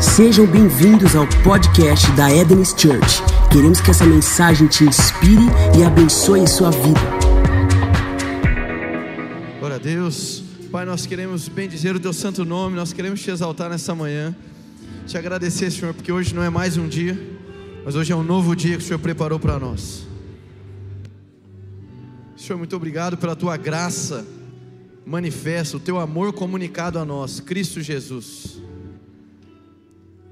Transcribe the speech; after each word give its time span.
Sejam 0.00 0.46
bem-vindos 0.46 1.14
ao 1.14 1.26
podcast 1.44 2.10
da 2.12 2.34
Eden's 2.34 2.70
Church. 2.70 3.22
Queremos 3.52 3.82
que 3.82 3.90
essa 3.90 4.06
mensagem 4.06 4.66
te 4.66 4.82
inspire 4.82 5.44
e 5.78 5.84
abençoe 5.84 6.48
sua 6.48 6.70
vida. 6.70 7.00
Glória 9.58 9.76
a 9.76 9.78
Deus. 9.78 10.42
Pai, 10.72 10.86
nós 10.86 11.04
queremos 11.04 11.48
bendizer 11.48 11.94
o 11.94 12.00
teu 12.00 12.14
santo 12.14 12.46
nome, 12.46 12.76
nós 12.76 12.94
queremos 12.94 13.20
te 13.20 13.30
exaltar 13.30 13.68
nessa 13.68 13.94
manhã. 13.94 14.34
Te 15.06 15.18
agradecer, 15.18 15.70
Senhor, 15.70 15.92
porque 15.92 16.10
hoje 16.10 16.34
não 16.34 16.42
é 16.42 16.48
mais 16.48 16.78
um 16.78 16.88
dia, 16.88 17.20
mas 17.84 17.94
hoje 17.94 18.10
é 18.10 18.16
um 18.16 18.22
novo 18.22 18.56
dia 18.56 18.78
que 18.78 18.82
o 18.82 18.86
Senhor 18.86 19.00
preparou 19.00 19.38
para 19.38 19.58
nós. 19.58 20.06
Senhor, 22.38 22.56
muito 22.56 22.74
obrigado 22.74 23.18
pela 23.18 23.36
tua 23.36 23.58
graça 23.58 24.26
manifesta, 25.04 25.76
o 25.76 25.80
teu 25.80 25.98
amor 25.98 26.32
comunicado 26.32 26.98
a 26.98 27.04
nós, 27.04 27.38
Cristo 27.38 27.82
Jesus. 27.82 28.69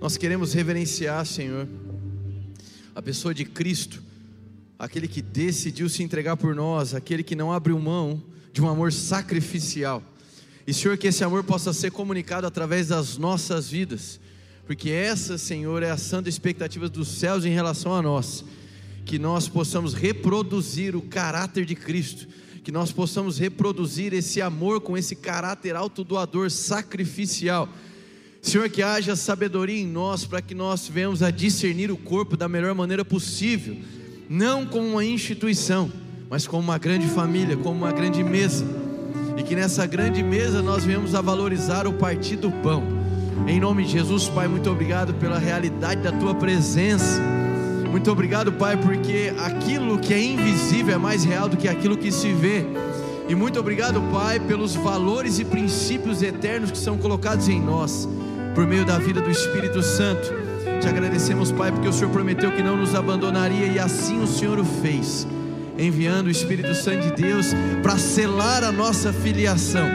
Nós 0.00 0.16
queremos 0.16 0.52
reverenciar, 0.52 1.26
Senhor, 1.26 1.66
a 2.94 3.02
pessoa 3.02 3.34
de 3.34 3.44
Cristo, 3.44 4.00
aquele 4.78 5.08
que 5.08 5.20
decidiu 5.20 5.88
se 5.88 6.04
entregar 6.04 6.36
por 6.36 6.54
nós, 6.54 6.94
aquele 6.94 7.24
que 7.24 7.34
não 7.34 7.52
abriu 7.52 7.76
mão 7.80 8.22
de 8.52 8.62
um 8.62 8.68
amor 8.68 8.92
sacrificial. 8.92 10.00
E, 10.64 10.72
Senhor, 10.72 10.96
que 10.96 11.08
esse 11.08 11.24
amor 11.24 11.42
possa 11.42 11.72
ser 11.72 11.90
comunicado 11.90 12.46
através 12.46 12.88
das 12.88 13.18
nossas 13.18 13.68
vidas, 13.68 14.20
porque 14.66 14.88
essa, 14.90 15.36
Senhor, 15.36 15.82
é 15.82 15.90
a 15.90 15.96
santa 15.96 16.28
expectativa 16.28 16.88
dos 16.88 17.08
céus 17.08 17.44
em 17.44 17.50
relação 17.50 17.92
a 17.92 18.00
nós, 18.00 18.44
que 19.04 19.18
nós 19.18 19.48
possamos 19.48 19.94
reproduzir 19.94 20.94
o 20.94 21.02
caráter 21.02 21.64
de 21.64 21.74
Cristo, 21.74 22.28
que 22.62 22.70
nós 22.70 22.92
possamos 22.92 23.36
reproduzir 23.36 24.12
esse 24.12 24.40
amor 24.40 24.80
com 24.80 24.96
esse 24.96 25.16
caráter 25.16 25.74
autodoador, 25.74 26.52
sacrificial 26.52 27.68
Senhor, 28.48 28.66
que 28.70 28.82
haja 28.82 29.14
sabedoria 29.14 29.78
em 29.78 29.86
nós 29.86 30.24
para 30.24 30.40
que 30.40 30.54
nós 30.54 30.88
venhamos 30.88 31.22
a 31.22 31.30
discernir 31.30 31.90
o 31.90 31.98
corpo 31.98 32.34
da 32.34 32.48
melhor 32.48 32.74
maneira 32.74 33.04
possível, 33.04 33.76
não 34.26 34.64
como 34.64 34.88
uma 34.88 35.04
instituição, 35.04 35.92
mas 36.30 36.46
como 36.46 36.62
uma 36.62 36.78
grande 36.78 37.06
família, 37.08 37.58
como 37.58 37.76
uma 37.76 37.92
grande 37.92 38.24
mesa, 38.24 38.64
e 39.36 39.42
que 39.42 39.54
nessa 39.54 39.84
grande 39.84 40.22
mesa 40.22 40.62
nós 40.62 40.82
venhamos 40.82 41.14
a 41.14 41.20
valorizar 41.20 41.86
o 41.86 41.92
partir 41.92 42.36
do 42.36 42.50
pão. 42.50 42.82
Em 43.46 43.60
nome 43.60 43.84
de 43.84 43.92
Jesus, 43.92 44.30
Pai, 44.30 44.48
muito 44.48 44.70
obrigado 44.70 45.12
pela 45.12 45.38
realidade 45.38 46.00
da 46.00 46.12
tua 46.12 46.34
presença. 46.34 47.20
Muito 47.90 48.10
obrigado, 48.10 48.50
Pai, 48.52 48.78
porque 48.78 49.30
aquilo 49.44 49.98
que 49.98 50.14
é 50.14 50.22
invisível 50.22 50.94
é 50.94 50.98
mais 50.98 51.22
real 51.22 51.50
do 51.50 51.56
que 51.58 51.68
aquilo 51.68 51.98
que 51.98 52.10
se 52.10 52.32
vê. 52.32 52.64
E 53.28 53.34
muito 53.34 53.60
obrigado, 53.60 54.00
Pai, 54.10 54.40
pelos 54.40 54.74
valores 54.74 55.38
e 55.38 55.44
princípios 55.44 56.22
eternos 56.22 56.70
que 56.70 56.78
são 56.78 56.96
colocados 56.96 57.46
em 57.46 57.60
nós 57.60 58.08
por 58.58 58.66
meio 58.66 58.84
da 58.84 58.98
vida 58.98 59.20
do 59.20 59.30
Espírito 59.30 59.80
Santo. 59.80 60.34
Te 60.80 60.88
agradecemos, 60.88 61.52
Pai, 61.52 61.70
porque 61.70 61.86
o 61.86 61.92
Senhor 61.92 62.10
prometeu 62.10 62.50
que 62.50 62.60
não 62.60 62.76
nos 62.76 62.92
abandonaria 62.92 63.66
e 63.66 63.78
assim 63.78 64.20
o 64.20 64.26
Senhor 64.26 64.58
o 64.58 64.64
fez, 64.64 65.28
enviando 65.78 66.26
o 66.26 66.30
Espírito 66.30 66.74
Santo 66.74 67.02
de 67.02 67.22
Deus 67.22 67.54
para 67.84 67.96
selar 67.96 68.64
a 68.64 68.72
nossa 68.72 69.12
filiação. 69.12 69.86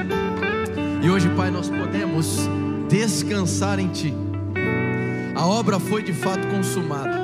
E 1.03 1.09
hoje, 1.09 1.27
Pai, 1.35 1.51
nós 1.51 1.67
podemos 1.67 2.37
descansar 2.87 3.79
em 3.79 3.89
Ti. 3.89 4.13
A 5.35 5.45
obra 5.45 5.77
foi 5.77 6.01
de 6.01 6.13
fato 6.13 6.47
consumada, 6.47 7.19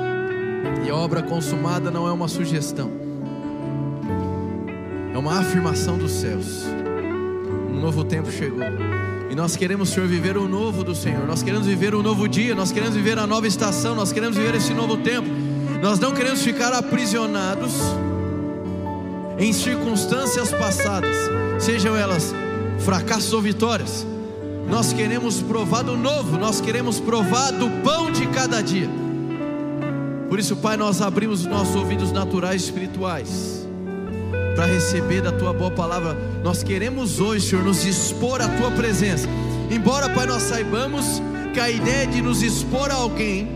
e 0.84 0.90
a 0.90 0.94
obra 0.94 1.22
consumada 1.22 1.90
não 1.90 2.06
é 2.06 2.12
uma 2.12 2.28
sugestão, 2.28 2.90
é 5.14 5.16
uma 5.16 5.40
afirmação 5.40 5.96
dos 5.96 6.12
céus. 6.12 6.66
Um 7.70 7.80
novo 7.80 8.04
tempo 8.04 8.30
chegou. 8.30 8.89
E 9.30 9.34
nós 9.36 9.54
queremos, 9.54 9.90
Senhor, 9.90 10.08
viver 10.08 10.36
o 10.36 10.48
novo 10.48 10.82
do 10.82 10.92
Senhor. 10.92 11.24
Nós 11.24 11.40
queremos 11.40 11.64
viver 11.64 11.94
um 11.94 12.02
novo 12.02 12.26
dia, 12.26 12.52
nós 12.52 12.72
queremos 12.72 12.96
viver 12.96 13.16
a 13.16 13.28
nova 13.28 13.46
estação, 13.46 13.94
nós 13.94 14.12
queremos 14.12 14.36
viver 14.36 14.56
esse 14.56 14.74
novo 14.74 14.96
tempo. 14.96 15.28
Nós 15.80 16.00
não 16.00 16.10
queremos 16.10 16.42
ficar 16.42 16.72
aprisionados 16.72 17.74
em 19.38 19.52
circunstâncias 19.52 20.50
passadas, 20.50 21.16
sejam 21.60 21.96
elas 21.96 22.34
fracassos 22.80 23.32
ou 23.32 23.40
vitórias. 23.40 24.04
Nós 24.68 24.92
queremos 24.92 25.40
provar 25.40 25.82
do 25.82 25.96
novo, 25.96 26.36
nós 26.36 26.60
queremos 26.60 26.98
provar 26.98 27.52
do 27.52 27.70
pão 27.84 28.10
de 28.10 28.26
cada 28.26 28.60
dia. 28.60 28.90
Por 30.28 30.40
isso, 30.40 30.56
Pai, 30.56 30.76
nós 30.76 31.00
abrimos 31.00 31.42
os 31.42 31.46
nossos 31.46 31.76
ouvidos 31.76 32.10
naturais 32.10 32.62
e 32.62 32.64
espirituais 32.64 33.69
para 34.60 34.70
receber 34.70 35.22
da 35.22 35.32
tua 35.32 35.54
boa 35.54 35.70
palavra. 35.70 36.14
Nós 36.44 36.62
queremos 36.62 37.18
hoje, 37.18 37.48
Senhor, 37.48 37.64
nos 37.64 37.82
expor 37.86 38.42
à 38.42 38.48
tua 38.58 38.70
presença. 38.70 39.26
Embora, 39.70 40.06
Pai, 40.10 40.26
nós 40.26 40.42
saibamos 40.42 41.22
que 41.54 41.58
a 41.58 41.70
ideia 41.70 42.06
de 42.06 42.20
nos 42.20 42.42
expor 42.42 42.90
a 42.90 42.94
alguém 42.96 43.48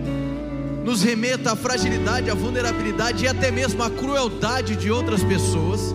nos 0.83 1.03
remeta 1.03 1.53
à 1.53 1.57
fragilidade, 1.57 2.31
à 2.31 2.35
vulnerabilidade 2.35 3.23
e 3.23 3.29
até 3.29 3.51
mesmo 3.51 3.83
à 3.83 3.91
crueldade 3.91 4.77
de 4.77 4.91
outras 4.91 5.23
pessoas, 5.23 5.95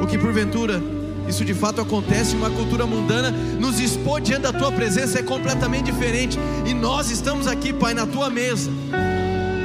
o 0.00 0.06
que 0.06 0.16
porventura 0.16 0.80
isso 1.28 1.44
de 1.44 1.52
fato 1.52 1.80
acontece 1.80 2.36
em 2.36 2.38
uma 2.38 2.50
cultura 2.50 2.86
mundana, 2.86 3.32
nos 3.32 3.80
expor 3.80 4.20
diante 4.20 4.42
da 4.42 4.52
tua 4.52 4.70
presença 4.70 5.18
é 5.18 5.22
completamente 5.24 5.86
diferente. 5.86 6.38
E 6.64 6.72
nós 6.72 7.10
estamos 7.10 7.48
aqui, 7.48 7.72
Pai, 7.72 7.92
na 7.92 8.06
tua 8.06 8.30
mesa, 8.30 8.70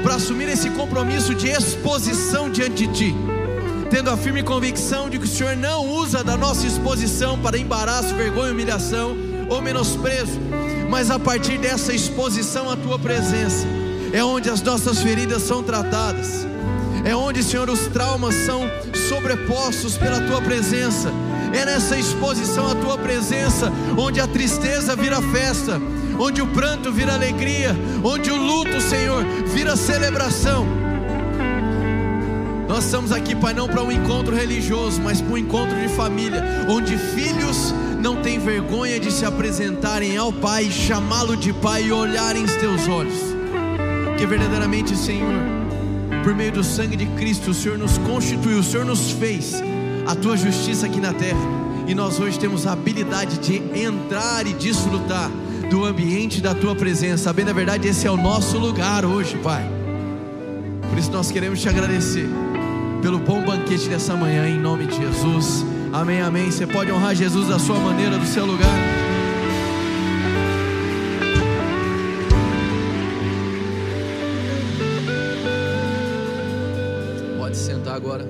para 0.01 0.15
assumir 0.15 0.49
esse 0.49 0.71
compromisso 0.71 1.35
de 1.35 1.47
exposição 1.47 2.49
diante 2.49 2.87
de 2.87 2.93
ti 2.93 3.38
tendo 3.89 4.09
a 4.11 4.17
firme 4.17 4.43
convicção 4.43 5.09
de 5.09 5.17
que 5.17 5.25
o 5.25 5.27
Senhor 5.27 5.55
não 5.55 5.87
usa 5.87 6.23
da 6.23 6.37
nossa 6.37 6.65
exposição 6.65 7.39
para 7.39 7.57
embaraço, 7.57 8.13
vergonha, 8.15 8.51
humilhação 8.51 9.17
ou 9.49 9.61
menosprezo, 9.61 10.39
mas 10.89 11.09
a 11.09 11.17
partir 11.17 11.57
dessa 11.57 11.93
exposição 11.93 12.69
à 12.69 12.75
tua 12.75 12.99
presença, 12.99 13.65
é 14.13 14.23
onde 14.23 14.49
as 14.49 14.61
nossas 14.61 14.99
feridas 14.99 15.41
são 15.41 15.63
tratadas, 15.63 16.45
é 17.03 17.15
onde, 17.15 17.43
Senhor, 17.43 17.67
os 17.69 17.87
traumas 17.87 18.35
são 18.35 18.69
sobrepostos 19.09 19.97
pela 19.97 20.21
tua 20.21 20.41
presença, 20.41 21.11
é 21.51 21.65
nessa 21.65 21.97
exposição 21.97 22.69
à 22.69 22.75
tua 22.75 22.97
presença 22.97 23.71
onde 23.97 24.19
a 24.19 24.27
tristeza 24.27 24.95
vira 24.95 25.19
festa, 25.19 25.81
onde 26.19 26.41
o 26.43 26.47
pranto 26.47 26.91
vira 26.91 27.15
alegria, 27.15 27.75
onde 28.03 28.29
o 28.29 28.37
luto, 28.37 28.79
Senhor, 28.81 29.23
vira 29.47 29.75
celebração 29.75 30.88
nós 32.69 32.85
estamos 32.85 33.11
aqui, 33.11 33.35
Pai, 33.35 33.51
não 33.51 33.67
para 33.67 33.81
um 33.81 33.91
encontro 33.91 34.35
religioso, 34.35 35.01
mas 35.01 35.19
para 35.19 35.33
um 35.33 35.37
encontro 35.39 35.75
de 35.75 35.87
família, 35.87 36.67
onde 36.69 36.95
filhos 36.99 37.73
não 37.99 38.17
têm 38.17 38.37
vergonha 38.37 38.99
de 38.99 39.11
se 39.11 39.25
apresentarem 39.25 40.15
ao 40.15 40.31
Pai, 40.31 40.69
chamá-lo 40.69 41.35
de 41.35 41.51
Pai 41.51 41.85
e 41.85 41.91
olharem 41.91 42.43
os 42.43 42.53
teus 42.57 42.87
olhos. 42.87 43.17
Que 44.19 44.25
verdadeiramente, 44.27 44.95
Senhor, 44.95 45.33
por 46.23 46.35
meio 46.35 46.51
do 46.51 46.63
sangue 46.63 46.95
de 46.95 47.07
Cristo, 47.07 47.49
o 47.49 47.53
Senhor 47.55 47.75
nos 47.75 47.97
constituiu, 47.97 48.59
o 48.59 48.63
Senhor 48.63 48.85
nos 48.85 49.09
fez 49.09 49.55
a 50.05 50.13
tua 50.13 50.37
justiça 50.37 50.85
aqui 50.85 51.01
na 51.01 51.11
terra. 51.11 51.41
E 51.87 51.95
nós 51.95 52.19
hoje 52.19 52.37
temos 52.37 52.67
a 52.67 52.73
habilidade 52.73 53.39
de 53.39 53.57
entrar 53.81 54.45
e 54.45 54.53
desfrutar 54.53 55.31
do 55.71 55.85
ambiente 55.85 56.39
da 56.39 56.53
tua 56.53 56.75
presença. 56.75 57.33
Bem, 57.33 57.45
na 57.45 57.53
verdade, 57.53 57.87
esse 57.87 58.05
é 58.05 58.11
o 58.11 58.17
nosso 58.17 58.59
lugar 58.59 59.05
hoje, 59.05 59.35
Pai. 59.37 59.67
Por 60.87 60.99
isso 60.99 61.09
nós 61.09 61.31
queremos 61.31 61.59
te 61.59 61.67
agradecer 61.67 62.29
pelo 63.01 63.17
bom 63.17 63.43
banquete 63.43 63.87
dessa 63.87 64.15
manhã, 64.15 64.47
em 64.47 64.59
nome 64.59 64.85
de 64.85 64.97
Jesus. 64.97 65.63
Amém, 65.93 66.21
amém. 66.21 66.51
Você 66.51 66.67
pode 66.67 66.91
honrar 66.91 67.15
Jesus 67.15 67.47
da 67.47 67.57
sua 67.57 67.79
maneira, 67.79 68.17
do 68.17 68.25
seu 68.25 68.45
lugar. 68.45 68.67
Pode 77.37 77.57
sentar 77.57 77.95
agora. 77.95 78.27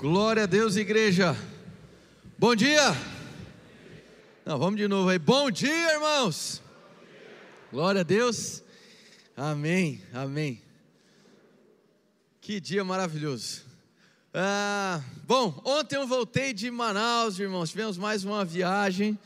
Glória 0.00 0.44
a 0.44 0.46
Deus, 0.46 0.76
igreja. 0.76 1.36
Bom 2.38 2.56
dia. 2.56 2.96
Não, 4.46 4.58
vamos 4.58 4.80
de 4.80 4.88
novo 4.88 5.10
aí. 5.10 5.18
Bom 5.18 5.50
dia, 5.50 5.92
irmãos. 5.92 6.62
Glória 7.70 8.00
a 8.00 8.04
Deus. 8.04 8.62
Amém, 9.42 10.02
amém. 10.12 10.60
Que 12.42 12.60
dia 12.60 12.84
maravilhoso. 12.84 13.62
Ah, 14.34 15.02
bom, 15.24 15.58
ontem 15.64 15.96
eu 15.96 16.06
voltei 16.06 16.52
de 16.52 16.70
Manaus, 16.70 17.38
irmãos. 17.38 17.70
Tivemos 17.70 17.96
mais 17.96 18.22
uma 18.22 18.44
viagem 18.44 19.18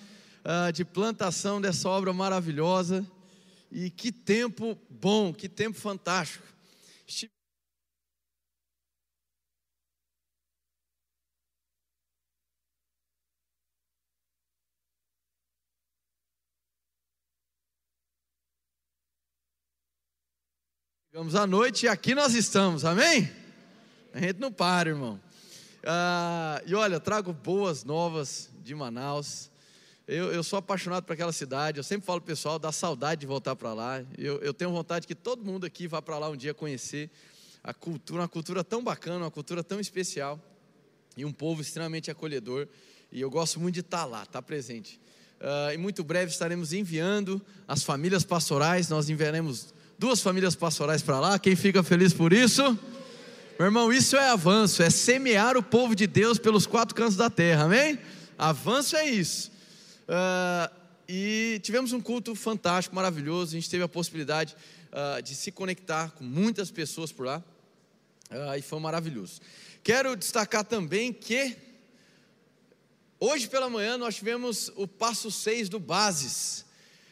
ah, 0.45 0.71
de 0.71 0.85
plantação 0.85 1.61
dessa 1.61 1.89
obra 1.89 2.13
maravilhosa. 2.13 3.05
E 3.73 3.91
que 3.91 4.13
tempo 4.13 4.79
bom, 4.89 5.35
que 5.35 5.49
tempo 5.49 5.77
fantástico. 5.81 6.47
Estive 7.09 7.33
Chegamos 21.15 21.37
à 21.37 21.47
noite 21.47 21.87
e 21.87 21.89
aqui 21.89 22.13
nós 22.13 22.35
estamos, 22.35 22.85
amém? 22.85 23.31
A 24.13 24.19
gente 24.19 24.41
não 24.41 24.51
para, 24.51 24.89
irmão. 24.89 25.21
Ah, 25.85 26.61
e 26.67 26.75
olha, 26.75 26.99
trago 26.99 27.33
boas 27.33 27.85
novas 27.85 28.51
de 28.65 28.75
Manaus. 28.75 29.49
Eu, 30.09 30.33
eu 30.33 30.43
sou 30.43 30.59
apaixonado 30.59 31.05
por 31.05 31.13
aquela 31.13 31.31
cidade. 31.33 31.79
Eu 31.79 31.85
sempre 31.85 32.05
falo 32.05 32.21
pessoal, 32.21 32.59
dá 32.59 32.73
saudade 32.73 33.21
de 33.21 33.29
voltar 33.29 33.55
para 33.55 33.73
lá. 33.73 34.03
Eu, 34.19 34.41
eu 34.41 34.53
tenho 34.53 34.73
vontade 34.73 35.07
que 35.07 35.15
todo 35.15 35.45
mundo 35.45 35.65
aqui 35.65 35.87
vá 35.87 36.03
para 36.03 36.19
lá 36.19 36.29
um 36.29 36.37
dia 36.37 36.53
conhecer 36.53 37.09
a 37.63 37.73
cultura, 37.73 38.23
uma 38.23 38.29
cultura 38.29 38.65
tão 38.65 38.83
bacana, 38.83 39.19
uma 39.19 39.31
cultura 39.31 39.63
tão 39.63 39.79
especial 39.79 40.41
e 41.17 41.25
um 41.25 41.33
povo 41.33 41.63
extremamente 41.63 42.11
acolhedor. 42.11 42.67
E 43.13 43.21
eu 43.21 43.31
gosto 43.31 43.61
muito 43.61 43.75
de 43.75 43.83
estar 43.83 44.05
lá, 44.05 44.25
estar 44.25 44.43
presente. 44.43 45.01
Uh, 45.41 45.75
e 45.75 45.79
muito 45.79 46.03
breve 46.03 46.33
estaremos 46.33 46.73
enviando 46.73 47.41
as 47.69 47.85
famílias 47.85 48.25
pastorais. 48.25 48.89
Nós 48.89 49.09
enviaremos 49.09 49.74
duas 49.99 50.21
famílias 50.21 50.55
pastorais 50.55 51.03
para 51.03 51.21
lá. 51.21 51.39
Quem 51.39 51.55
fica 51.57 51.83
feliz 51.83 52.13
por 52.13 52.33
isso? 52.33 52.63
Meu 53.59 53.67
irmão, 53.67 53.93
isso 53.93 54.17
é 54.17 54.31
avanço, 54.31 54.83
é 54.83 54.91
semear 54.91 55.57
o 55.57 55.63
povo 55.63 55.95
de 55.95 56.07
Deus 56.07 56.39
pelos 56.39 56.67
quatro 56.67 56.95
cantos 56.95 57.17
da 57.17 57.31
terra, 57.31 57.65
amém? 57.65 57.99
Avanço 58.37 58.97
é 58.97 59.09
isso. 59.09 59.53
Uh, 60.09 60.75
e 61.09 61.61
tivemos 61.63 61.93
um 61.93 62.01
culto 62.01 62.35
fantástico, 62.35 62.97
maravilhoso. 62.97 63.53
A 63.53 63.61
gente 63.61 63.71
teve 63.71 63.85
a 63.85 63.89
possibilidade 63.89 64.57
uh, 64.91 65.23
de 65.23 65.37
se 65.37 65.53
conectar 65.53 66.11
com 66.13 66.25
muitas 66.25 66.71
pessoas 66.71 67.13
por 67.13 67.27
lá, 67.27 67.43
uh, 68.31 68.59
e 68.59 68.63
foi 68.63 68.81
maravilhoso. 68.81 69.41
Quero 69.85 70.17
destacar 70.17 70.65
também 70.65 71.13
que 71.13 71.57
hoje 73.21 73.49
pela 73.49 73.71
manhã 73.71 73.97
nós 73.97 74.17
tivemos 74.17 74.73
o 74.75 74.89
passo 74.89 75.31
6 75.31 75.69
do 75.69 75.79
Bases, 75.79 76.65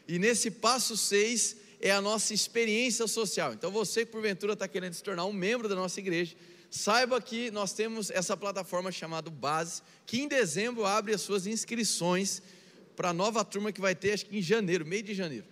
e 0.09 0.19
nesse 0.19 0.51
passo 0.51 0.97
6 0.97 1.62
é 1.83 1.91
a 1.91 2.01
nossa 2.01 2.33
experiência 2.33 3.09
social. 3.09 3.53
Então 3.53 3.71
você 3.71 4.07
que 4.07 4.13
porventura 4.13 4.53
está 4.53 4.69
querendo 4.69 4.95
se 4.95 5.03
tornar 5.03 5.25
um 5.25 5.33
membro 5.33 5.69
da 5.69 5.75
nossa 5.75 5.99
igreja, 5.99 6.37
saiba 6.71 7.21
que 7.21 7.51
nós 7.51 7.73
temos 7.73 8.09
essa 8.09 8.37
plataforma 8.37 8.93
chamada 8.93 9.29
Base, 9.29 9.83
que 10.07 10.23
em 10.23 10.29
dezembro 10.29 10.87
abre 10.87 11.13
as 11.13 11.21
suas 11.21 11.47
inscrições 11.47 12.41
para 12.95 13.11
a 13.11 13.13
nova 13.13 13.45
turma 13.45 13.73
que 13.73 13.81
vai 13.81 13.97
ter, 13.97 14.13
acho 14.13 14.27
que 14.27 14.39
em 14.39 14.43
janeiro, 14.43 14.87
meio 14.87 15.03
de 15.03 15.13
janeiro. 15.13 15.45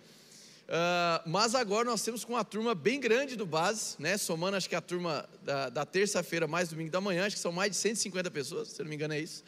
Uh, 0.67 1.29
mas 1.29 1.53
agora 1.53 1.83
nós 1.83 2.01
temos 2.01 2.23
com 2.23 2.31
uma 2.31 2.45
turma 2.45 2.73
bem 2.73 2.97
grande 2.97 3.35
do 3.35 3.45
Base, 3.45 3.95
né? 3.99 4.17
somando 4.17 4.55
acho 4.55 4.69
que 4.69 4.75
a 4.75 4.79
turma 4.79 5.27
da, 5.43 5.67
da 5.67 5.85
terça-feira 5.85 6.47
mais 6.47 6.69
domingo 6.69 6.89
da 6.89 7.01
manhã, 7.01 7.25
acho 7.25 7.35
que 7.35 7.41
são 7.41 7.51
mais 7.51 7.71
de 7.71 7.77
150 7.77 8.31
pessoas, 8.31 8.69
se 8.69 8.81
não 8.81 8.87
me 8.87 8.95
engano 8.95 9.13
é 9.13 9.19
isso. 9.19 9.43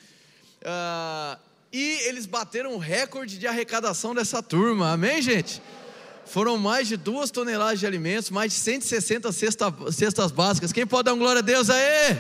Uh, 0.60 1.40
e 1.72 2.00
eles 2.08 2.26
bateram 2.26 2.74
um 2.74 2.78
recorde 2.78 3.40
de 3.40 3.48
arrecadação 3.48 4.14
dessa 4.14 4.44
turma, 4.44 4.92
amém, 4.92 5.22
gente? 5.22 5.62
Foram 6.26 6.58
mais 6.58 6.88
de 6.88 6.98
duas 6.98 7.30
toneladas 7.30 7.80
de 7.80 7.86
alimentos, 7.86 8.30
mais 8.30 8.54
de 8.54 8.60
160 8.60 9.32
cesta, 9.32 9.74
cestas 9.92 10.32
básicas. 10.32 10.72
Quem 10.72 10.88
pode 10.88 11.06
dar 11.06 11.14
um 11.14 11.20
glória 11.20 11.40
a 11.40 11.44
Deus 11.44 11.70
aí? 11.70 12.18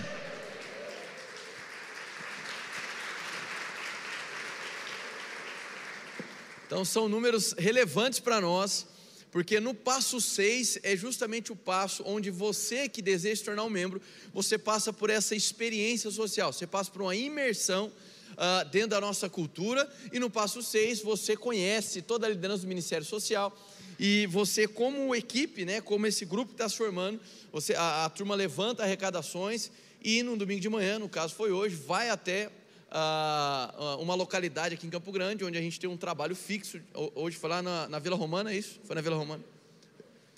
Então 6.65 6.83
são 6.83 7.07
números 7.07 7.53
relevantes 7.53 8.19
para 8.19 8.41
nós, 8.41 8.87
porque 9.31 9.59
no 9.59 9.73
passo 9.73 10.19
6 10.19 10.79
é 10.83 10.95
justamente 10.95 11.51
o 11.51 11.55
passo 11.55 12.03
onde 12.05 12.31
você 12.31 12.89
que 12.89 13.01
deseja 13.01 13.35
se 13.35 13.43
tornar 13.43 13.63
um 13.63 13.69
membro, 13.69 14.01
você 14.33 14.57
passa 14.57 14.91
por 14.91 15.09
essa 15.09 15.35
experiência 15.35 16.09
social, 16.09 16.51
você 16.51 16.65
passa 16.65 16.89
por 16.89 17.03
uma 17.03 17.15
imersão 17.15 17.91
uh, 18.33 18.67
dentro 18.69 18.89
da 18.89 19.01
nossa 19.01 19.29
cultura, 19.29 19.87
e 20.11 20.19
no 20.19 20.29
passo 20.29 20.61
6 20.61 21.01
você 21.01 21.37
conhece 21.37 22.01
toda 22.01 22.25
a 22.25 22.29
liderança 22.29 22.63
do 22.63 22.67
Ministério 22.67 23.05
Social, 23.05 23.55
e 23.99 24.27
você, 24.27 24.67
como 24.67 25.13
equipe, 25.13 25.65
né, 25.65 25.81
como 25.81 26.07
esse 26.07 26.25
grupo 26.25 26.49
que 26.49 26.53
está 26.55 26.67
se 26.67 26.75
formando, 26.75 27.19
você, 27.51 27.75
a, 27.75 28.05
a, 28.05 28.09
turma 28.09 28.35
levanta 28.35 28.83
arrecadações 28.83 29.71
e 30.03 30.23
no 30.23 30.35
domingo 30.35 30.59
de 30.59 30.69
manhã, 30.69 30.99
no 30.99 31.07
caso 31.07 31.35
foi 31.35 31.51
hoje, 31.51 31.75
vai 31.75 32.09
até 32.09 32.47
uh, 32.47 34.01
uma 34.01 34.15
localidade 34.15 34.75
aqui 34.75 34.87
em 34.87 34.89
Campo 34.89 35.11
Grande, 35.11 35.43
onde 35.43 35.57
a 35.57 35.61
gente 35.61 35.79
tem 35.79 35.89
um 35.89 35.97
trabalho 35.97 36.35
fixo. 36.35 36.79
Hoje 37.15 37.37
foi 37.37 37.49
lá 37.49 37.61
na, 37.61 37.87
na 37.87 37.99
Vila 37.99 38.15
Romana, 38.15 38.51
é 38.51 38.57
isso? 38.57 38.79
Foi 38.83 38.95
na 38.95 39.01
Vila 39.01 39.15
Romana? 39.15 39.43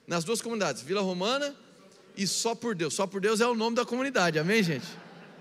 Nas 0.06 0.24
duas 0.24 0.42
comunidades, 0.42 0.82
Vila 0.82 1.02
Romana 1.02 1.56
e 2.16 2.28
Só 2.28 2.54
por 2.54 2.76
Deus. 2.76 2.94
Só 2.94 3.08
por 3.08 3.20
Deus 3.20 3.42
é 3.42 3.48
o 3.48 3.56
nome 3.56 3.76
da 3.76 3.86
comunidade, 3.86 4.38
amém, 4.38 4.62
gente? 4.62 4.86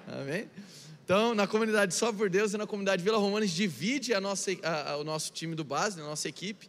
Amém? 0.09 0.49
Então, 1.05 1.35
na 1.35 1.47
comunidade 1.47 1.95
Só 1.95 2.13
por 2.13 2.31
Deus 2.31 2.55
e 2.55 2.57
na 2.57 2.67
comunidade 2.67 3.03
Vila 3.03 3.19
Romana, 3.19 3.45
a 3.45 3.47
gente 3.47 3.57
divide 3.57 4.15
a 4.15 4.21
nossa, 4.21 4.53
a, 4.63 4.93
a, 4.93 4.97
o 4.97 5.05
nosso 5.05 5.33
time 5.33 5.55
do 5.55 5.65
base, 5.65 6.01
a 6.01 6.05
nossa 6.05 6.29
equipe 6.29 6.69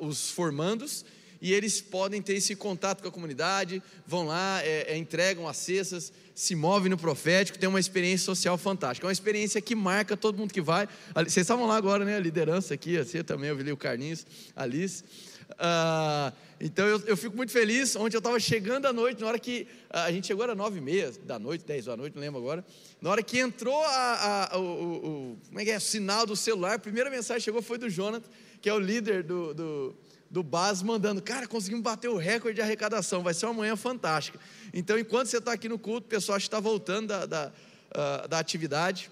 os 0.00 0.30
formandos, 0.30 1.04
e 1.42 1.52
eles 1.52 1.80
podem 1.80 2.22
ter 2.22 2.34
esse 2.34 2.54
contato 2.54 3.02
com 3.02 3.08
a 3.08 3.10
comunidade, 3.10 3.82
vão 4.06 4.24
lá, 4.24 4.60
é, 4.62 4.92
é, 4.92 4.96
entregam 4.96 5.48
as 5.48 5.56
cestas, 5.56 6.12
se 6.36 6.54
movem 6.54 6.88
no 6.88 6.96
profético, 6.96 7.58
tem 7.58 7.68
uma 7.68 7.80
experiência 7.80 8.24
social 8.24 8.56
fantástica. 8.56 9.04
É 9.04 9.08
uma 9.08 9.12
experiência 9.12 9.60
que 9.60 9.74
marca 9.74 10.16
todo 10.16 10.38
mundo 10.38 10.54
que 10.54 10.60
vai. 10.60 10.88
Vocês 11.16 11.38
estavam 11.38 11.66
lá 11.66 11.76
agora, 11.76 12.04
né? 12.04 12.16
A 12.16 12.20
liderança 12.20 12.74
aqui, 12.74 12.96
assim, 12.96 13.24
também, 13.24 13.50
eu 13.50 13.56
vi 13.56 13.72
o 13.72 13.76
Carlinhos, 13.76 14.24
a 14.54 14.62
Alice. 14.62 15.02
Uh, 15.50 16.32
então 16.60 16.86
eu, 16.86 17.00
eu, 17.06 17.16
fico 17.16 17.36
muito 17.36 17.50
feliz. 17.50 17.96
Ontem 17.96 18.16
eu 18.16 18.20
estava 18.20 18.38
chegando 18.38 18.86
à 18.86 18.92
noite, 18.92 19.20
na 19.20 19.26
hora 19.26 19.38
que. 19.38 19.66
A 19.90 20.12
gente 20.12 20.28
chegou, 20.28 20.44
era 20.44 20.54
nove 20.54 20.78
e 20.78 20.80
meia 20.80 21.12
da 21.24 21.40
noite, 21.40 21.64
dez 21.66 21.86
da 21.86 21.96
noite, 21.96 22.14
não 22.14 22.22
lembro 22.22 22.38
agora. 22.38 22.64
Na 23.00 23.10
hora 23.10 23.22
que 23.22 23.40
entrou 23.40 23.82
a, 23.82 24.48
a, 24.52 24.58
o, 24.58 24.62
o, 24.62 24.94
o, 24.94 25.38
como 25.48 25.60
é 25.60 25.64
que 25.64 25.70
é, 25.72 25.76
o 25.76 25.80
sinal 25.80 26.24
do 26.24 26.36
celular, 26.36 26.74
a 26.74 26.78
primeira 26.78 27.10
mensagem 27.10 27.40
que 27.40 27.44
chegou 27.44 27.60
foi 27.60 27.78
do 27.78 27.90
Jonathan 27.90 28.28
que 28.62 28.70
é 28.70 28.72
o 28.72 28.78
líder 28.78 29.24
do, 29.24 29.52
do, 29.52 29.94
do 30.30 30.42
BAS, 30.42 30.82
mandando, 30.82 31.20
cara, 31.20 31.48
conseguimos 31.48 31.82
bater 31.82 32.08
o 32.08 32.16
recorde 32.16 32.54
de 32.54 32.62
arrecadação, 32.62 33.22
vai 33.22 33.34
ser 33.34 33.46
uma 33.46 33.54
manhã 33.54 33.76
fantástica. 33.76 34.38
Então, 34.72 34.96
enquanto 34.96 35.26
você 35.26 35.38
está 35.38 35.52
aqui 35.52 35.68
no 35.68 35.78
culto, 35.78 36.06
o 36.06 36.08
pessoal 36.08 36.38
está 36.38 36.60
voltando 36.60 37.08
da, 37.08 37.26
da, 37.26 37.52
uh, 37.90 38.28
da 38.28 38.38
atividade. 38.38 39.10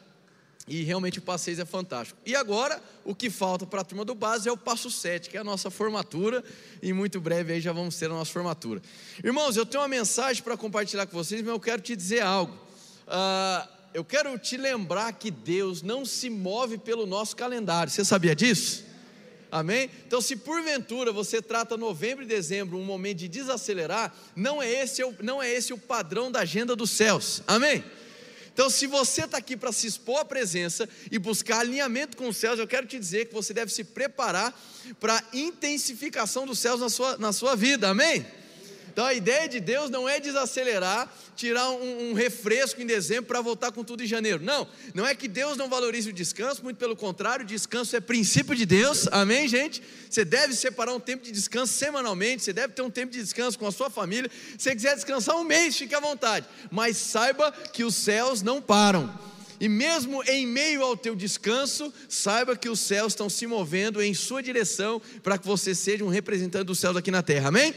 E 0.69 0.85
realmente 0.85 1.19
o 1.19 1.23
passo 1.23 1.47
6 1.47 1.59
é 1.59 1.65
fantástico. 1.65 2.21
E 2.25 2.37
agora, 2.37 2.81
o 3.05 3.13
que 3.13 3.29
falta 3.29 3.67
para 3.67 3.81
a 3.81 3.85
turma 3.85 4.05
do 4.05 4.15
base 4.15 4.49
é 4.49 4.53
o 4.53 4.57
passo 4.57 4.89
7, 4.89 5.29
que 5.29 5.37
é 5.37 5.41
a 5.41 5.45
nossa 5.45 5.69
formatura, 5.69 6.45
e 6.81 6.93
muito 6.93 7.21
breve 7.21 7.55
aí 7.55 7.61
já 7.61 7.73
vamos 7.73 7.97
ter 7.97 8.07
a 8.07 8.11
nossa 8.11 8.31
formatura. 8.31 8.81
Irmãos, 9.25 9.57
eu 9.57 9.67
tenho 9.67 9.83
uma 9.83 9.89
mensagem 9.89 10.45
para 10.45 10.57
compartilhar 10.57 11.07
com 11.07 11.17
vocês, 11.17 11.43
mas 11.43 11.51
eu 11.51 11.59
quero 11.59 11.83
te 11.83 11.97
dizer 11.97 12.21
algo. 12.21 12.55
Uh, 12.55 13.69
eu 13.93 14.05
quero 14.05 14.39
te 14.39 14.57
lembrar 14.57 15.13
que 15.15 15.29
Deus 15.29 15.83
não 15.83 16.05
se 16.05 16.31
move 16.31 16.79
pelo 16.79 17.05
nosso 17.05 17.35
calendário. 17.35 17.91
Você 17.91 18.05
sabia 18.05 18.37
disso? 18.37 18.90
Amém? 19.51 19.91
Então, 20.07 20.21
se 20.21 20.37
porventura 20.37 21.13
você 21.13 21.43
trata 21.43 21.77
novembro 21.77 22.25
e 22.25 22.27
dezembro 22.27 22.79
um 22.79 22.85
momento 22.85 23.19
de 23.19 23.29
desacelerar, 23.29 24.15
não 24.37 24.63
é 24.63 24.71
esse, 24.71 25.03
não 25.23 25.43
é 25.43 25.51
esse 25.53 25.73
o 25.73 25.79
padrão 25.79 26.31
da 26.31 26.41
agenda 26.41 26.77
dos 26.77 26.91
céus. 26.91 27.43
Amém? 27.47 27.85
Então, 28.53 28.69
se 28.69 28.87
você 28.87 29.25
está 29.25 29.39
aqui 29.39 29.57
para 29.57 29.73
se 29.73 29.87
expor 29.87 30.21
à 30.21 30.25
presença 30.25 30.89
e 31.11 31.19
buscar 31.19 31.61
alinhamento 31.61 32.17
com 32.17 32.29
os 32.29 32.37
céus, 32.37 32.59
eu 32.59 32.67
quero 32.67 32.87
te 32.87 32.99
dizer 32.99 33.27
que 33.27 33.35
você 33.35 33.55
deve 33.55 33.73
se 33.73 33.85
preparar 33.85 34.59
para 34.99 35.17
a 35.17 35.37
intensificação 35.37 36.47
dos 36.47 36.59
céus 36.59 36.81
na 36.81 36.89
sua, 36.89 37.17
na 37.17 37.33
sua 37.33 37.57
vida. 37.57 37.89
Amém? 37.89 38.27
Então 38.93 39.05
a 39.05 39.15
ideia 39.15 39.49
de 39.49 39.61
Deus 39.61 39.89
não 39.89 40.09
é 40.09 40.19
desacelerar, 40.21 41.13
tirar 41.37 41.71
um, 41.71 42.11
um 42.11 42.13
refresco 42.13 42.83
em 42.83 42.87
dezembro 42.87 43.25
para 43.25 43.41
voltar 43.41 43.73
com 43.73 43.85
tudo 43.85 44.03
em 44.03 44.07
janeiro. 44.07 44.43
Não, 44.43 44.67
não 44.95 45.07
é 45.07 45.15
que 45.15 45.29
Deus 45.29 45.57
não 45.57 45.69
valorize 45.69 46.11
o 46.11 46.13
descanso, 46.13 46.63
muito 46.63 46.77
pelo 46.77 46.97
contrário, 46.97 47.45
descanso 47.47 47.97
é 47.97 48.01
princípio 48.01 48.55
de 48.55 48.67
Deus, 48.67 49.09
amém, 49.13 49.49
gente? 49.49 49.83
Você 50.09 50.25
deve 50.25 50.55
separar 50.55 50.93
um 50.93 51.01
tempo 51.01 51.25
de 51.25 51.31
descanso 51.31 51.73
semanalmente, 51.73 52.43
você 52.43 52.53
deve 52.53 52.73
ter 52.73 52.83
um 52.83 52.91
tempo 52.91 53.13
de 53.13 53.21
descanso 53.21 53.59
com 53.59 53.67
a 53.67 53.73
sua 53.73 53.89
família. 53.89 54.31
Se 54.59 54.65
você 54.65 54.75
quiser 54.75 54.95
descansar 54.95 55.37
um 55.37 55.45
mês, 55.45 55.77
fique 55.77 55.95
à 55.95 56.01
vontade, 56.01 56.47
mas 56.71 56.97
saiba 56.97 57.53
que 57.73 57.85
os 57.85 57.95
céus 57.95 58.43
não 58.43 58.61
param. 58.61 59.31
E 59.61 59.69
mesmo 59.69 60.25
em 60.25 60.47
meio 60.47 60.83
ao 60.83 60.97
teu 60.97 61.15
descanso, 61.15 61.93
saiba 62.09 62.57
que 62.57 62.69
os 62.69 62.81
céus 62.81 63.13
estão 63.13 63.29
se 63.29 63.47
movendo 63.47 64.03
em 64.03 64.15
sua 64.15 64.43
direção 64.43 65.03
para 65.23 65.37
que 65.37 65.47
você 65.47 65.75
seja 65.75 66.03
um 66.03 66.09
representante 66.09 66.65
dos 66.65 66.79
céus 66.79 66.97
aqui 66.97 67.11
na 67.11 67.23
terra. 67.23 67.49
Amém? 67.49 67.75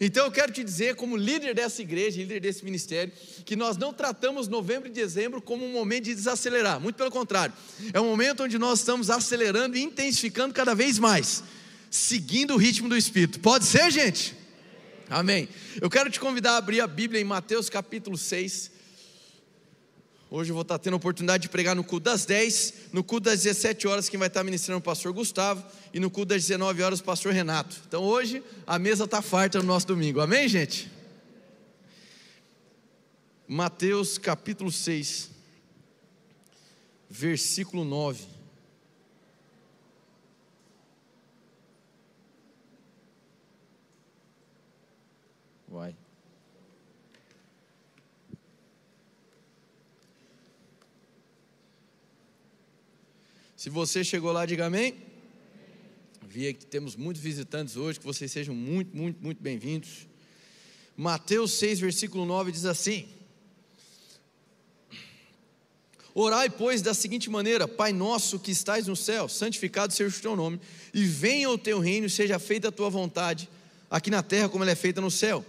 Então 0.00 0.24
eu 0.24 0.30
quero 0.30 0.52
te 0.52 0.62
dizer, 0.64 0.94
como 0.96 1.16
líder 1.16 1.54
dessa 1.54 1.82
igreja, 1.82 2.18
líder 2.18 2.40
desse 2.40 2.64
ministério, 2.64 3.12
que 3.44 3.56
nós 3.56 3.76
não 3.76 3.92
tratamos 3.92 4.48
novembro 4.48 4.88
e 4.88 4.92
dezembro 4.92 5.40
como 5.40 5.64
um 5.64 5.72
momento 5.72 6.04
de 6.04 6.14
desacelerar, 6.14 6.80
muito 6.80 6.96
pelo 6.96 7.10
contrário, 7.10 7.54
é 7.92 8.00
um 8.00 8.08
momento 8.08 8.42
onde 8.42 8.58
nós 8.58 8.80
estamos 8.80 9.10
acelerando 9.10 9.76
e 9.76 9.82
intensificando 9.82 10.52
cada 10.52 10.74
vez 10.74 10.98
mais, 10.98 11.42
seguindo 11.90 12.54
o 12.54 12.56
ritmo 12.56 12.88
do 12.88 12.96
Espírito. 12.96 13.40
Pode 13.40 13.64
ser, 13.64 13.90
gente? 13.90 14.34
Amém. 15.08 15.48
Eu 15.80 15.88
quero 15.88 16.10
te 16.10 16.18
convidar 16.18 16.52
a 16.52 16.56
abrir 16.56 16.80
a 16.80 16.86
Bíblia 16.86 17.20
em 17.20 17.24
Mateus 17.24 17.70
capítulo 17.70 18.18
6. 18.18 18.72
Hoje 20.28 20.50
eu 20.50 20.54
vou 20.54 20.62
estar 20.62 20.76
tendo 20.78 20.94
a 20.94 20.96
oportunidade 20.96 21.42
de 21.42 21.48
pregar 21.48 21.76
no 21.76 21.84
culto 21.84 22.04
das 22.04 22.24
10, 22.24 22.74
no 22.92 23.04
culto 23.04 23.26
das 23.26 23.44
17 23.44 23.86
horas, 23.86 24.08
quem 24.08 24.18
vai 24.18 24.26
estar 24.26 24.42
ministrando 24.42 24.78
é 24.78 24.80
o 24.80 24.82
pastor 24.82 25.12
Gustavo, 25.12 25.64
e 25.94 26.00
no 26.00 26.10
culto 26.10 26.30
das 26.30 26.42
19 26.42 26.82
horas, 26.82 26.98
o 26.98 27.04
pastor 27.04 27.32
Renato. 27.32 27.76
Então 27.86 28.02
hoje 28.02 28.42
a 28.66 28.76
mesa 28.76 29.04
está 29.04 29.22
farta 29.22 29.60
no 29.60 29.64
nosso 29.64 29.86
domingo, 29.86 30.20
amém, 30.20 30.48
gente? 30.48 30.90
Mateus 33.46 34.18
capítulo 34.18 34.72
6, 34.72 35.30
versículo 37.08 37.84
9. 37.84 38.24
Vai. 45.68 45.94
Se 53.56 53.70
você 53.70 54.04
chegou 54.04 54.32
lá, 54.32 54.44
diga 54.44 54.66
amém. 54.66 54.94
Vi 56.20 56.52
que 56.52 56.66
temos 56.66 56.94
muitos 56.94 57.22
visitantes 57.22 57.74
hoje, 57.74 57.98
que 57.98 58.04
vocês 58.04 58.30
sejam 58.30 58.54
muito, 58.54 58.94
muito, 58.94 59.18
muito 59.22 59.42
bem-vindos. 59.42 60.06
Mateus 60.94 61.52
6, 61.52 61.80
versículo 61.80 62.26
9 62.26 62.52
diz 62.52 62.66
assim: 62.66 63.08
Orai, 66.14 66.50
pois, 66.50 66.82
da 66.82 66.92
seguinte 66.92 67.30
maneira: 67.30 67.66
Pai 67.66 67.94
nosso 67.94 68.38
que 68.38 68.50
estais 68.50 68.88
no 68.88 68.94
céu, 68.94 69.26
santificado 69.26 69.90
seja 69.90 70.14
o 70.14 70.20
teu 70.20 70.36
nome, 70.36 70.60
e 70.92 71.06
venha 71.06 71.48
o 71.48 71.56
teu 71.56 71.80
reino, 71.80 72.10
seja 72.10 72.38
feita 72.38 72.68
a 72.68 72.72
tua 72.72 72.90
vontade, 72.90 73.48
aqui 73.90 74.10
na 74.10 74.22
terra 74.22 74.50
como 74.50 74.64
ela 74.64 74.72
é 74.72 74.76
feita 74.76 75.00
no 75.00 75.10
céu. 75.10 75.42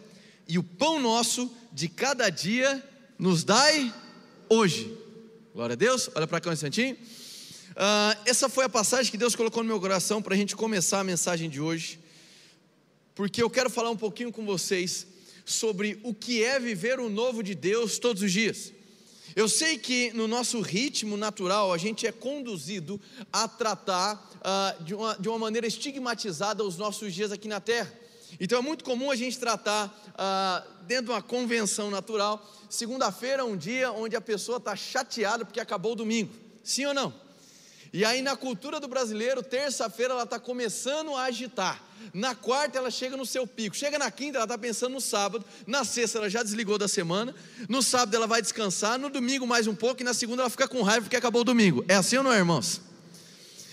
E 0.47 0.57
o 0.57 0.63
pão 0.63 0.97
nosso 1.01 1.53
de 1.73 1.89
cada 1.89 2.29
dia 2.29 2.81
nos 3.19 3.43
dai 3.43 3.93
hoje. 4.47 4.97
Glória 5.53 5.73
a 5.73 5.77
Deus. 5.77 6.09
Olha 6.15 6.25
para 6.25 6.39
cá 6.39 6.51
um 6.51 6.53
instantinho. 6.53 6.95
Uh, 7.77 8.17
essa 8.25 8.49
foi 8.49 8.65
a 8.65 8.69
passagem 8.69 9.11
que 9.11 9.19
Deus 9.19 9.35
colocou 9.35 9.61
no 9.61 9.69
meu 9.69 9.79
coração 9.79 10.19
para 10.19 10.33
a 10.33 10.37
gente 10.37 10.55
começar 10.55 10.99
a 10.99 11.03
mensagem 11.03 11.47
de 11.47 11.61
hoje, 11.61 11.99
porque 13.13 13.39
eu 13.39 13.51
quero 13.51 13.69
falar 13.69 13.91
um 13.91 13.95
pouquinho 13.95 14.31
com 14.31 14.43
vocês 14.43 15.05
sobre 15.45 15.99
o 16.01 16.11
que 16.11 16.43
é 16.43 16.59
viver 16.59 16.99
o 16.99 17.07
novo 17.07 17.43
de 17.43 17.53
Deus 17.53 17.99
todos 17.99 18.23
os 18.23 18.31
dias. 18.31 18.73
Eu 19.35 19.47
sei 19.47 19.77
que 19.77 20.11
no 20.13 20.27
nosso 20.27 20.59
ritmo 20.59 21.15
natural 21.15 21.71
a 21.71 21.77
gente 21.77 22.07
é 22.07 22.11
conduzido 22.11 22.99
a 23.31 23.47
tratar 23.47 24.27
uh, 24.37 24.83
de, 24.83 24.95
uma, 24.95 25.13
de 25.13 25.29
uma 25.29 25.37
maneira 25.37 25.67
estigmatizada 25.67 26.63
os 26.63 26.77
nossos 26.77 27.13
dias 27.13 27.31
aqui 27.31 27.47
na 27.47 27.59
terra. 27.59 27.93
Então 28.39 28.57
é 28.57 28.61
muito 28.63 28.83
comum 28.83 29.11
a 29.11 29.15
gente 29.15 29.37
tratar 29.37 29.87
uh, 30.15 30.83
dentro 30.85 31.05
de 31.05 31.11
uma 31.11 31.21
convenção 31.21 31.91
natural 31.91 32.43
segunda-feira 32.67 33.43
é 33.43 33.45
um 33.45 33.55
dia 33.55 33.91
onde 33.91 34.15
a 34.15 34.21
pessoa 34.21 34.57
está 34.57 34.75
chateada 34.75 35.45
porque 35.45 35.59
acabou 35.59 35.91
o 35.91 35.95
domingo. 35.95 36.33
Sim 36.63 36.87
ou 36.87 36.95
não? 36.95 37.26
E 37.97 38.05
aí, 38.05 38.21
na 38.21 38.35
cultura 38.35 38.79
do 38.79 38.87
brasileiro, 38.87 39.41
terça-feira 39.41 40.13
ela 40.13 40.21
está 40.21 40.39
começando 40.39 41.15
a 41.15 41.23
agitar. 41.23 41.83
Na 42.13 42.35
quarta 42.35 42.77
ela 42.77 42.91
chega 42.91 43.17
no 43.17 43.25
seu 43.25 43.47
pico. 43.47 43.75
Chega 43.75 43.97
na 43.97 44.11
quinta, 44.11 44.37
ela 44.37 44.45
está 44.45 44.55
pensando 44.55 44.91
no 44.91 45.01
sábado. 45.01 45.43
Na 45.65 45.83
sexta 45.83 46.19
ela 46.19 46.29
já 46.29 46.43
desligou 46.43 46.77
da 46.77 46.87
semana. 46.87 47.33
No 47.67 47.81
sábado 47.81 48.13
ela 48.13 48.27
vai 48.27 48.39
descansar. 48.39 48.99
No 48.99 49.09
domingo 49.09 49.47
mais 49.47 49.65
um 49.65 49.73
pouco. 49.73 50.03
E 50.03 50.03
na 50.03 50.13
segunda 50.13 50.43
ela 50.43 50.49
fica 50.51 50.67
com 50.67 50.83
raiva 50.83 51.05
porque 51.05 51.15
acabou 51.15 51.41
o 51.41 51.43
domingo. 51.43 51.83
É 51.87 51.95
assim 51.95 52.17
ou 52.17 52.23
não 52.23 52.31
é, 52.31 52.37
irmãos? 52.37 52.81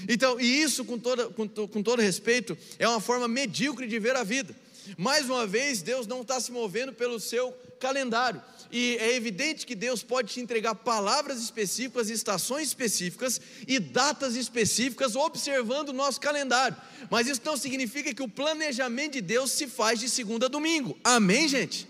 Então, 0.08 0.40
e 0.40 0.62
isso, 0.62 0.86
com, 0.86 0.98
com, 0.98 1.68
com 1.68 1.82
todo 1.82 2.00
respeito, 2.00 2.56
é 2.78 2.88
uma 2.88 3.00
forma 3.00 3.28
medíocre 3.28 3.86
de 3.86 3.98
ver 3.98 4.16
a 4.16 4.24
vida. 4.24 4.56
Mais 4.96 5.26
uma 5.26 5.46
vez, 5.46 5.82
Deus 5.82 6.06
não 6.06 6.22
está 6.22 6.40
se 6.40 6.50
movendo 6.50 6.94
pelo 6.94 7.20
seu 7.20 7.52
calendário 7.78 8.40
e 8.76 8.96
é 8.96 9.14
evidente 9.14 9.64
que 9.64 9.76
Deus 9.76 10.02
pode 10.02 10.32
te 10.32 10.40
entregar 10.40 10.74
palavras 10.74 11.40
específicas, 11.40 12.10
estações 12.10 12.66
específicas 12.66 13.40
e 13.68 13.78
datas 13.78 14.34
específicas, 14.34 15.14
observando 15.14 15.90
o 15.90 15.92
nosso 15.92 16.20
calendário. 16.20 16.76
Mas 17.08 17.28
isso 17.28 17.40
não 17.44 17.56
significa 17.56 18.12
que 18.12 18.22
o 18.22 18.28
planejamento 18.28 19.12
de 19.12 19.20
Deus 19.20 19.52
se 19.52 19.68
faz 19.68 20.00
de 20.00 20.08
segunda 20.08 20.46
a 20.46 20.48
domingo. 20.48 20.98
Amém, 21.04 21.46
gente? 21.46 21.86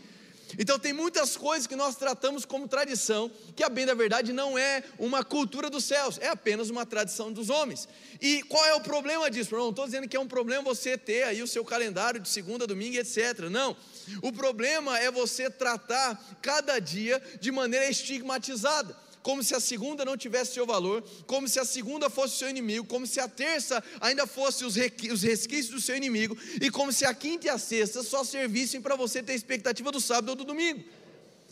Então 0.58 0.78
tem 0.78 0.92
muitas 0.92 1.36
coisas 1.36 1.66
que 1.66 1.76
nós 1.76 1.96
tratamos 1.96 2.44
como 2.44 2.68
tradição, 2.68 3.30
que 3.54 3.62
a 3.62 3.68
bem 3.68 3.86
da 3.86 3.94
verdade 3.94 4.32
não 4.32 4.58
é 4.58 4.82
uma 4.98 5.24
cultura 5.24 5.68
dos 5.70 5.84
céus, 5.84 6.18
é 6.20 6.28
apenas 6.28 6.70
uma 6.70 6.86
tradição 6.86 7.32
dos 7.32 7.50
homens. 7.50 7.88
E 8.20 8.42
qual 8.44 8.64
é 8.64 8.74
o 8.74 8.80
problema 8.80 9.30
disso? 9.30 9.54
Não 9.54 9.70
estou 9.70 9.84
dizendo 9.84 10.08
que 10.08 10.16
é 10.16 10.20
um 10.20 10.28
problema 10.28 10.62
você 10.62 10.96
ter 10.96 11.24
aí 11.24 11.42
o 11.42 11.46
seu 11.46 11.64
calendário 11.64 12.20
de 12.20 12.28
segunda, 12.28 12.66
domingo, 12.66 12.96
etc. 12.96 13.48
Não. 13.50 13.76
O 14.22 14.32
problema 14.32 14.98
é 14.98 15.10
você 15.10 15.50
tratar 15.50 16.38
cada 16.42 16.78
dia 16.78 17.20
de 17.40 17.50
maneira 17.50 17.88
estigmatizada 17.88 19.03
como 19.24 19.42
se 19.42 19.54
a 19.54 19.58
segunda 19.58 20.04
não 20.04 20.18
tivesse 20.18 20.52
seu 20.52 20.66
valor, 20.66 21.02
como 21.26 21.48
se 21.48 21.58
a 21.58 21.64
segunda 21.64 22.10
fosse 22.10 22.36
seu 22.36 22.50
inimigo, 22.50 22.86
como 22.86 23.06
se 23.06 23.18
a 23.18 23.26
terça 23.26 23.82
ainda 23.98 24.26
fosse 24.26 24.66
os, 24.66 24.76
os 25.10 25.22
resquícios 25.22 25.70
do 25.70 25.80
seu 25.80 25.96
inimigo, 25.96 26.36
e 26.60 26.70
como 26.70 26.92
se 26.92 27.06
a 27.06 27.14
quinta 27.14 27.46
e 27.46 27.48
a 27.48 27.56
sexta 27.56 28.02
só 28.02 28.22
servissem 28.22 28.82
para 28.82 28.94
você 28.96 29.22
ter 29.22 29.32
expectativa 29.32 29.90
do 29.90 29.98
sábado 29.98 30.28
ou 30.28 30.36
do 30.36 30.44
domingo. 30.44 30.84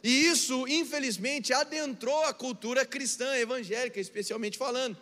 E 0.05 0.26
isso, 0.26 0.69
infelizmente, 0.69 1.55
adentrou 1.55 2.23
a 2.25 2.35
cultura 2.35 2.85
cristã, 2.85 3.35
evangélica, 3.37 3.99
especialmente 3.99 4.59
falando. 4.59 4.95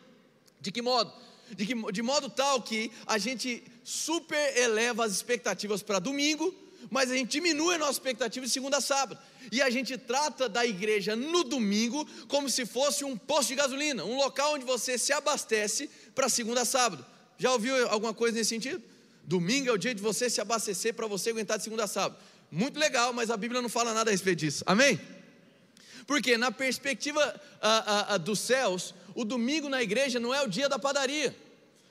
De 0.61 0.71
que 0.71 0.81
modo? 0.81 1.13
De, 1.51 1.67
que, 1.67 1.75
de 1.91 2.03
modo 2.03 2.31
tal 2.31 2.63
que 2.63 2.93
a 3.05 3.19
gente 3.19 3.65
super 3.83 4.57
eleva 4.57 5.05
as 5.05 5.11
expectativas 5.11 5.83
para 5.83 5.99
domingo, 5.99 6.55
mas 6.89 7.11
a 7.11 7.17
gente 7.17 7.31
diminui 7.31 7.75
a 7.75 7.79
nossa 7.79 7.95
expectativa 7.95 8.47
de 8.47 8.53
segunda 8.53 8.77
a 8.77 8.81
sábado. 8.81 9.19
E 9.51 9.61
a 9.63 9.71
gente 9.71 9.97
trata 9.97 10.49
da 10.49 10.65
igreja 10.67 11.17
no 11.17 11.45
domingo 11.45 12.07
como 12.29 12.49
se 12.49 12.67
fosse 12.67 13.05
um 13.05 13.17
posto 13.17 13.49
de 13.49 13.57
gasolina, 13.57 14.05
um 14.05 14.17
local 14.17 14.55
onde 14.55 14.65
você 14.65 14.99
se 14.99 15.13
abastece 15.13 15.91
para 16.15 16.29
segunda 16.29 16.63
a 16.63 16.65
sábado. 16.65 17.05
Já 17.39 17.53
ouviu 17.53 17.89
alguma 17.89 18.13
coisa 18.13 18.37
nesse 18.37 18.51
sentido? 18.51 18.83
Domingo 19.25 19.69
é 19.69 19.73
o 19.73 19.79
dia 19.79 19.95
de 19.95 20.03
você 20.03 20.29
se 20.29 20.41
abastecer 20.41 20.95
para 20.95 21.07
você 21.07 21.31
aguentar 21.31 21.57
de 21.57 21.65
segunda 21.65 21.85
a 21.85 21.87
sábado. 21.87 22.21
Muito 22.51 22.79
legal, 22.79 23.13
mas 23.13 23.31
a 23.31 23.37
Bíblia 23.37 23.63
não 23.63 23.69
fala 23.69 23.95
nada 23.95 24.11
a 24.11 24.13
respeito 24.13 24.41
disso. 24.41 24.65
Amém? 24.67 25.01
Porque 26.07 26.37
na 26.37 26.51
perspectiva 26.51 27.41
a, 27.63 28.13
a, 28.13 28.15
a 28.15 28.19
dos 28.19 28.41
céus, 28.41 28.95
o 29.15 29.25
domingo 29.25 29.69
na 29.69 29.83
igreja 29.83 30.19
não 30.19 30.35
é 30.35 30.43
o 30.43 30.49
dia 30.49 30.69
da 30.69 30.79
padaria. 30.79 31.35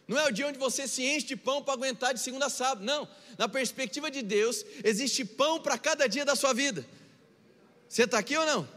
Não 0.08 0.20
é 0.20 0.27
o 0.27 0.32
dia 0.32 0.48
onde 0.48 0.58
você 0.58 0.88
se 0.88 1.03
enche 1.03 1.27
de 1.27 1.36
pão 1.36 1.62
para 1.62 1.75
aguentar 1.75 2.13
de 2.13 2.20
segunda 2.20 2.48
a 2.48 2.50
sábado. 2.50 2.84
Não. 2.84 3.08
Na 3.38 3.48
perspectiva 3.48 4.10
de 4.10 4.22
Deus, 4.22 4.65
existe 4.84 5.24
pão 5.24 5.62
para 5.62 5.77
cada 5.77 6.08
dia 6.08 6.25
da 6.25 6.36
sua 6.36 6.53
vida. 6.53 6.86
Você 7.89 8.03
está 8.03 8.19
aqui 8.19 8.38
ou 8.38 8.46
não? 8.46 8.69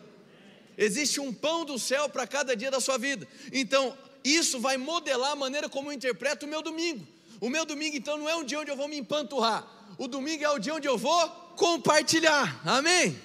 Existe 0.76 1.20
um 1.20 1.32
pão 1.32 1.64
do 1.66 1.78
céu 1.78 2.08
para 2.08 2.26
cada 2.26 2.56
dia 2.56 2.70
da 2.70 2.80
sua 2.80 2.96
vida. 2.96 3.28
Então, 3.52 3.96
isso 4.24 4.58
vai 4.58 4.78
modelar 4.78 5.32
a 5.32 5.36
maneira 5.36 5.68
como 5.68 5.90
eu 5.90 5.92
interpreto 5.92 6.46
o 6.46 6.48
meu 6.48 6.62
domingo. 6.62 7.06
O 7.38 7.50
meu 7.50 7.66
domingo, 7.66 7.94
então, 7.94 8.16
não 8.16 8.28
é 8.28 8.34
um 8.34 8.42
dia 8.42 8.58
onde 8.58 8.70
eu 8.70 8.76
vou 8.76 8.88
me 8.88 8.96
empanturrar. 8.96 9.66
O 9.98 10.08
domingo 10.08 10.42
é 10.42 10.50
o 10.50 10.58
dia 10.58 10.74
onde 10.74 10.88
eu 10.88 10.96
vou 10.96 11.28
compartilhar. 11.56 12.60
Amém? 12.64 13.20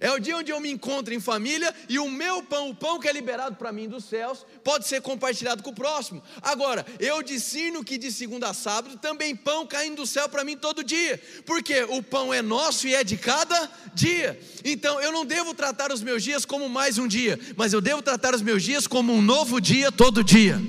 É 0.00 0.10
o 0.10 0.18
dia 0.18 0.36
onde 0.36 0.50
eu 0.50 0.60
me 0.60 0.70
encontro 0.70 1.12
em 1.12 1.20
família 1.20 1.74
e 1.88 1.98
o 1.98 2.10
meu 2.10 2.42
pão, 2.42 2.70
o 2.70 2.74
pão 2.74 2.98
que 2.98 3.08
é 3.08 3.12
liberado 3.12 3.56
para 3.56 3.72
mim 3.72 3.88
dos 3.88 4.04
céus, 4.04 4.46
pode 4.64 4.86
ser 4.86 5.00
compartilhado 5.02 5.62
com 5.62 5.70
o 5.70 5.74
próximo. 5.74 6.22
Agora, 6.40 6.84
eu 6.98 7.22
discerno 7.22 7.84
que 7.84 7.98
de 7.98 8.10
segunda 8.10 8.50
a 8.50 8.54
sábado 8.54 8.96
também 8.98 9.34
pão 9.34 9.66
caindo 9.66 9.96
do 9.96 10.06
céu 10.06 10.28
para 10.28 10.44
mim 10.44 10.56
todo 10.56 10.84
dia, 10.84 11.20
porque 11.44 11.82
o 11.84 12.02
pão 12.02 12.32
é 12.32 12.42
nosso 12.42 12.86
e 12.86 12.94
é 12.94 13.04
de 13.04 13.16
cada 13.16 13.70
dia. 13.94 14.38
Então, 14.64 15.00
eu 15.00 15.12
não 15.12 15.24
devo 15.24 15.54
tratar 15.54 15.92
os 15.92 16.02
meus 16.02 16.22
dias 16.22 16.44
como 16.44 16.68
mais 16.68 16.98
um 16.98 17.06
dia, 17.06 17.38
mas 17.56 17.72
eu 17.72 17.80
devo 17.80 18.02
tratar 18.02 18.34
os 18.34 18.42
meus 18.42 18.62
dias 18.62 18.86
como 18.86 19.12
um 19.12 19.22
novo 19.22 19.60
dia 19.60 19.92
todo 19.92 20.24
dia. 20.24 20.60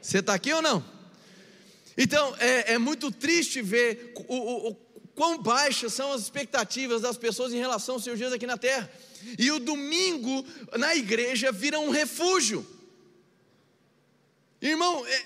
Você 0.00 0.18
está 0.18 0.34
aqui 0.34 0.52
ou 0.52 0.62
não? 0.62 0.82
Então, 2.00 2.34
é, 2.38 2.74
é 2.74 2.78
muito 2.78 3.10
triste 3.10 3.60
ver 3.60 4.12
o, 4.28 4.68
o 4.68 4.74
quão 5.18 5.36
baixas 5.36 5.92
são 5.92 6.12
as 6.12 6.22
expectativas 6.22 7.02
das 7.02 7.16
pessoas 7.16 7.52
em 7.52 7.58
relação 7.58 7.96
aos 7.96 8.04
seus 8.04 8.16
dias 8.16 8.32
aqui 8.32 8.46
na 8.46 8.56
terra. 8.56 8.88
E 9.36 9.50
o 9.50 9.58
domingo 9.58 10.46
na 10.78 10.94
igreja 10.94 11.50
vira 11.50 11.80
um 11.80 11.90
refúgio. 11.90 12.64
Irmão, 14.62 15.04
é, 15.04 15.24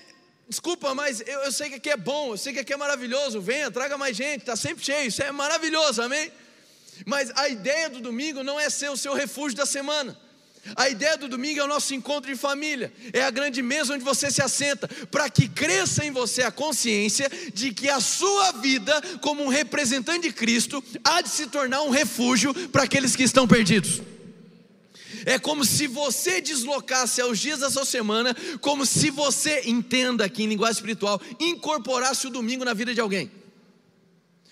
desculpa, 0.49 0.95
mas 0.95 1.21
eu, 1.21 1.41
eu, 1.41 1.51
sei 1.51 1.69
que 1.69 1.75
aqui 1.75 1.91
é 1.91 1.95
bom, 1.95 2.33
eu 2.33 2.37
sei 2.37 2.53
que 2.53 2.59
aqui 2.59 2.73
é 2.73 2.77
maravilhoso. 2.77 3.39
Venha, 3.39 3.69
traga 3.69 3.95
mais 3.95 4.17
gente, 4.17 4.39
está 4.39 4.55
sempre 4.55 4.83
cheio, 4.83 5.09
isso 5.09 5.21
é 5.21 5.31
maravilhoso, 5.31 6.01
amém? 6.01 6.31
Mas 7.05 7.31
a 7.35 7.47
ideia 7.47 7.87
do 7.87 7.99
domingo 7.99 8.43
não 8.43 8.59
é 8.59 8.71
ser 8.71 8.89
o 8.89 8.97
seu 8.97 9.13
refúgio 9.13 9.55
da 9.55 9.65
semana. 9.65 10.19
A 10.75 10.89
ideia 10.89 11.17
do 11.17 11.27
domingo 11.27 11.59
é 11.59 11.63
o 11.63 11.67
nosso 11.67 11.93
encontro 11.93 12.31
de 12.31 12.39
família, 12.39 12.91
é 13.11 13.21
a 13.21 13.29
grande 13.29 13.61
mesa 13.61 13.93
onde 13.93 14.03
você 14.03 14.31
se 14.31 14.41
assenta, 14.41 14.87
para 15.11 15.29
que 15.29 15.47
cresça 15.49 16.05
em 16.05 16.11
você 16.11 16.41
a 16.41 16.51
consciência 16.51 17.29
de 17.53 17.73
que 17.73 17.89
a 17.89 17.99
sua 17.99 18.53
vida, 18.53 18.93
como 19.19 19.43
um 19.43 19.49
representante 19.49 20.29
de 20.29 20.33
Cristo, 20.33 20.81
há 21.03 21.21
de 21.21 21.29
se 21.29 21.47
tornar 21.47 21.81
um 21.81 21.89
refúgio 21.89 22.53
para 22.69 22.83
aqueles 22.83 23.13
que 23.13 23.23
estão 23.23 23.45
perdidos. 23.45 24.01
É 25.25 25.37
como 25.37 25.65
se 25.65 25.85
você 25.85 26.39
deslocasse 26.39 27.19
aos 27.19 27.39
dias 27.39 27.59
da 27.59 27.69
sua 27.69 27.85
semana, 27.85 28.35
como 28.61 28.85
se 28.85 29.09
você, 29.09 29.63
entenda 29.65 30.23
aqui 30.23 30.43
em 30.43 30.47
linguagem 30.47 30.75
espiritual, 30.75 31.21
incorporasse 31.39 32.27
o 32.27 32.29
domingo 32.29 32.63
na 32.63 32.73
vida 32.73 32.93
de 32.93 33.01
alguém. 33.01 33.29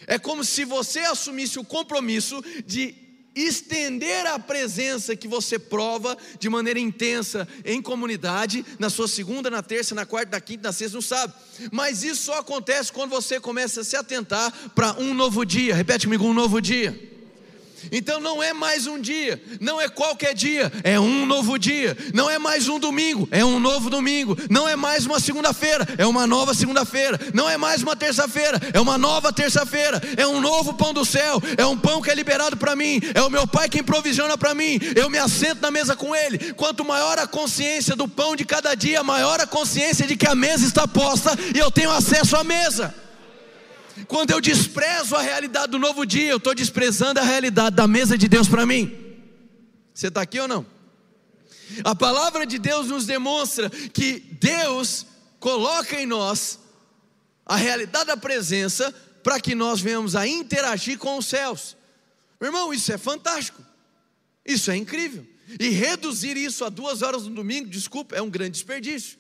É 0.08 0.20
como 0.20 0.44
se 0.44 0.65
você 0.65 1.00
assumisse 1.00 1.58
o 1.58 1.63
compromisso 1.63 2.44
de 2.65 2.96
estender 3.35 4.25
a 4.27 4.38
presença 4.39 5.15
que 5.15 5.27
você 5.27 5.57
prova 5.57 6.17
de 6.39 6.50
maneira 6.50 6.79
intensa 6.79 7.47
em 7.63 7.81
comunidade, 7.81 8.65
na 8.79 8.89
sua 8.89 9.07
segunda, 9.07 9.50
na 9.50 9.61
terça, 9.61 9.95
na 9.95 10.05
quarta, 10.05 10.31
na 10.31 10.41
quinta, 10.41 10.69
na 10.69 10.73
sexta, 10.73 10.95
no 10.95 11.01
sábado. 11.01 11.33
Mas 11.71 12.03
isso 12.03 12.23
só 12.23 12.39
acontece 12.39 12.91
quando 12.91 13.09
você 13.09 13.39
começa 13.39 13.81
a 13.81 13.83
se 13.83 13.95
atentar 13.95 14.51
para 14.75 14.93
um 15.00 15.13
novo 15.13 15.45
dia. 15.45 15.75
Repete 15.75 16.07
comigo, 16.07 16.25
um 16.25 16.33
novo 16.33 16.61
dia. 16.61 17.11
Então 17.91 18.19
não 18.19 18.41
é 18.41 18.53
mais 18.53 18.88
um 18.88 19.00
dia, 19.00 19.41
não 19.59 19.79
é 19.79 19.88
qualquer 19.88 20.33
dia, 20.33 20.71
é 20.83 21.00
um 21.00 21.25
novo 21.25 21.57
dia. 21.57 21.97
Não 22.13 22.29
é 22.29 22.38
mais 22.38 22.67
um 22.67 22.79
domingo, 22.79 23.27
é 23.31 23.43
um 23.43 23.59
novo 23.59 23.89
domingo. 23.89 24.38
Não 24.50 24.67
é 24.67 24.75
mais 24.75 25.05
uma 25.05 25.19
segunda-feira, 25.19 25.88
é 25.97 26.05
uma 26.05 26.27
nova 26.27 26.53
segunda-feira. 26.53 27.19
Não 27.33 27.50
é 27.50 27.57
mais 27.57 27.81
uma 27.81 27.95
terça-feira, 27.95 28.59
é 28.73 28.79
uma 28.79 28.97
nova 28.97 29.31
terça-feira. 29.31 30.01
É 30.17 30.27
um 30.27 30.39
novo 30.39 30.73
pão 30.73 30.93
do 30.93 31.05
céu, 31.05 31.41
é 31.57 31.65
um 31.65 31.77
pão 31.77 32.01
que 32.01 32.09
é 32.09 32.15
liberado 32.15 32.57
para 32.57 32.75
mim. 32.75 33.00
É 33.13 33.21
o 33.21 33.29
meu 33.29 33.47
Pai 33.47 33.69
quem 33.69 33.83
provisiona 33.83 34.38
para 34.38 34.53
mim. 34.53 34.79
Eu 34.95 35.09
me 35.09 35.17
assento 35.17 35.61
na 35.61 35.71
mesa 35.71 35.95
com 35.95 36.15
Ele. 36.15 36.53
Quanto 36.53 36.85
maior 36.85 37.17
a 37.19 37.27
consciência 37.27 37.95
do 37.95 38.07
pão 38.07 38.35
de 38.35 38.45
cada 38.45 38.75
dia, 38.75 39.03
maior 39.03 39.39
a 39.39 39.47
consciência 39.47 40.07
de 40.07 40.15
que 40.15 40.27
a 40.27 40.35
mesa 40.35 40.65
está 40.65 40.88
posta 40.88 41.38
e 41.53 41.59
eu 41.59 41.71
tenho 41.71 41.91
acesso 41.91 42.35
à 42.35 42.43
mesa. 42.43 42.93
Quando 44.12 44.32
eu 44.32 44.41
desprezo 44.41 45.15
a 45.15 45.22
realidade 45.22 45.72
do 45.72 45.80
novo 45.80 46.06
dia, 46.06 46.32
eu 46.32 46.36
estou 46.36 46.53
desprezando 46.53 47.22
a 47.22 47.24
realidade 47.24 47.77
da 47.77 47.88
mesa 47.88 48.18
de 48.18 48.27
Deus 48.27 48.46
para 48.46 48.65
mim. 48.65 48.94
Você 49.94 50.10
está 50.10 50.22
aqui 50.22 50.38
ou 50.38 50.50
não? 50.50 50.65
A 51.82 51.96
palavra 51.96 52.46
de 52.46 52.60
Deus 52.60 52.88
nos 52.88 53.06
demonstra 53.06 53.70
que 53.70 54.20
Deus 54.20 55.06
coloca 55.39 55.96
em 55.98 56.06
nós 56.06 56.60
a 57.46 57.56
realidade 57.56 58.08
da 58.08 58.18
presença 58.18 58.94
para 59.24 59.39
que 59.39 59.56
nós 59.56 59.80
venhamos 59.80 60.13
a 60.13 60.27
interagir 60.27 60.98
com 60.98 61.18
os 61.18 61.27
céus. 61.27 61.77
Meu 62.38 62.50
irmão, 62.50 62.74
isso 62.74 62.91
é 62.91 62.98
fantástico. 62.98 63.63
Isso 64.46 64.72
é 64.72 64.75
incrível. 64.75 65.25
E 65.58 65.70
reduzir 65.70 66.36
isso 66.36 66.65
a 66.65 66.70
duas 66.70 67.01
horas 67.01 67.24
no 67.24 67.34
domingo, 67.34 67.70
desculpa, 67.70 68.13
é 68.13 68.22
um 68.22 68.30
grande 68.30 68.51
desperdício. 68.51 69.18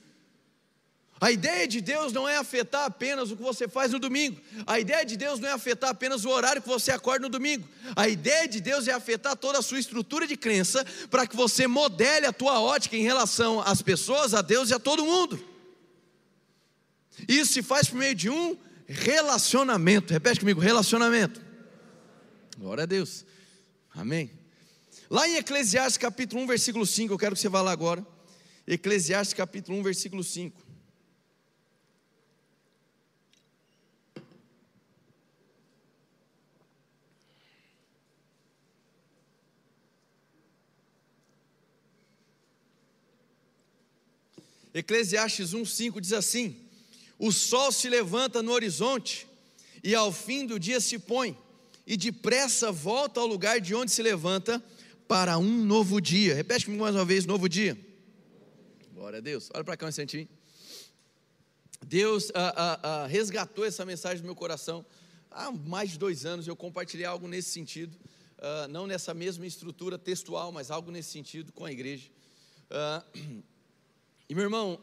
A 1.21 1.31
ideia 1.31 1.67
de 1.67 1.81
Deus 1.81 2.11
não 2.11 2.27
é 2.27 2.35
afetar 2.37 2.85
apenas 2.85 3.29
o 3.29 3.37
que 3.37 3.43
você 3.43 3.67
faz 3.67 3.91
no 3.91 3.99
domingo. 3.99 4.41
A 4.65 4.79
ideia 4.79 5.05
de 5.05 5.15
Deus 5.15 5.39
não 5.39 5.49
é 5.49 5.51
afetar 5.51 5.91
apenas 5.91 6.25
o 6.25 6.29
horário 6.29 6.63
que 6.63 6.67
você 6.67 6.91
acorda 6.91 7.19
no 7.19 7.29
domingo. 7.29 7.69
A 7.95 8.09
ideia 8.09 8.47
de 8.47 8.59
Deus 8.59 8.87
é 8.87 8.91
afetar 8.91 9.35
toda 9.35 9.59
a 9.59 9.61
sua 9.61 9.77
estrutura 9.77 10.25
de 10.25 10.35
crença 10.35 10.83
para 11.11 11.27
que 11.27 11.35
você 11.35 11.67
modele 11.67 12.25
a 12.25 12.33
tua 12.33 12.59
ótica 12.59 12.97
em 12.97 13.03
relação 13.03 13.61
às 13.61 13.83
pessoas, 13.83 14.33
a 14.33 14.41
Deus 14.41 14.71
e 14.71 14.73
a 14.73 14.79
todo 14.79 15.05
mundo. 15.05 15.39
Isso 17.27 17.53
se 17.53 17.61
faz 17.61 17.87
por 17.87 17.99
meio 17.99 18.15
de 18.15 18.27
um 18.27 18.57
relacionamento. 18.87 20.11
Repete 20.11 20.39
comigo, 20.39 20.59
relacionamento. 20.59 21.39
Glória 22.57 22.81
a 22.81 22.87
Deus. 22.87 23.25
Amém. 23.93 24.31
Lá 25.07 25.27
em 25.27 25.35
Eclesiastes 25.35 25.97
capítulo 25.97 26.41
1, 26.41 26.47
versículo 26.47 26.83
5, 26.83 27.13
eu 27.13 27.17
quero 27.19 27.35
que 27.35 27.41
você 27.41 27.49
vá 27.49 27.61
lá 27.61 27.71
agora. 27.71 28.03
Eclesiastes 28.65 29.35
capítulo 29.35 29.77
1, 29.77 29.83
versículo 29.83 30.23
5. 30.23 30.70
Eclesiastes 44.73 45.53
1,5 45.53 45.99
diz 45.99 46.13
assim: 46.13 46.55
O 47.19 47.31
sol 47.31 47.71
se 47.71 47.89
levanta 47.89 48.41
no 48.41 48.51
horizonte, 48.51 49.27
e 49.83 49.93
ao 49.93 50.11
fim 50.11 50.45
do 50.45 50.59
dia 50.59 50.79
se 50.79 50.97
põe, 50.97 51.37
e 51.85 51.97
depressa 51.97 52.71
volta 52.71 53.19
ao 53.19 53.27
lugar 53.27 53.59
de 53.59 53.75
onde 53.75 53.91
se 53.91 54.01
levanta, 54.01 54.63
para 55.07 55.37
um 55.37 55.65
novo 55.65 55.99
dia. 55.99 56.33
Repete 56.33 56.65
comigo 56.65 56.83
mais 56.83 56.95
uma 56.95 57.03
vez: 57.03 57.25
novo 57.25 57.49
dia. 57.49 57.77
Glória 58.93 59.17
a 59.17 59.21
Deus. 59.21 59.49
Olha 59.53 59.63
para 59.63 59.75
cá 59.75 59.85
um 59.85 59.89
instantinho. 59.89 60.27
Deus 61.85 62.31
ah, 62.33 62.53
ah, 62.55 62.79
ah, 62.83 63.07
resgatou 63.07 63.65
essa 63.65 63.83
mensagem 63.83 64.19
no 64.19 64.25
meu 64.25 64.35
coração. 64.35 64.85
Há 65.29 65.51
mais 65.51 65.91
de 65.91 65.99
dois 65.99 66.25
anos 66.25 66.47
eu 66.47 66.55
compartilhei 66.55 67.05
algo 67.05 67.27
nesse 67.27 67.49
sentido, 67.49 67.97
ah, 68.37 68.67
não 68.69 68.87
nessa 68.87 69.13
mesma 69.13 69.45
estrutura 69.45 69.97
textual, 69.97 70.51
mas 70.51 70.71
algo 70.71 70.91
nesse 70.91 71.09
sentido 71.09 71.51
com 71.51 71.65
a 71.65 71.71
igreja. 71.71 72.09
Ah, 74.31 74.33
e 74.33 74.35
meu 74.35 74.45
irmão, 74.45 74.79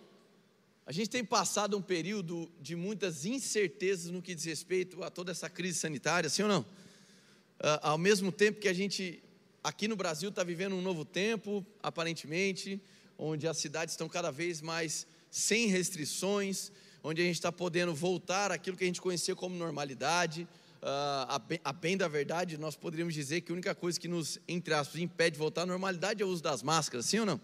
a 0.85 0.93
gente 0.93 1.09
tem 1.09 1.25
passado 1.25 1.75
um 1.75 1.81
período 1.81 2.52
de 2.61 2.76
muitas 2.76 3.25
incertezas 3.25 4.11
no 4.11 4.21
que 4.21 4.35
diz 4.35 4.45
respeito 4.45 5.02
a 5.02 5.11
toda 5.11 5.33
essa 5.33 5.49
crise 5.49 5.78
sanitária, 5.78 6.28
sim 6.28 6.43
ou 6.43 6.49
não? 6.49 6.61
Uh, 6.61 7.81
ao 7.81 7.97
mesmo 7.97 8.31
tempo 8.31 8.61
que 8.61 8.69
a 8.69 8.75
gente, 8.75 9.23
aqui 9.64 9.88
no 9.88 9.97
Brasil, 9.97 10.28
está 10.28 10.45
vivendo 10.45 10.75
um 10.75 10.83
novo 10.83 11.02
tempo, 11.02 11.64
aparentemente, 11.83 12.78
onde 13.17 13.49
as 13.49 13.57
cidades 13.57 13.95
estão 13.95 14.07
cada 14.07 14.31
vez 14.31 14.61
mais 14.61 15.07
sem 15.31 15.69
restrições, 15.69 16.71
onde 17.02 17.23
a 17.23 17.25
gente 17.25 17.37
está 17.37 17.50
podendo 17.50 17.95
voltar 17.95 18.52
àquilo 18.52 18.76
que 18.76 18.85
a 18.85 18.87
gente 18.87 19.00
conhecia 19.00 19.34
como 19.34 19.56
normalidade. 19.56 20.47
Uh, 20.82 21.25
a, 21.26 21.39
bem, 21.39 21.61
a, 21.65 21.73
bem, 21.73 21.97
da 21.97 22.06
verdade, 22.06 22.58
nós 22.58 22.76
poderíamos 22.76 23.15
dizer 23.15 23.41
que 23.41 23.50
a 23.50 23.54
única 23.54 23.75
coisa 23.75 23.99
que 23.99 24.08
nos, 24.08 24.39
entre 24.47 24.75
aspas, 24.75 25.00
impede 25.00 25.32
de 25.32 25.39
voltar 25.39 25.63
à 25.63 25.67
normalidade 25.67 26.23
é 26.23 26.26
o 26.26 26.28
uso 26.28 26.43
das 26.43 26.63
máscaras, 26.63 27.06
sim 27.06 27.21
ou 27.21 27.25
não? 27.25 27.41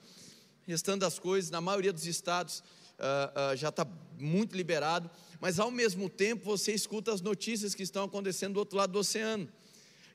Restando 0.67 1.01
das 1.01 1.19
coisas, 1.19 1.51
na 1.51 1.61
maioria 1.61 1.93
dos 1.93 2.07
estados 2.07 2.61
uh, 2.99 3.53
uh, 3.53 3.57
já 3.57 3.69
está 3.69 3.87
muito 4.19 4.57
liberado, 4.57 5.11
mas 5.41 5.59
ao 5.59 5.71
mesmo 5.71 6.09
tempo 6.09 6.45
você 6.45 6.73
escuta 6.73 7.13
as 7.13 7.21
notícias 7.21 7.75
que 7.75 7.83
estão 7.83 8.05
acontecendo 8.05 8.55
do 8.55 8.61
outro 8.61 8.77
lado 8.77 8.93
do 8.93 8.99
oceano. 8.99 9.49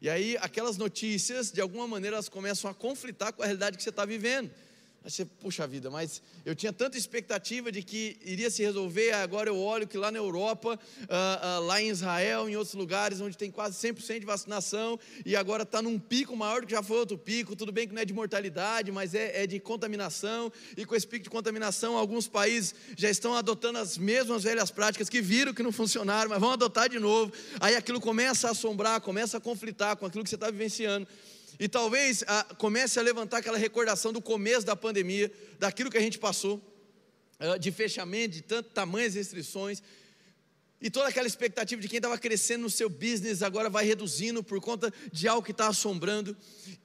E 0.01 0.09
aí 0.09 0.37
aquelas 0.39 0.77
notícias, 0.77 1.51
de 1.51 1.59
alguma 1.59 1.87
maneira, 1.87 2.15
elas 2.15 2.29
começam 2.29 2.71
a 2.71 2.73
conflitar 2.73 3.33
com 3.33 3.43
a 3.43 3.45
realidade 3.45 3.77
que 3.77 3.83
você 3.83 3.89
está 3.89 4.05
vivendo. 4.05 4.49
Aí 5.09 5.11
você, 5.11 5.25
puxa 5.25 5.65
vida, 5.65 5.89
mas 5.89 6.21
eu 6.45 6.53
tinha 6.53 6.71
tanta 6.71 6.95
expectativa 6.95 7.71
de 7.71 7.81
que 7.81 8.15
iria 8.23 8.47
se 8.51 8.61
resolver, 8.61 9.11
agora 9.13 9.49
eu 9.49 9.57
olho 9.57 9.87
que 9.87 9.97
lá 9.97 10.11
na 10.11 10.19
Europa, 10.19 10.79
uh, 11.01 11.61
uh, 11.61 11.65
lá 11.65 11.81
em 11.81 11.89
Israel, 11.89 12.47
em 12.47 12.55
outros 12.55 12.75
lugares 12.75 13.19
onde 13.19 13.35
tem 13.35 13.49
quase 13.49 13.75
100% 13.75 14.19
de 14.19 14.25
vacinação, 14.27 14.99
e 15.25 15.35
agora 15.35 15.63
está 15.63 15.81
num 15.81 15.97
pico 15.97 16.35
maior 16.35 16.61
do 16.61 16.67
que 16.67 16.73
já 16.73 16.83
foi 16.83 16.99
outro 16.99 17.17
pico, 17.17 17.55
tudo 17.55 17.71
bem 17.71 17.87
que 17.87 17.93
não 17.95 18.03
é 18.03 18.05
de 18.05 18.13
mortalidade, 18.13 18.91
mas 18.91 19.15
é, 19.15 19.45
é 19.45 19.47
de 19.47 19.59
contaminação, 19.59 20.53
e 20.77 20.85
com 20.85 20.95
esse 20.95 21.07
pico 21.07 21.23
de 21.23 21.29
contaminação, 21.31 21.97
alguns 21.97 22.27
países 22.27 22.75
já 22.95 23.09
estão 23.09 23.33
adotando 23.33 23.79
as 23.79 23.97
mesmas 23.97 24.43
velhas 24.43 24.69
práticas 24.69 25.09
que 25.09 25.21
viram 25.21 25.55
que 25.55 25.63
não 25.63 25.71
funcionaram, 25.71 26.29
mas 26.29 26.39
vão 26.39 26.51
adotar 26.51 26.87
de 26.87 26.99
novo, 26.99 27.33
aí 27.59 27.75
aquilo 27.75 27.99
começa 27.99 28.47
a 28.47 28.51
assombrar, 28.51 29.01
começa 29.01 29.37
a 29.37 29.41
conflitar 29.41 29.95
com 29.95 30.05
aquilo 30.05 30.23
que 30.23 30.29
você 30.29 30.35
está 30.35 30.51
vivenciando, 30.51 31.07
e 31.59 31.67
talvez 31.67 32.23
a, 32.25 32.39
ah, 32.39 32.55
comece 32.55 32.97
a 32.97 33.01
levantar 33.01 33.39
aquela 33.39 33.57
recordação 33.57 34.13
do 34.13 34.21
começo 34.21 34.65
da 34.65 34.75
pandemia, 34.75 35.31
daquilo 35.59 35.91
que 35.91 35.97
a 35.97 36.01
gente 36.01 36.17
passou, 36.17 36.61
ah, 37.37 37.57
de 37.57 37.71
fechamento, 37.71 38.35
de 38.35 38.41
tanto 38.41 38.69
tamanhas 38.69 39.13
restrições, 39.13 39.83
e 40.81 40.89
toda 40.89 41.09
aquela 41.09 41.27
expectativa 41.27 41.81
de 41.81 41.89
quem 41.89 41.97
estava 41.97 42.17
crescendo 42.17 42.61
no 42.61 42.69
seu 42.69 42.89
business 42.89 43.43
agora 43.43 43.69
vai 43.69 43.83
reduzindo 43.83 44.41
por 44.41 44.61
conta 44.61 44.93
de 45.11 45.27
algo 45.27 45.43
que 45.43 45.51
está 45.51 45.67
assombrando. 45.67 46.37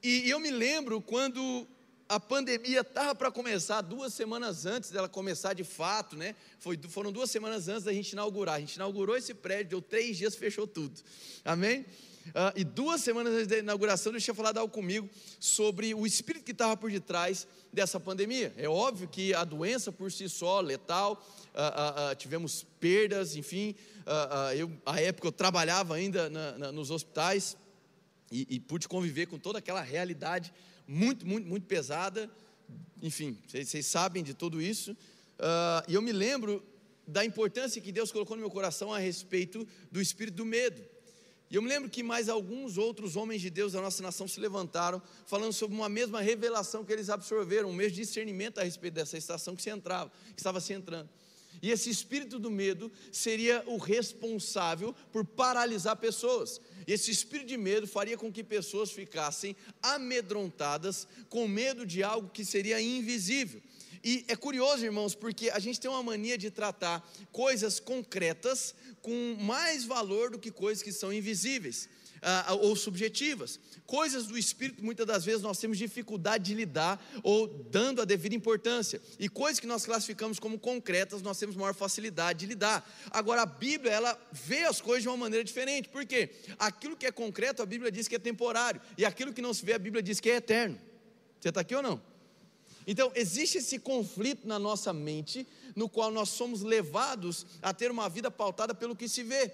E 0.03 0.29
eu 0.29 0.41
me 0.41 0.51
lembro 0.51 1.01
quando 1.01 1.65
a 2.09 2.19
pandemia 2.19 2.81
estava 2.81 3.15
para 3.15 3.31
começar, 3.31 3.81
duas 3.83 4.13
semanas 4.13 4.67
antes 4.67 4.91
dela 4.91 5.09
começar 5.09 5.55
de 5.55 5.63
fato, 5.63 6.17
né? 6.17 6.35
Foi, 6.59 6.77
foram 6.89 7.13
duas 7.13 7.31
semanas 7.31 7.69
antes 7.69 7.85
da 7.85 7.93
gente 7.93 8.13
inaugurar. 8.13 8.57
A 8.57 8.61
gente 8.61 8.75
inaugurou 8.75 9.17
esse 9.17 9.33
prédio, 9.33 9.71
deu 9.71 9.83
três 9.83 10.17
dias, 10.17 10.35
fechou 10.35 10.67
tudo. 10.67 11.01
Amém? 11.45 11.87
Uh, 12.29 12.57
e 12.57 12.65
duas 12.65 13.03
semanas 13.03 13.35
antes 13.35 13.47
da 13.47 13.59
inauguração, 13.59 14.11
Deus 14.11 14.25
tinha 14.25 14.35
falado 14.35 14.59
algo 14.59 14.73
comigo 14.73 15.09
sobre 15.39 15.95
o 15.95 16.07
espírito 16.07 16.45
que 16.45 16.53
estava 16.53 16.77
por 16.77 16.91
detrás 16.91 17.47
dessa 17.73 18.01
pandemia. 18.01 18.53
É 18.57 18.69
óbvio 18.69 19.07
que 19.07 19.35
a 19.35 19.45
doença 19.45 19.93
por 19.93 20.11
si 20.11 20.29
só, 20.29 20.61
letal, 20.61 21.23
uh, 21.55 22.13
uh, 22.13 22.17
tivemos 22.17 22.65
perdas, 22.81 23.37
enfim. 23.37 23.75
eu, 24.57 24.71
a 24.87 25.01
época 25.01 25.29
eu 25.29 25.33
trabalhava 25.33 25.95
ainda 25.95 26.31
na, 26.31 26.59
na, 26.59 26.73
nos 26.73 26.91
hospitais 26.91 27.57
e, 28.31 28.47
e, 28.51 28.61
pude 28.61 28.89
conviver 28.89 29.27
com 29.27 29.39
toda 29.39 29.59
aquela 29.59 29.81
realidade 29.81 30.53
muito, 30.87 31.27
muito, 31.27 31.47
muito 31.47 31.67
pesada. 31.67 32.31
Enfim, 33.03 33.39
vocês, 33.47 33.69
vocês 33.69 33.87
sabem 33.87 34.23
de 34.23 34.35
tudo 34.35 34.61
isso. 34.61 34.97
e 35.87 35.95
eu 35.95 36.03
me 36.03 36.13
lembro 36.13 36.63
da 37.07 37.25
importância 37.25 37.81
que 37.81 37.93
Deus 37.93 38.11
colocou 38.11 38.37
no 38.37 38.41
meu 38.41 38.51
coração 38.51 38.93
a 38.93 38.99
respeito 38.99 39.67
do 39.91 40.01
espírito 40.01 40.37
do 40.37 40.45
medo. 40.45 40.94
E 41.51 41.57
eu 41.57 41.63
me 41.63 41.69
lembro 41.69 41.91
que 41.91 42.03
mais 42.03 42.29
alguns 42.29 42.79
outros 42.79 43.17
homens 43.17 43.41
de 43.41 43.51
Deus 43.51 43.73
da 43.73 43.81
nossa 43.81 44.03
nação 44.03 44.27
se 44.27 44.41
levantaram, 44.41 45.01
falando 45.27 45.53
sobre 45.53 45.77
uma 45.77 45.89
mesma 45.89 46.21
revelação 46.21 46.85
que 46.85 46.93
eles 46.93 47.11
absorveram, 47.11 47.71
um 47.71 47.75
mesmo 47.75 47.97
discernimento 47.97 48.59
a 48.59 48.65
respeito 48.65 48.95
dessa 48.95 49.19
estação 49.19 49.55
que 49.55 49.63
se 49.63 49.71
entrava, 49.71 50.11
que 50.35 50.41
estava 50.41 50.61
se 50.61 50.73
entrando. 50.73 51.09
E 51.63 51.71
esse 51.71 51.89
espírito 51.89 52.39
do 52.39 52.51
medo 52.51 52.91
seria 53.13 53.63
o 53.67 53.77
responsável 53.77 54.95
por 55.13 55.25
paralisar 55.25 55.97
pessoas. 55.97 56.61
Esse 56.87 57.11
espírito 57.11 57.49
de 57.49 57.57
medo 57.57 57.87
faria 57.87 58.19
com 58.19 58.33
que 58.33 58.43
pessoas 58.43 58.91
ficassem 58.91 59.57
amedrontadas, 59.83 61.07
com 61.29 61.47
medo 61.47 61.87
de 61.87 62.03
algo 62.03 62.29
que 62.29 62.45
seria 62.45 62.81
invisível. 62.81 63.63
E 64.05 64.25
é 64.29 64.37
curioso, 64.37 64.85
irmãos, 64.85 65.15
porque 65.15 65.49
a 65.49 65.59
gente 65.59 65.81
tem 65.81 65.91
uma 65.91 66.03
mania 66.03 66.37
de 66.37 66.51
tratar 66.51 67.03
coisas 67.33 67.81
concretas 67.81 68.75
com 69.01 69.37
mais 69.41 69.85
valor 69.85 70.31
do 70.31 70.39
que 70.39 70.51
coisas 70.51 70.83
que 70.83 70.93
são 70.93 71.11
invisíveis. 71.11 71.89
ah, 72.25 72.55
ou 72.55 72.75
subjetivas. 72.75 73.61
Coisas 73.87 74.27
do 74.27 74.39
espírito, 74.39 74.83
muitas 74.83 75.07
das 75.07 75.25
vezes 75.25 75.43
nós 75.43 75.59
temos 75.59 75.77
dificuldade 75.77 76.45
de 76.45 76.55
lidar 76.55 77.05
ou 77.23 77.47
dando 77.47 78.01
a 78.01 78.05
devida 78.05 78.35
importância. 78.35 79.01
E 79.19 79.29
coisas 79.29 79.61
que 79.61 79.67
nós 79.67 79.85
classificamos 79.85 80.39
como 80.39 80.59
concretas, 80.59 81.21
nós 81.21 81.39
temos 81.39 81.55
maior 81.55 81.75
facilidade 81.75 82.41
de 82.41 82.47
lidar. 82.47 82.89
Agora, 83.11 83.43
a 83.43 83.47
Bíblia, 83.47 83.93
ela 83.93 84.19
vê 84.33 84.65
as 84.65 84.81
coisas 84.81 85.03
de 85.03 85.09
uma 85.09 85.19
maneira 85.19 85.45
diferente. 85.45 85.89
Por 85.91 86.07
quê? 86.07 86.31
Aquilo 86.59 86.97
que 86.97 87.07
é 87.07 87.13
concreto, 87.13 87.63
a 87.63 87.67
Bíblia 87.67 87.93
diz 87.93 88.09
que 88.09 88.15
é 88.15 88.19
temporário. 88.19 88.81
E 88.97 89.05
aquilo 89.05 89.33
que 89.33 89.43
não 89.43 89.53
se 89.53 89.65
vê, 89.65 89.75
a 89.75 89.79
Bíblia 89.79 90.03
diz 90.03 90.19
que 90.19 90.31
é 90.31 90.37
eterno. 90.37 90.81
Você 91.39 91.51
está 91.51 91.61
aqui 91.61 91.75
ou 91.75 91.83
não? 91.83 92.14
Então, 92.87 93.11
existe 93.15 93.59
esse 93.59 93.79
conflito 93.79 94.47
na 94.47 94.59
nossa 94.59 94.93
mente, 94.93 95.47
no 95.75 95.89
qual 95.89 96.11
nós 96.11 96.29
somos 96.29 96.63
levados 96.63 97.47
a 97.63 97.73
ter 97.73 97.91
uma 97.91 98.09
vida 98.09 98.31
pautada 98.31 98.75
pelo 98.75 98.95
que 98.95 99.09
se 99.09 99.23
vê. 99.23 99.51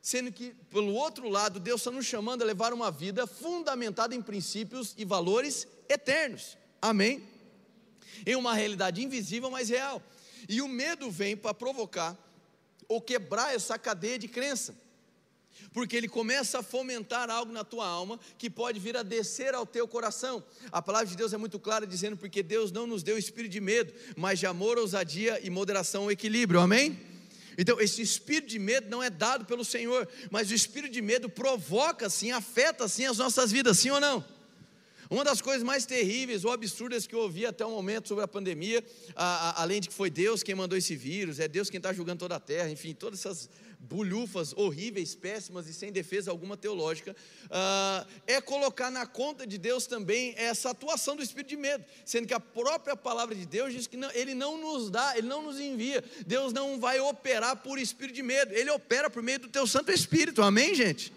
Sendo 0.00 0.32
que, 0.32 0.50
pelo 0.70 0.92
outro 0.94 1.28
lado, 1.28 1.60
Deus 1.60 1.80
está 1.80 1.90
nos 1.90 2.06
chamando 2.06 2.42
a 2.42 2.44
levar 2.44 2.72
uma 2.72 2.90
vida 2.90 3.26
fundamentada 3.26 4.14
em 4.14 4.22
princípios 4.22 4.94
e 4.96 5.04
valores 5.04 5.66
eternos. 5.88 6.56
Amém? 6.80 7.22
Em 8.26 8.34
uma 8.34 8.54
realidade 8.54 9.02
invisível, 9.02 9.50
mas 9.50 9.68
real. 9.68 10.02
E 10.48 10.60
o 10.62 10.68
medo 10.68 11.10
vem 11.10 11.36
para 11.36 11.54
provocar 11.54 12.16
ou 12.88 13.00
quebrar 13.00 13.54
essa 13.54 13.78
cadeia 13.78 14.18
de 14.18 14.28
crença. 14.28 14.74
Porque 15.72 15.96
ele 15.96 16.08
começa 16.08 16.60
a 16.60 16.62
fomentar 16.62 17.30
algo 17.30 17.52
na 17.52 17.64
tua 17.64 17.86
alma 17.86 18.18
que 18.36 18.48
pode 18.48 18.78
vir 18.80 18.96
a 18.96 19.02
descer 19.02 19.54
ao 19.54 19.66
teu 19.66 19.86
coração. 19.86 20.42
A 20.72 20.82
palavra 20.82 21.06
de 21.08 21.16
Deus 21.16 21.32
é 21.32 21.36
muito 21.36 21.58
clara 21.58 21.86
dizendo 21.86 22.16
porque 22.16 22.42
Deus 22.42 22.72
não 22.72 22.86
nos 22.86 23.02
deu 23.02 23.18
espírito 23.18 23.52
de 23.52 23.60
medo, 23.60 23.92
mas 24.16 24.38
de 24.38 24.46
amor, 24.46 24.78
ousadia 24.78 25.40
e 25.42 25.50
moderação 25.50 26.10
equilíbrio. 26.10 26.60
Amém? 26.60 26.98
Então, 27.56 27.80
esse 27.80 28.00
espírito 28.00 28.46
de 28.46 28.58
medo 28.58 28.88
não 28.88 29.02
é 29.02 29.10
dado 29.10 29.44
pelo 29.44 29.64
Senhor, 29.64 30.08
mas 30.30 30.48
o 30.48 30.54
espírito 30.54 30.92
de 30.92 31.02
medo 31.02 31.28
provoca 31.28 32.08
sim, 32.08 32.30
afeta 32.30 32.86
sim 32.86 33.04
as 33.04 33.18
nossas 33.18 33.50
vidas, 33.50 33.80
sim 33.80 33.90
ou 33.90 34.00
não? 34.00 34.24
Uma 35.10 35.24
das 35.24 35.40
coisas 35.40 35.62
mais 35.62 35.86
terríveis 35.86 36.44
ou 36.44 36.52
absurdas 36.52 37.06
que 37.06 37.14
eu 37.14 37.20
ouvi 37.20 37.46
até 37.46 37.64
o 37.64 37.70
momento 37.70 38.08
sobre 38.08 38.22
a 38.22 38.28
pandemia, 38.28 38.84
a, 39.16 39.24
a, 39.24 39.62
além 39.62 39.80
de 39.80 39.88
que 39.88 39.94
foi 39.94 40.10
Deus 40.10 40.42
quem 40.42 40.54
mandou 40.54 40.76
esse 40.76 40.94
vírus, 40.94 41.40
é 41.40 41.48
Deus 41.48 41.70
quem 41.70 41.78
está 41.78 41.92
julgando 41.92 42.20
toda 42.20 42.36
a 42.36 42.40
terra, 42.40 42.70
enfim, 42.70 42.94
todas 42.94 43.20
essas 43.20 43.48
bulhufas 43.80 44.52
horríveis, 44.56 45.14
péssimas 45.14 45.68
e 45.68 45.72
sem 45.72 45.92
defesa 45.92 46.30
alguma 46.30 46.56
teológica, 46.56 47.14
uh, 47.44 48.06
é 48.26 48.40
colocar 48.40 48.90
na 48.90 49.06
conta 49.06 49.46
de 49.46 49.56
Deus 49.56 49.86
também 49.86 50.34
essa 50.36 50.70
atuação 50.70 51.16
do 51.16 51.22
espírito 51.22 51.50
de 51.50 51.56
medo, 51.56 51.84
sendo 52.04 52.26
que 52.26 52.34
a 52.34 52.40
própria 52.40 52.96
palavra 52.96 53.34
de 53.34 53.46
Deus 53.46 53.72
diz 53.72 53.86
que 53.86 53.96
não, 53.96 54.10
Ele 54.12 54.34
não 54.34 54.58
nos 54.58 54.90
dá, 54.90 55.16
Ele 55.16 55.26
não 55.26 55.42
nos 55.42 55.58
envia, 55.58 56.04
Deus 56.26 56.52
não 56.52 56.78
vai 56.78 57.00
operar 57.00 57.56
por 57.56 57.78
espírito 57.78 58.16
de 58.16 58.22
medo, 58.22 58.52
Ele 58.52 58.70
opera 58.70 59.08
por 59.08 59.22
meio 59.22 59.38
do 59.38 59.48
Teu 59.48 59.66
Santo 59.66 59.92
Espírito, 59.92 60.42
amém, 60.42 60.74
gente? 60.74 61.12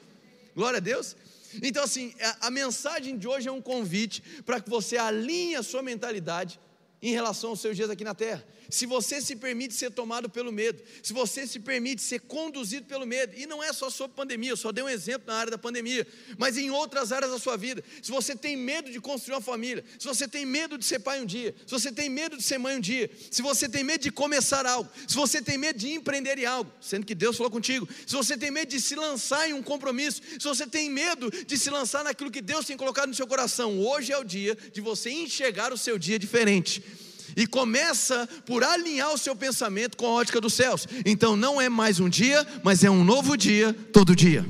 Glória 0.56 0.78
a 0.78 0.82
Deus. 0.82 1.16
Então, 1.62 1.84
assim, 1.84 2.14
a, 2.22 2.48
a 2.48 2.52
mensagem 2.52 3.18
de 3.18 3.28
hoje 3.28 3.50
é 3.50 3.52
um 3.52 3.62
convite 3.62 4.22
para 4.46 4.62
que 4.62 4.70
você 4.70 4.98
alinhe 4.98 5.56
a 5.56 5.64
sua 5.64 5.82
mentalidade 5.82 6.60
em 7.02 7.12
relação 7.12 7.50
aos 7.50 7.60
seus 7.60 7.76
dias 7.76 7.90
aqui 7.90 8.04
na 8.04 8.14
terra. 8.14 8.46
Se 8.72 8.86
você 8.86 9.22
se 9.22 9.36
permite 9.36 9.74
ser 9.74 9.92
tomado 9.92 10.30
pelo 10.30 10.52
medo, 10.52 10.82
se 11.04 11.12
você 11.12 11.46
se 11.46 11.60
permite 11.60 12.02
ser 12.02 12.22
conduzido 12.22 12.86
pelo 12.86 13.06
medo, 13.06 13.34
e 13.38 13.46
não 13.46 13.62
é 13.62 13.74
só 13.74 13.90
sobre 13.90 14.16
pandemia, 14.16 14.52
eu 14.52 14.58
só 14.58 14.72
dei 14.72 14.84
um 14.84 14.90
exemplo 14.90 15.28
na 15.28 15.36
área 15.36 15.52
da 15.52 15.58
pandemia, 15.58 16.08
mas 16.38 16.58
em 16.58 16.72
outras 16.72 17.12
áreas 17.12 17.32
da 17.32 17.38
sua 17.38 17.58
vida. 17.58 17.84
Se 18.02 18.10
você 18.10 18.34
tem 18.34 18.56
medo 18.56 18.90
de 18.90 19.00
construir 19.02 19.36
uma 19.36 19.42
família, 19.42 19.84
se 20.00 20.08
você 20.08 20.26
tem 20.26 20.46
medo 20.46 20.78
de 20.78 20.86
ser 20.86 21.00
pai 21.00 21.22
um 21.22 21.26
dia, 21.26 21.54
se 21.68 21.72
você 21.72 21.92
tem 21.92 22.10
medo 22.10 22.38
de 22.38 22.44
ser 22.44 22.58
mãe 22.58 22.78
um 22.78 22.80
dia, 22.80 23.12
se 23.30 23.42
você 23.42 23.68
tem 23.68 23.84
medo 23.84 24.02
de 24.02 24.12
começar 24.12 24.66
algo, 24.66 24.90
se 25.06 25.16
você 25.16 25.42
tem 25.42 25.58
medo 25.58 25.78
de 25.78 25.92
empreender 25.92 26.38
em 26.38 26.46
algo, 26.46 26.72
sendo 26.80 27.06
que 27.06 27.14
Deus 27.14 27.36
falou 27.36 27.52
contigo, 27.52 27.88
se 28.08 28.16
você 28.16 28.38
tem 28.38 28.52
medo 28.52 28.70
de 28.70 28.80
se 28.80 28.96
lançar 28.96 29.50
em 29.50 29.54
um 29.54 29.62
compromisso, 29.62 30.22
se 30.40 30.48
você 30.48 30.66
tem 30.66 30.90
medo 30.90 31.30
de 31.30 31.58
se 31.58 31.70
lançar 31.70 32.06
naquilo 32.06 32.32
que 32.32 32.42
Deus 32.42 32.66
tem 32.66 32.78
colocado 32.78 33.10
no 33.10 33.16
seu 33.16 33.28
coração, 33.28 33.80
hoje 33.80 34.14
é 34.14 34.18
o 34.18 34.24
dia 34.24 34.58
de 34.72 34.80
você 34.80 35.12
enxergar 35.12 35.74
o 35.74 35.78
seu 35.78 36.00
dia 36.00 36.18
diferente 36.18 36.82
e 37.36 37.48
começa 37.48 38.28
por 38.46 38.64
alinhar 38.64 39.14
o 39.14 39.18
seu 39.18 39.36
pensamento 39.36 39.98
com 39.98 40.08
a 40.08 40.12
ótica 40.12 40.42
dos 40.42 40.54
céus. 40.54 40.88
Então 41.06 41.36
não 41.36 41.62
é 41.62 41.70
mais 41.70 42.00
um 42.00 42.10
dia, 42.10 42.46
mas 42.64 42.84
é 42.84 42.90
um 42.90 43.04
novo 43.04 43.38
dia 43.38 43.74
todo 43.92 44.16
dia. 44.16 44.46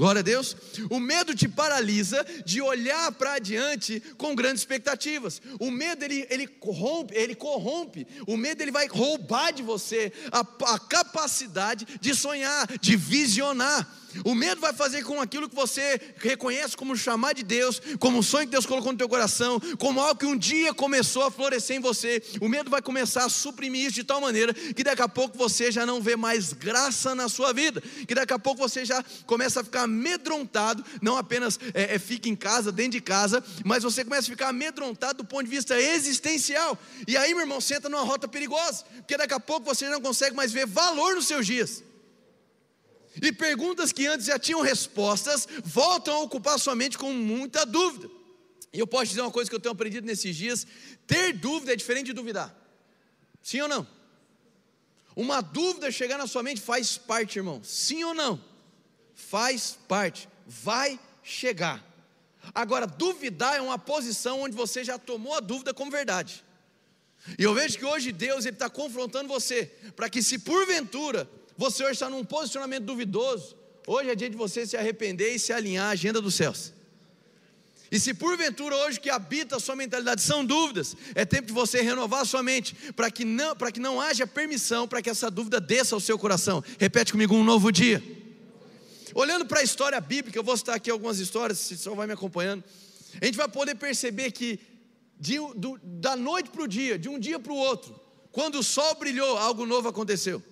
Glória 0.00 0.20
a 0.20 0.22
Deus. 0.22 0.56
O 0.88 0.98
medo 0.98 1.34
te 1.34 1.46
paralisa 1.46 2.24
de 2.46 2.62
olhar 2.62 3.12
para 3.12 3.34
adiante 3.34 4.02
com 4.16 4.34
grandes 4.34 4.62
expectativas. 4.62 5.42
O 5.58 5.70
medo 5.70 6.02
ele, 6.02 6.26
ele 6.30 6.46
corrompe, 6.46 7.14
ele 7.14 7.34
corrompe. 7.34 8.06
O 8.26 8.34
medo 8.34 8.62
ele 8.62 8.70
vai 8.70 8.86
roubar 8.88 9.52
de 9.52 9.62
você 9.62 10.10
a, 10.32 10.40
a 10.40 10.78
capacidade 10.78 11.86
de 12.00 12.14
sonhar, 12.14 12.66
de 12.80 12.96
visionar. 12.96 13.86
O 14.24 14.34
medo 14.34 14.60
vai 14.60 14.72
fazer 14.72 15.02
com 15.04 15.20
aquilo 15.20 15.48
que 15.48 15.54
você 15.54 16.00
reconhece 16.16 16.76
como 16.76 16.96
chamar 16.96 17.34
de 17.34 17.42
Deus, 17.42 17.80
como 17.98 18.18
um 18.18 18.22
sonho 18.22 18.46
que 18.46 18.52
Deus 18.52 18.66
colocou 18.66 18.92
no 18.92 18.98
teu 18.98 19.08
coração, 19.08 19.60
como 19.78 20.00
algo 20.00 20.18
que 20.18 20.26
um 20.26 20.36
dia 20.36 20.74
começou 20.74 21.22
a 21.22 21.30
florescer 21.30 21.76
em 21.76 21.80
você. 21.80 22.22
O 22.40 22.48
medo 22.48 22.70
vai 22.70 22.82
começar 22.82 23.24
a 23.24 23.28
suprimir 23.28 23.86
isso 23.86 23.94
de 23.94 24.04
tal 24.04 24.20
maneira 24.20 24.52
que 24.54 24.84
daqui 24.84 25.02
a 25.02 25.08
pouco 25.08 25.36
você 25.36 25.70
já 25.70 25.84
não 25.86 26.00
vê 26.00 26.16
mais 26.16 26.52
graça 26.52 27.14
na 27.14 27.28
sua 27.28 27.52
vida, 27.52 27.82
que 28.06 28.14
daqui 28.14 28.32
a 28.32 28.38
pouco 28.38 28.60
você 28.60 28.84
já 28.84 29.04
começa 29.26 29.60
a 29.60 29.64
ficar 29.64 29.82
amedrontado, 29.82 30.84
não 31.00 31.16
apenas 31.16 31.58
é, 31.74 31.94
é, 31.94 31.98
fica 31.98 32.28
em 32.28 32.36
casa, 32.36 32.72
dentro 32.72 32.92
de 32.92 33.00
casa, 33.00 33.42
mas 33.64 33.82
você 33.82 34.04
começa 34.04 34.28
a 34.28 34.30
ficar 34.30 34.48
amedrontado 34.48 35.18
do 35.18 35.24
ponto 35.24 35.44
de 35.44 35.50
vista 35.50 35.80
existencial. 35.80 36.78
E 37.06 37.16
aí, 37.16 37.32
meu 37.32 37.42
irmão, 37.42 37.60
senta 37.60 37.88
numa 37.88 38.02
rota 38.02 38.28
perigosa, 38.28 38.84
porque 38.96 39.16
daqui 39.16 39.34
a 39.34 39.40
pouco 39.40 39.66
você 39.66 39.88
não 39.88 40.00
consegue 40.00 40.34
mais 40.34 40.52
ver 40.52 40.66
valor 40.66 41.14
nos 41.14 41.26
seus 41.26 41.46
dias. 41.46 41.89
E 43.20 43.32
perguntas 43.32 43.92
que 43.92 44.06
antes 44.06 44.26
já 44.26 44.38
tinham 44.38 44.60
respostas 44.60 45.48
voltam 45.64 46.14
a 46.14 46.20
ocupar 46.20 46.58
sua 46.58 46.74
mente 46.74 46.96
com 46.96 47.12
muita 47.12 47.66
dúvida. 47.66 48.08
E 48.72 48.78
eu 48.78 48.86
posso 48.86 49.06
dizer 49.06 49.20
uma 49.22 49.30
coisa 49.30 49.50
que 49.50 49.56
eu 49.56 49.60
tenho 49.60 49.72
aprendido 49.72 50.06
nesses 50.06 50.36
dias: 50.36 50.66
ter 51.06 51.32
dúvida 51.32 51.72
é 51.72 51.76
diferente 51.76 52.06
de 52.06 52.12
duvidar. 52.12 52.54
Sim 53.42 53.62
ou 53.62 53.68
não? 53.68 53.86
Uma 55.16 55.40
dúvida 55.40 55.90
chegar 55.90 56.18
na 56.18 56.26
sua 56.26 56.42
mente 56.42 56.60
faz 56.60 56.96
parte, 56.96 57.38
irmão. 57.38 57.60
Sim 57.64 58.04
ou 58.04 58.14
não? 58.14 58.42
Faz 59.14 59.76
parte. 59.88 60.28
Vai 60.46 60.98
chegar. 61.22 61.84
Agora, 62.54 62.86
duvidar 62.86 63.56
é 63.56 63.60
uma 63.60 63.78
posição 63.78 64.40
onde 64.40 64.56
você 64.56 64.84
já 64.84 64.98
tomou 64.98 65.34
a 65.34 65.40
dúvida 65.40 65.74
como 65.74 65.90
verdade. 65.90 66.44
E 67.38 67.42
eu 67.42 67.52
vejo 67.52 67.76
que 67.76 67.84
hoje 67.84 68.12
Deus 68.12 68.46
está 68.46 68.70
confrontando 68.70 69.28
você, 69.28 69.66
para 69.94 70.08
que 70.08 70.22
se 70.22 70.38
porventura 70.38 71.28
você 71.60 71.84
hoje 71.84 71.92
está 71.92 72.08
num 72.08 72.24
posicionamento 72.24 72.84
duvidoso. 72.84 73.54
Hoje 73.86 74.08
é 74.08 74.14
dia 74.14 74.30
de 74.30 74.36
você 74.36 74.66
se 74.66 74.78
arrepender 74.78 75.34
e 75.34 75.38
se 75.38 75.52
alinhar 75.52 75.88
à 75.88 75.90
agenda 75.90 76.18
dos 76.18 76.34
céus. 76.34 76.72
E 77.92 78.00
se 78.00 78.14
porventura 78.14 78.74
hoje 78.76 78.98
que 78.98 79.10
habita 79.10 79.56
a 79.56 79.60
sua 79.60 79.76
mentalidade 79.76 80.22
são 80.22 80.42
dúvidas, 80.42 80.96
é 81.14 81.22
tempo 81.26 81.48
de 81.48 81.52
você 81.52 81.82
renovar 81.82 82.22
a 82.22 82.24
sua 82.24 82.42
mente, 82.42 82.74
para 82.96 83.10
que 83.10 83.26
não, 83.26 83.54
para 83.54 83.70
que 83.70 83.78
não 83.78 84.00
haja 84.00 84.26
permissão 84.26 84.88
para 84.88 85.02
que 85.02 85.10
essa 85.10 85.30
dúvida 85.30 85.60
desça 85.60 85.94
ao 85.94 86.00
seu 86.00 86.18
coração. 86.18 86.64
Repete 86.78 87.12
comigo 87.12 87.34
um 87.34 87.44
novo 87.44 87.70
dia. 87.70 88.02
Olhando 89.14 89.44
para 89.44 89.60
a 89.60 89.62
história 89.62 90.00
bíblica, 90.00 90.38
eu 90.38 90.42
vou 90.42 90.56
citar 90.56 90.76
aqui 90.76 90.90
algumas 90.90 91.18
histórias, 91.18 91.58
se 91.58 91.76
só 91.76 91.94
vai 91.94 92.06
me 92.06 92.14
acompanhando. 92.14 92.64
A 93.20 93.26
gente 93.26 93.36
vai 93.36 93.48
poder 93.48 93.74
perceber 93.74 94.30
que 94.30 94.58
de, 95.18 95.36
do, 95.56 95.78
da 95.82 96.16
noite 96.16 96.48
para 96.48 96.62
o 96.62 96.66
dia, 96.66 96.98
de 96.98 97.10
um 97.10 97.18
dia 97.18 97.38
para 97.38 97.52
o 97.52 97.56
outro, 97.56 98.00
quando 98.32 98.58
o 98.58 98.62
sol 98.62 98.94
brilhou, 98.94 99.36
algo 99.36 99.66
novo 99.66 99.88
aconteceu. 99.88 100.42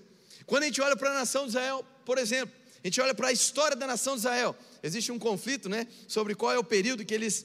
Quando 0.49 0.63
a 0.63 0.67
gente 0.67 0.81
olha 0.81 0.97
para 0.97 1.11
a 1.11 1.15
nação 1.15 1.43
de 1.43 1.51
Israel, 1.51 1.85
por 2.07 2.17
exemplo, 2.17 2.55
a 2.83 2.87
gente 2.87 2.99
olha 3.03 3.15
para 3.15 3.29
a 3.29 3.33
história 3.33 3.77
da 3.77 3.87
nação 3.87 4.15
de 4.15 4.21
Israel, 4.21 4.57
existe 4.83 5.13
um 5.13 5.19
conflito 5.19 5.69
né, 5.69 5.87
sobre 6.09 6.35
qual 6.35 6.51
é 6.51 6.59
o 6.59 6.65
período 6.65 7.05
que 7.05 7.13
eles 7.13 7.45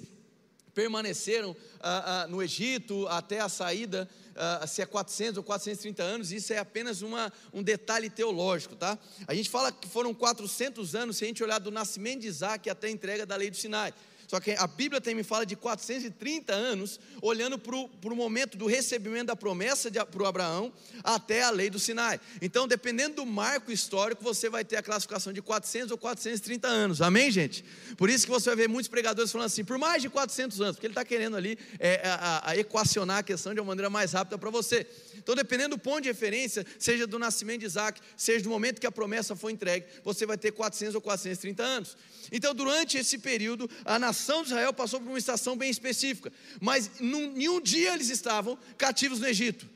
permaneceram 0.74 1.54
ah, 1.82 2.24
ah, 2.24 2.28
no 2.28 2.42
Egito 2.42 3.06
até 3.10 3.42
a 3.42 3.50
saída, 3.50 4.10
ah, 4.38 4.66
se 4.66 4.82
é 4.82 4.86
400 4.86 5.38
ou 5.38 5.44
430 5.44 6.02
anos, 6.02 6.32
isso 6.32 6.54
é 6.54 6.60
apenas 6.60 7.02
uma, 7.02 7.32
um 7.54 7.62
detalhe 7.62 8.10
teológico, 8.10 8.74
tá? 8.74 8.98
A 9.28 9.36
gente 9.36 9.50
fala 9.50 9.70
que 9.70 9.90
foram 9.90 10.14
400 10.14 10.96
anos 10.96 11.18
se 11.18 11.26
a 11.26 11.28
gente 11.28 11.44
olhar 11.44 11.60
do 11.60 11.72
nascimento 11.72 12.22
de 12.22 12.28
Isaac 12.28 12.70
até 12.70 12.88
a 12.88 12.92
entrega 12.92 13.26
da 13.26 13.36
lei 13.36 13.52
do 13.52 13.58
Sinai. 13.58 13.94
Só 14.28 14.40
que 14.40 14.52
a 14.52 14.68
Bíblia 14.68 15.00
também 15.02 15.16
me 15.16 15.24
fala 15.24 15.46
de 15.46 15.56
430 15.56 16.54
anos, 16.54 17.00
olhando 17.22 17.58
para 17.58 17.76
o 17.76 18.16
momento 18.16 18.58
do 18.58 18.66
recebimento 18.66 19.28
da 19.28 19.36
promessa 19.36 19.92
para 20.06 20.24
o 20.24 20.26
Abraão 20.26 20.74
até 21.04 21.44
a 21.44 21.50
lei 21.50 21.70
do 21.70 21.80
Sinai. 21.80 22.20
Então, 22.42 22.68
dependendo 22.68 23.18
do 23.18 23.26
marco 23.26 23.72
histórico, 23.72 24.24
você 24.24 24.50
vai 24.50 24.64
ter 24.64 24.78
a 24.78 24.84
classificação 24.84 25.32
de 25.32 25.42
400 25.42 25.92
ou 25.92 25.98
430 25.98 26.68
anos. 26.68 27.02
Amém, 27.02 27.30
gente? 27.32 27.64
Por 27.98 28.10
isso 28.10 28.26
que 28.26 28.32
você 28.32 28.50
vai 28.50 28.56
ver 28.56 28.70
muitos 28.70 28.88
pregadores 28.88 29.32
falando 29.32 29.48
assim, 29.48 29.64
por 29.64 29.78
mais 29.78 30.02
de 30.02 30.10
400 30.10 30.62
anos, 30.62 30.76
porque 30.76 30.88
ele 30.88 30.92
está 30.92 31.06
querendo 31.06 31.38
ali 31.38 31.58
é, 31.80 32.02
a, 32.04 32.52
a 32.52 32.58
equacionar 32.58 33.20
a 33.20 33.24
questão 33.24 33.54
de 33.54 33.60
uma 33.60 33.68
maneira 33.68 33.90
mais 33.90 34.14
rápida 34.14 34.38
para 34.38 34.50
você. 34.50 34.88
Então, 35.18 35.36
dependendo 35.36 35.76
do 35.76 35.80
ponto 35.80 36.02
de 36.02 36.10
referência, 36.10 36.66
seja 36.78 37.08
do 37.08 37.18
nascimento 37.18 37.62
de 37.62 37.66
Isaac, 37.66 38.02
seja 38.18 38.44
do 38.44 38.50
momento 38.50 38.80
que 38.80 38.88
a 38.88 38.92
promessa 38.92 39.36
foi 39.36 39.52
entregue, 39.52 39.86
você 40.04 40.26
vai 40.26 40.38
ter 40.38 40.52
400 40.52 40.96
ou 40.96 41.02
430 41.02 41.64
anos. 41.64 41.98
Então, 42.32 42.54
durante 42.54 42.98
esse 42.98 43.18
período, 43.18 43.70
a 43.86 44.00
nação 44.00 44.23
de 44.24 44.50
Israel 44.50 44.74
passou 44.74 45.00
por 45.00 45.10
uma 45.10 45.18
estação 45.18 45.58
bem 45.58 45.70
específica, 45.70 46.32
mas 46.62 46.90
num, 47.00 47.38
em 47.38 47.50
um 47.50 47.62
dia 47.62 47.94
eles 47.94 48.10
estavam 48.10 48.58
cativos 48.78 49.20
no 49.20 49.28
Egito. 49.28 49.73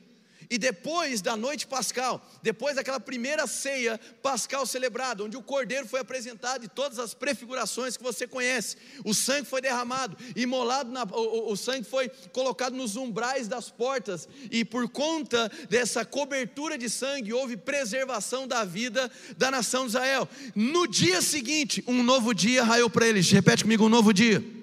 E 0.50 0.56
depois 0.56 1.20
da 1.20 1.36
noite 1.36 1.66
pascal, 1.66 2.26
depois 2.42 2.76
daquela 2.76 2.98
primeira 2.98 3.46
ceia 3.46 4.00
pascal 4.22 4.64
celebrada, 4.64 5.24
onde 5.24 5.36
o 5.36 5.42
cordeiro 5.42 5.86
foi 5.86 6.00
apresentado 6.00 6.64
e 6.64 6.68
todas 6.68 6.98
as 6.98 7.12
prefigurações 7.12 7.96
que 7.96 8.02
você 8.02 8.26
conhece, 8.26 8.76
o 9.04 9.12
sangue 9.12 9.46
foi 9.46 9.60
derramado, 9.60 10.16
imolado, 10.34 10.90
na, 10.90 11.04
o, 11.04 11.52
o 11.52 11.56
sangue 11.56 11.84
foi 11.84 12.08
colocado 12.32 12.74
nos 12.74 12.96
umbrais 12.96 13.46
das 13.46 13.70
portas, 13.70 14.28
e 14.50 14.64
por 14.64 14.88
conta 14.88 15.50
dessa 15.68 16.04
cobertura 16.04 16.78
de 16.78 16.88
sangue, 16.88 17.32
houve 17.32 17.56
preservação 17.56 18.46
da 18.46 18.64
vida 18.64 19.10
da 19.36 19.50
nação 19.50 19.82
de 19.82 19.90
Israel. 19.90 20.28
No 20.54 20.86
dia 20.86 21.20
seguinte, 21.20 21.84
um 21.86 22.02
novo 22.02 22.34
dia 22.34 22.64
raiou 22.64 22.88
para 22.88 23.06
eles. 23.06 23.30
Repete 23.30 23.64
comigo: 23.64 23.84
um 23.84 23.88
novo 23.88 24.12
dia. 24.12 24.57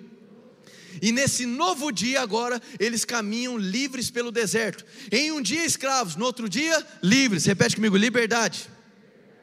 E 1.02 1.12
nesse 1.12 1.46
novo 1.46 1.92
dia 1.92 2.22
agora, 2.22 2.62
eles 2.80 3.06
caminham 3.06 3.58
livres 3.58 4.10
pelo 4.10 4.32
deserto. 4.32 4.86
Em 5.12 5.32
um 5.32 5.42
dia 5.42 5.66
escravos, 5.66 6.16
no 6.16 6.26
outro 6.26 6.48
dia 6.50 6.86
livres. 7.02 7.46
Repete 7.46 7.76
comigo, 7.76 7.98
liberdade. 7.98 8.70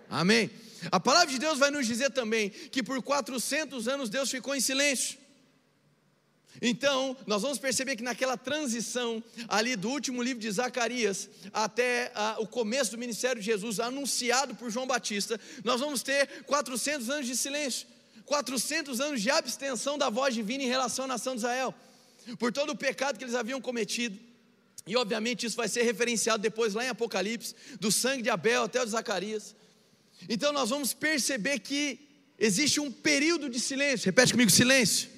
Amém. 0.08 0.50
A 0.90 0.98
palavra 0.98 1.32
de 1.32 1.38
Deus 1.38 1.58
vai 1.58 1.70
nos 1.70 1.86
dizer 1.86 2.10
também 2.10 2.50
que 2.50 2.82
por 2.82 3.00
400 3.02 3.86
anos 3.88 4.10
Deus 4.10 4.30
ficou 4.30 4.54
em 4.54 4.60
silêncio. 4.60 5.22
Então, 6.60 7.16
nós 7.26 7.42
vamos 7.42 7.58
perceber 7.58 7.96
que 7.96 8.02
naquela 8.02 8.36
transição 8.36 9.22
ali 9.48 9.74
do 9.74 9.88
último 9.88 10.22
livro 10.22 10.40
de 10.40 10.50
Zacarias 10.50 11.28
até 11.52 12.12
o 12.38 12.46
começo 12.46 12.90
do 12.90 12.98
ministério 12.98 13.40
de 13.40 13.46
Jesus, 13.46 13.80
anunciado 13.80 14.54
por 14.54 14.70
João 14.70 14.86
Batista, 14.86 15.40
nós 15.64 15.80
vamos 15.80 16.02
ter 16.02 16.44
400 16.44 17.10
anos 17.10 17.26
de 17.26 17.36
silêncio. 17.36 17.86
400 18.32 18.98
anos 18.98 19.20
de 19.20 19.30
abstenção 19.30 19.98
da 19.98 20.08
voz 20.08 20.34
divina 20.34 20.62
em 20.64 20.66
relação 20.66 21.04
à 21.04 21.08
nação 21.08 21.34
de 21.34 21.40
Israel, 21.40 21.74
por 22.38 22.50
todo 22.50 22.70
o 22.70 22.74
pecado 22.74 23.18
que 23.18 23.24
eles 23.24 23.34
haviam 23.34 23.60
cometido. 23.60 24.18
E 24.86 24.96
obviamente 24.96 25.44
isso 25.44 25.54
vai 25.54 25.68
ser 25.68 25.82
referenciado 25.82 26.42
depois 26.42 26.72
lá 26.72 26.82
em 26.82 26.88
Apocalipse, 26.88 27.54
do 27.78 27.92
sangue 27.92 28.22
de 28.22 28.30
Abel 28.30 28.62
até 28.62 28.80
o 28.80 28.86
de 28.86 28.90
Zacarias. 28.90 29.54
Então 30.30 30.50
nós 30.50 30.70
vamos 30.70 30.94
perceber 30.94 31.58
que 31.58 32.00
existe 32.38 32.80
um 32.80 32.90
período 32.90 33.50
de 33.50 33.60
silêncio. 33.60 34.06
Repete 34.06 34.32
comigo, 34.32 34.50
silêncio. 34.50 35.10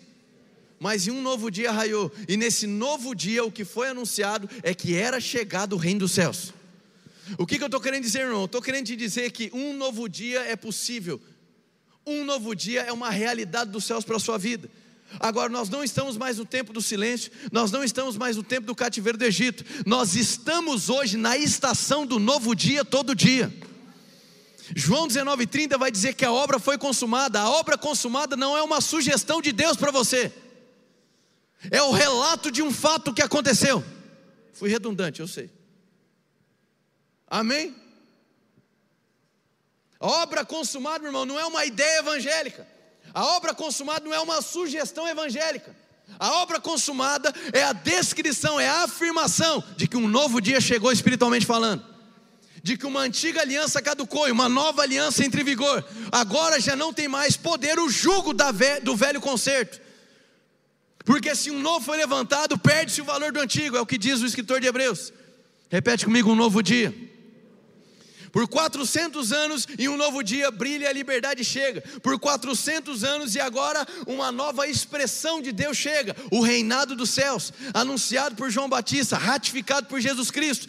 Mas 0.81 1.07
em 1.07 1.13
um 1.13 1.23
novo 1.23 1.53
dia 1.53 1.71
raiou, 1.71 2.11
e 2.29 2.37
nesse 2.37 2.67
novo 2.67 3.15
dia 3.15 3.45
o 3.45 3.53
que 3.53 3.65
foi 3.65 3.91
anunciado 3.91 4.51
é 4.65 4.75
que 4.75 4.97
era 4.97 5.21
chegado 5.21 5.75
o 5.75 5.79
reino 5.79 6.01
dos 6.01 6.11
céus. 6.11 6.53
O 7.39 7.47
que, 7.47 7.59
que 7.59 7.63
eu 7.63 7.69
estou 7.69 7.81
querendo 7.81 8.03
dizer, 8.03 8.23
irmão? 8.23 8.47
Estou 8.47 8.61
querendo 8.61 8.87
te 8.87 8.97
dizer 8.97 9.31
que 9.31 9.51
um 9.55 9.73
novo 9.73 10.09
dia 10.09 10.41
é 10.41 10.57
possível 10.57 11.21
um 12.07 12.25
novo 12.25 12.55
dia 12.55 12.83
é 12.83 12.93
uma 12.93 13.11
realidade 13.11 13.71
dos 13.71 13.85
céus 13.85 14.05
para 14.05 14.17
a 14.17 14.21
sua 14.21 14.39
vida. 14.39 14.71
Agora, 15.21 15.49
nós 15.49 15.69
não 15.69 15.85
estamos 15.85 16.17
mais 16.17 16.39
no 16.39 16.45
tempo 16.45 16.73
do 16.73 16.83
silêncio, 16.83 17.31
nós 17.53 17.71
não 17.71 17.85
estamos 17.85 18.17
mais 18.17 18.37
no 18.37 18.43
tempo 18.43 18.67
do 18.67 18.75
cativeiro 18.75 19.17
do 19.17 19.25
Egito, 19.25 19.65
nós 19.87 20.17
estamos 20.17 20.89
hoje 20.89 21.17
na 21.17 21.37
estação 21.37 22.05
do 22.05 22.19
novo 22.19 22.55
dia, 22.55 22.85
todo 22.85 23.15
dia. 23.15 23.53
João 24.75 25.07
19,30 25.07 25.79
vai 25.79 25.91
dizer 25.91 26.15
que 26.15 26.25
a 26.25 26.33
obra 26.33 26.59
foi 26.59 26.79
consumada. 26.79 27.41
A 27.41 27.51
obra 27.51 27.77
consumada 27.77 28.35
não 28.37 28.57
é 28.57 28.63
uma 28.63 28.81
sugestão 28.81 29.41
de 29.41 29.53
Deus 29.53 29.77
para 29.77 29.91
você, 29.91 30.33
é 31.71 31.83
o 31.83 31.93
relato 31.93 32.51
de 32.51 32.63
um 32.63 32.73
fato 32.73 33.13
que 33.13 33.23
aconteceu. 33.23 33.85
Fui 34.53 34.71
redundante, 34.71 35.21
eu 35.21 35.29
sei. 35.29 35.51
Amém? 37.27 37.75
A 40.05 40.07
obra 40.07 40.45
consumada, 40.45 40.99
meu 40.99 41.09
irmão, 41.09 41.25
não 41.25 41.41
é 41.41 41.47
uma 41.47 41.65
ideia 41.65 42.01
evangélica. 42.01 42.69
A 43.15 43.25
obra 43.25 43.55
consumada 43.55 44.05
não 44.05 44.13
é 44.13 44.21
uma 44.21 44.43
sugestão 44.43 45.09
evangélica. 45.09 45.75
A 46.19 46.43
obra 46.43 46.61
consumada 46.61 47.33
é 47.55 47.63
a 47.63 47.73
descrição, 47.73 48.61
é 48.61 48.69
a 48.69 48.83
afirmação 48.83 49.65
de 49.79 49.89
que 49.89 49.97
um 49.97 50.07
novo 50.07 50.43
dia 50.43 50.61
chegou 50.61 50.93
espiritualmente 50.93 51.47
falando. 51.47 51.83
De 52.63 52.77
que 52.77 52.85
uma 52.85 53.01
antiga 53.01 53.41
aliança 53.41 53.81
caducou 53.81 54.29
e 54.29 54.31
uma 54.31 54.47
nova 54.47 54.83
aliança 54.83 55.25
entra 55.25 55.41
em 55.41 55.45
vigor. 55.45 55.83
Agora 56.13 56.61
já 56.61 56.77
não 56.77 56.93
tem 56.93 57.09
mais 57.09 57.35
poder 57.35 57.79
o 57.79 57.89
jugo 57.89 58.35
do 58.83 58.95
velho 58.95 59.23
concerto. 59.23 59.81
Porque 61.03 61.35
se 61.35 61.51
um 61.51 61.59
novo 61.59 61.83
foi 61.83 61.97
levantado, 61.97 62.59
perde-se 62.59 63.01
o 63.01 63.07
valor 63.07 63.33
do 63.33 63.41
antigo, 63.41 63.79
é 63.79 63.81
o 63.81 63.87
que 63.87 63.97
diz 63.97 64.21
o 64.21 64.27
escritor 64.27 64.61
de 64.61 64.67
Hebreus. 64.67 65.15
Repete 65.71 66.05
comigo: 66.05 66.31
um 66.31 66.37
novo 66.37 66.63
dia. 66.63 67.14
Por 68.35 68.49
400 68.49 69.33
anos 69.33 69.65
e 69.79 69.89
um 69.89 69.97
novo 69.97 70.21
dia 70.21 70.51
brilha 70.51 70.89
a 70.89 70.93
liberdade 70.93 71.45
chega. 71.45 71.81
Por 72.03 72.19
400 72.19 73.05
anos 73.05 73.37
e 73.37 73.41
agora 73.41 73.87
uma 74.09 74.33
nova 74.33 74.67
expressão 74.67 75.41
de 75.41 75.53
Deus 75.53 75.77
chega, 75.77 76.17
o 76.33 76.41
reinado 76.41 76.97
dos 76.97 77.11
céus, 77.11 77.53
anunciado 77.73 78.35
por 78.35 78.51
João 78.51 78.69
Batista, 78.69 79.17
ratificado 79.17 79.87
por 79.87 80.01
Jesus 80.01 80.33
Cristo. 80.33 80.69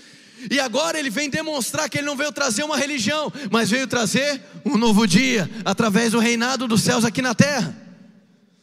E 0.52 0.60
agora 0.60 1.00
ele 1.00 1.10
vem 1.10 1.28
demonstrar 1.28 1.90
que 1.90 1.98
ele 1.98 2.06
não 2.06 2.16
veio 2.16 2.32
trazer 2.32 2.64
uma 2.64 2.78
religião, 2.78 3.34
mas 3.50 3.68
veio 3.68 3.88
trazer 3.88 4.40
um 4.64 4.78
novo 4.78 5.08
dia 5.08 5.50
através 5.66 6.12
do 6.12 6.20
reinado 6.20 6.68
dos 6.68 6.84
céus 6.84 7.04
aqui 7.04 7.20
na 7.20 7.34
terra. 7.34 7.76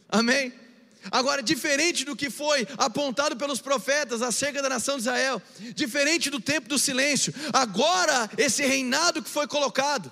Amém. 0.07 0.62
Agora, 1.11 1.41
diferente 1.41 2.05
do 2.05 2.15
que 2.15 2.29
foi 2.29 2.67
apontado 2.77 3.35
pelos 3.35 3.61
profetas 3.61 4.21
acerca 4.21 4.61
da 4.61 4.69
nação 4.69 4.95
de 4.95 5.01
Israel, 5.01 5.41
diferente 5.75 6.29
do 6.29 6.39
tempo 6.39 6.69
do 6.69 6.79
silêncio, 6.79 7.33
agora 7.51 8.29
esse 8.37 8.65
reinado 8.65 9.21
que 9.21 9.29
foi 9.29 9.47
colocado, 9.47 10.11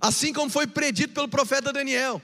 assim 0.00 0.32
como 0.32 0.50
foi 0.50 0.66
predito 0.66 1.14
pelo 1.14 1.28
profeta 1.28 1.72
Daniel, 1.72 2.20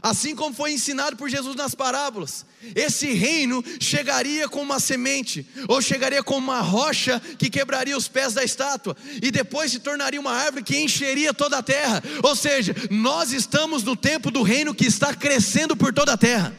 Assim 0.00 0.34
como 0.34 0.54
foi 0.54 0.72
ensinado 0.72 1.16
por 1.16 1.28
Jesus 1.28 1.54
nas 1.54 1.74
parábolas, 1.74 2.46
esse 2.74 3.12
reino 3.12 3.62
chegaria 3.80 4.48
com 4.48 4.62
uma 4.62 4.80
semente, 4.80 5.46
ou 5.68 5.82
chegaria 5.82 6.22
com 6.22 6.36
uma 6.36 6.60
rocha 6.60 7.20
que 7.38 7.50
quebraria 7.50 7.96
os 7.96 8.08
pés 8.08 8.32
da 8.32 8.42
estátua, 8.42 8.96
e 9.20 9.30
depois 9.30 9.70
se 9.70 9.80
tornaria 9.80 10.20
uma 10.20 10.32
árvore 10.32 10.64
que 10.64 10.78
encheria 10.78 11.34
toda 11.34 11.58
a 11.58 11.62
terra. 11.62 12.02
Ou 12.22 12.34
seja, 12.34 12.74
nós 12.90 13.32
estamos 13.32 13.82
no 13.82 13.94
tempo 13.94 14.30
do 14.30 14.42
reino 14.42 14.74
que 14.74 14.86
está 14.86 15.14
crescendo 15.14 15.76
por 15.76 15.92
toda 15.92 16.14
a 16.14 16.16
terra. 16.16 16.56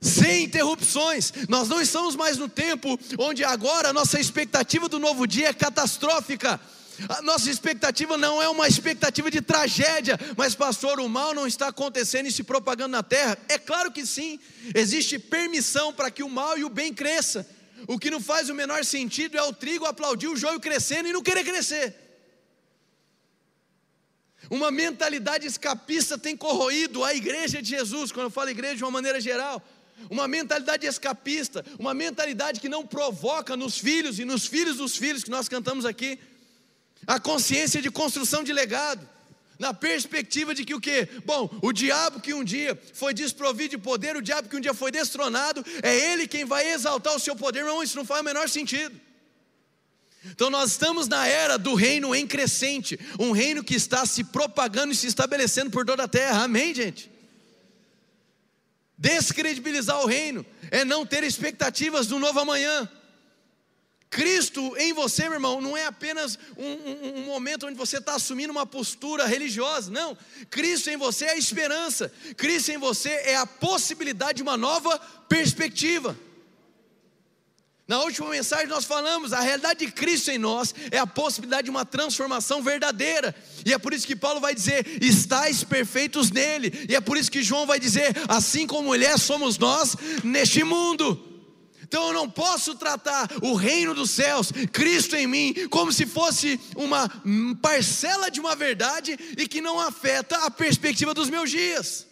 Sem 0.00 0.44
interrupções, 0.44 1.32
nós 1.48 1.68
não 1.68 1.80
estamos 1.80 2.14
mais 2.14 2.36
no 2.36 2.48
tempo 2.48 2.98
onde 3.18 3.42
agora 3.42 3.88
a 3.88 3.92
nossa 3.92 4.20
expectativa 4.20 4.88
do 4.88 4.98
novo 4.98 5.26
dia 5.26 5.48
é 5.48 5.52
catastrófica 5.52 6.60
a 7.08 7.22
nossa 7.22 7.50
expectativa 7.50 8.16
não 8.16 8.40
é 8.42 8.48
uma 8.48 8.68
expectativa 8.68 9.30
de 9.30 9.40
tragédia, 9.40 10.18
mas, 10.36 10.54
pastor, 10.54 11.00
o 11.00 11.08
mal 11.08 11.34
não 11.34 11.46
está 11.46 11.68
acontecendo 11.68 12.26
e 12.26 12.32
se 12.32 12.42
propagando 12.42 12.92
na 12.92 13.02
terra? 13.02 13.38
É 13.48 13.58
claro 13.58 13.90
que 13.90 14.06
sim, 14.06 14.38
existe 14.74 15.18
permissão 15.18 15.92
para 15.92 16.10
que 16.10 16.22
o 16.22 16.28
mal 16.28 16.58
e 16.58 16.64
o 16.64 16.68
bem 16.68 16.92
cresça. 16.92 17.46
O 17.86 17.98
que 17.98 18.10
não 18.10 18.20
faz 18.20 18.48
o 18.48 18.54
menor 18.54 18.84
sentido 18.84 19.36
é 19.36 19.42
o 19.42 19.52
trigo 19.52 19.84
aplaudir 19.84 20.28
o 20.28 20.36
joio 20.36 20.60
crescendo 20.60 21.08
e 21.08 21.12
não 21.12 21.22
querer 21.22 21.44
crescer. 21.44 21.94
Uma 24.50 24.70
mentalidade 24.70 25.46
escapista 25.46 26.18
tem 26.18 26.36
corroído 26.36 27.02
a 27.02 27.14
igreja 27.14 27.62
de 27.62 27.68
Jesus, 27.70 28.12
quando 28.12 28.26
eu 28.26 28.30
falo 28.30 28.50
igreja 28.50 28.76
de 28.76 28.84
uma 28.84 28.90
maneira 28.90 29.20
geral. 29.20 29.62
Uma 30.10 30.26
mentalidade 30.28 30.86
escapista, 30.86 31.64
uma 31.78 31.94
mentalidade 31.94 32.60
que 32.60 32.68
não 32.68 32.86
provoca 32.86 33.56
nos 33.56 33.78
filhos 33.78 34.18
e 34.18 34.24
nos 34.24 34.46
filhos 34.46 34.76
dos 34.76 34.96
filhos 34.96 35.24
que 35.24 35.30
nós 35.30 35.48
cantamos 35.48 35.84
aqui 35.86 36.18
a 37.06 37.18
consciência 37.20 37.80
de 37.80 37.90
construção 37.90 38.42
de 38.42 38.52
legado, 38.52 39.08
na 39.58 39.72
perspectiva 39.72 40.54
de 40.54 40.64
que 40.64 40.74
o 40.74 40.80
que? 40.80 41.06
Bom, 41.24 41.48
o 41.62 41.72
diabo 41.72 42.20
que 42.20 42.34
um 42.34 42.42
dia 42.42 42.80
foi 42.92 43.14
desprovido 43.14 43.70
de 43.70 43.78
poder, 43.78 44.16
o 44.16 44.22
diabo 44.22 44.48
que 44.48 44.56
um 44.56 44.60
dia 44.60 44.74
foi 44.74 44.90
destronado, 44.90 45.64
é 45.82 46.12
ele 46.12 46.26
quem 46.26 46.44
vai 46.44 46.72
exaltar 46.72 47.14
o 47.14 47.20
seu 47.20 47.36
poder, 47.36 47.60
irmão, 47.60 47.82
isso 47.82 47.96
não 47.96 48.04
faz 48.04 48.20
o 48.20 48.24
menor 48.24 48.48
sentido. 48.48 49.00
Então 50.26 50.48
nós 50.48 50.70
estamos 50.70 51.06
na 51.06 51.26
era 51.26 51.58
do 51.58 51.74
reino 51.74 52.14
em 52.14 52.26
crescente, 52.26 52.98
um 53.18 53.30
reino 53.30 53.62
que 53.62 53.74
está 53.74 54.06
se 54.06 54.24
propagando 54.24 54.92
e 54.92 54.96
se 54.96 55.06
estabelecendo 55.06 55.70
por 55.70 55.84
toda 55.84 56.04
a 56.04 56.08
terra. 56.08 56.44
Amém, 56.44 56.74
gente? 56.74 57.10
Descredibilizar 58.96 60.00
o 60.00 60.06
reino 60.06 60.46
é 60.70 60.84
não 60.84 61.04
ter 61.04 61.22
expectativas 61.24 62.06
do 62.06 62.18
novo 62.18 62.40
amanhã. 62.40 62.88
Cristo 64.14 64.76
em 64.76 64.92
você, 64.92 65.24
meu 65.24 65.32
irmão, 65.32 65.60
não 65.60 65.76
é 65.76 65.86
apenas 65.86 66.38
um, 66.56 66.64
um, 66.64 67.18
um 67.18 67.24
momento 67.24 67.66
onde 67.66 67.76
você 67.76 67.98
está 67.98 68.14
assumindo 68.14 68.52
uma 68.52 68.64
postura 68.64 69.26
religiosa, 69.26 69.90
não. 69.90 70.16
Cristo 70.48 70.88
em 70.88 70.96
você 70.96 71.24
é 71.24 71.30
a 71.32 71.36
esperança, 71.36 72.12
Cristo 72.36 72.70
em 72.70 72.78
você 72.78 73.08
é 73.10 73.34
a 73.34 73.44
possibilidade 73.44 74.34
de 74.34 74.42
uma 74.44 74.56
nova 74.56 75.00
perspectiva. 75.28 76.16
Na 77.88 78.02
última 78.02 78.30
mensagem 78.30 78.68
nós 78.68 78.84
falamos, 78.84 79.32
a 79.32 79.40
realidade 79.40 79.84
de 79.84 79.90
Cristo 79.90 80.30
em 80.30 80.38
nós 80.38 80.72
é 80.92 80.98
a 80.98 81.08
possibilidade 81.08 81.64
de 81.64 81.70
uma 81.70 81.84
transformação 81.84 82.62
verdadeira. 82.62 83.34
E 83.66 83.74
é 83.74 83.78
por 83.78 83.92
isso 83.92 84.06
que 84.06 84.14
Paulo 84.14 84.38
vai 84.38 84.54
dizer: 84.54 84.86
"Estais 85.02 85.64
perfeitos 85.64 86.30
nele". 86.30 86.86
E 86.88 86.94
é 86.94 87.00
por 87.00 87.16
isso 87.16 87.32
que 87.32 87.42
João 87.42 87.66
vai 87.66 87.80
dizer: 87.80 88.14
"Assim 88.28 88.64
como 88.64 88.94
ele 88.94 89.06
é, 89.06 89.18
somos 89.18 89.58
nós 89.58 89.96
neste 90.22 90.62
mundo". 90.62 91.33
Então 91.86 92.08
eu 92.08 92.12
não 92.12 92.28
posso 92.28 92.74
tratar 92.74 93.30
o 93.42 93.54
reino 93.54 93.94
dos 93.94 94.10
céus, 94.10 94.50
Cristo 94.72 95.16
em 95.16 95.26
mim, 95.26 95.54
como 95.70 95.92
se 95.92 96.06
fosse 96.06 96.58
uma 96.74 97.10
parcela 97.60 98.30
de 98.30 98.40
uma 98.40 98.56
verdade 98.56 99.16
e 99.36 99.46
que 99.46 99.60
não 99.60 99.78
afeta 99.78 100.36
a 100.44 100.50
perspectiva 100.50 101.12
dos 101.12 101.28
meus 101.28 101.50
dias. 101.50 102.06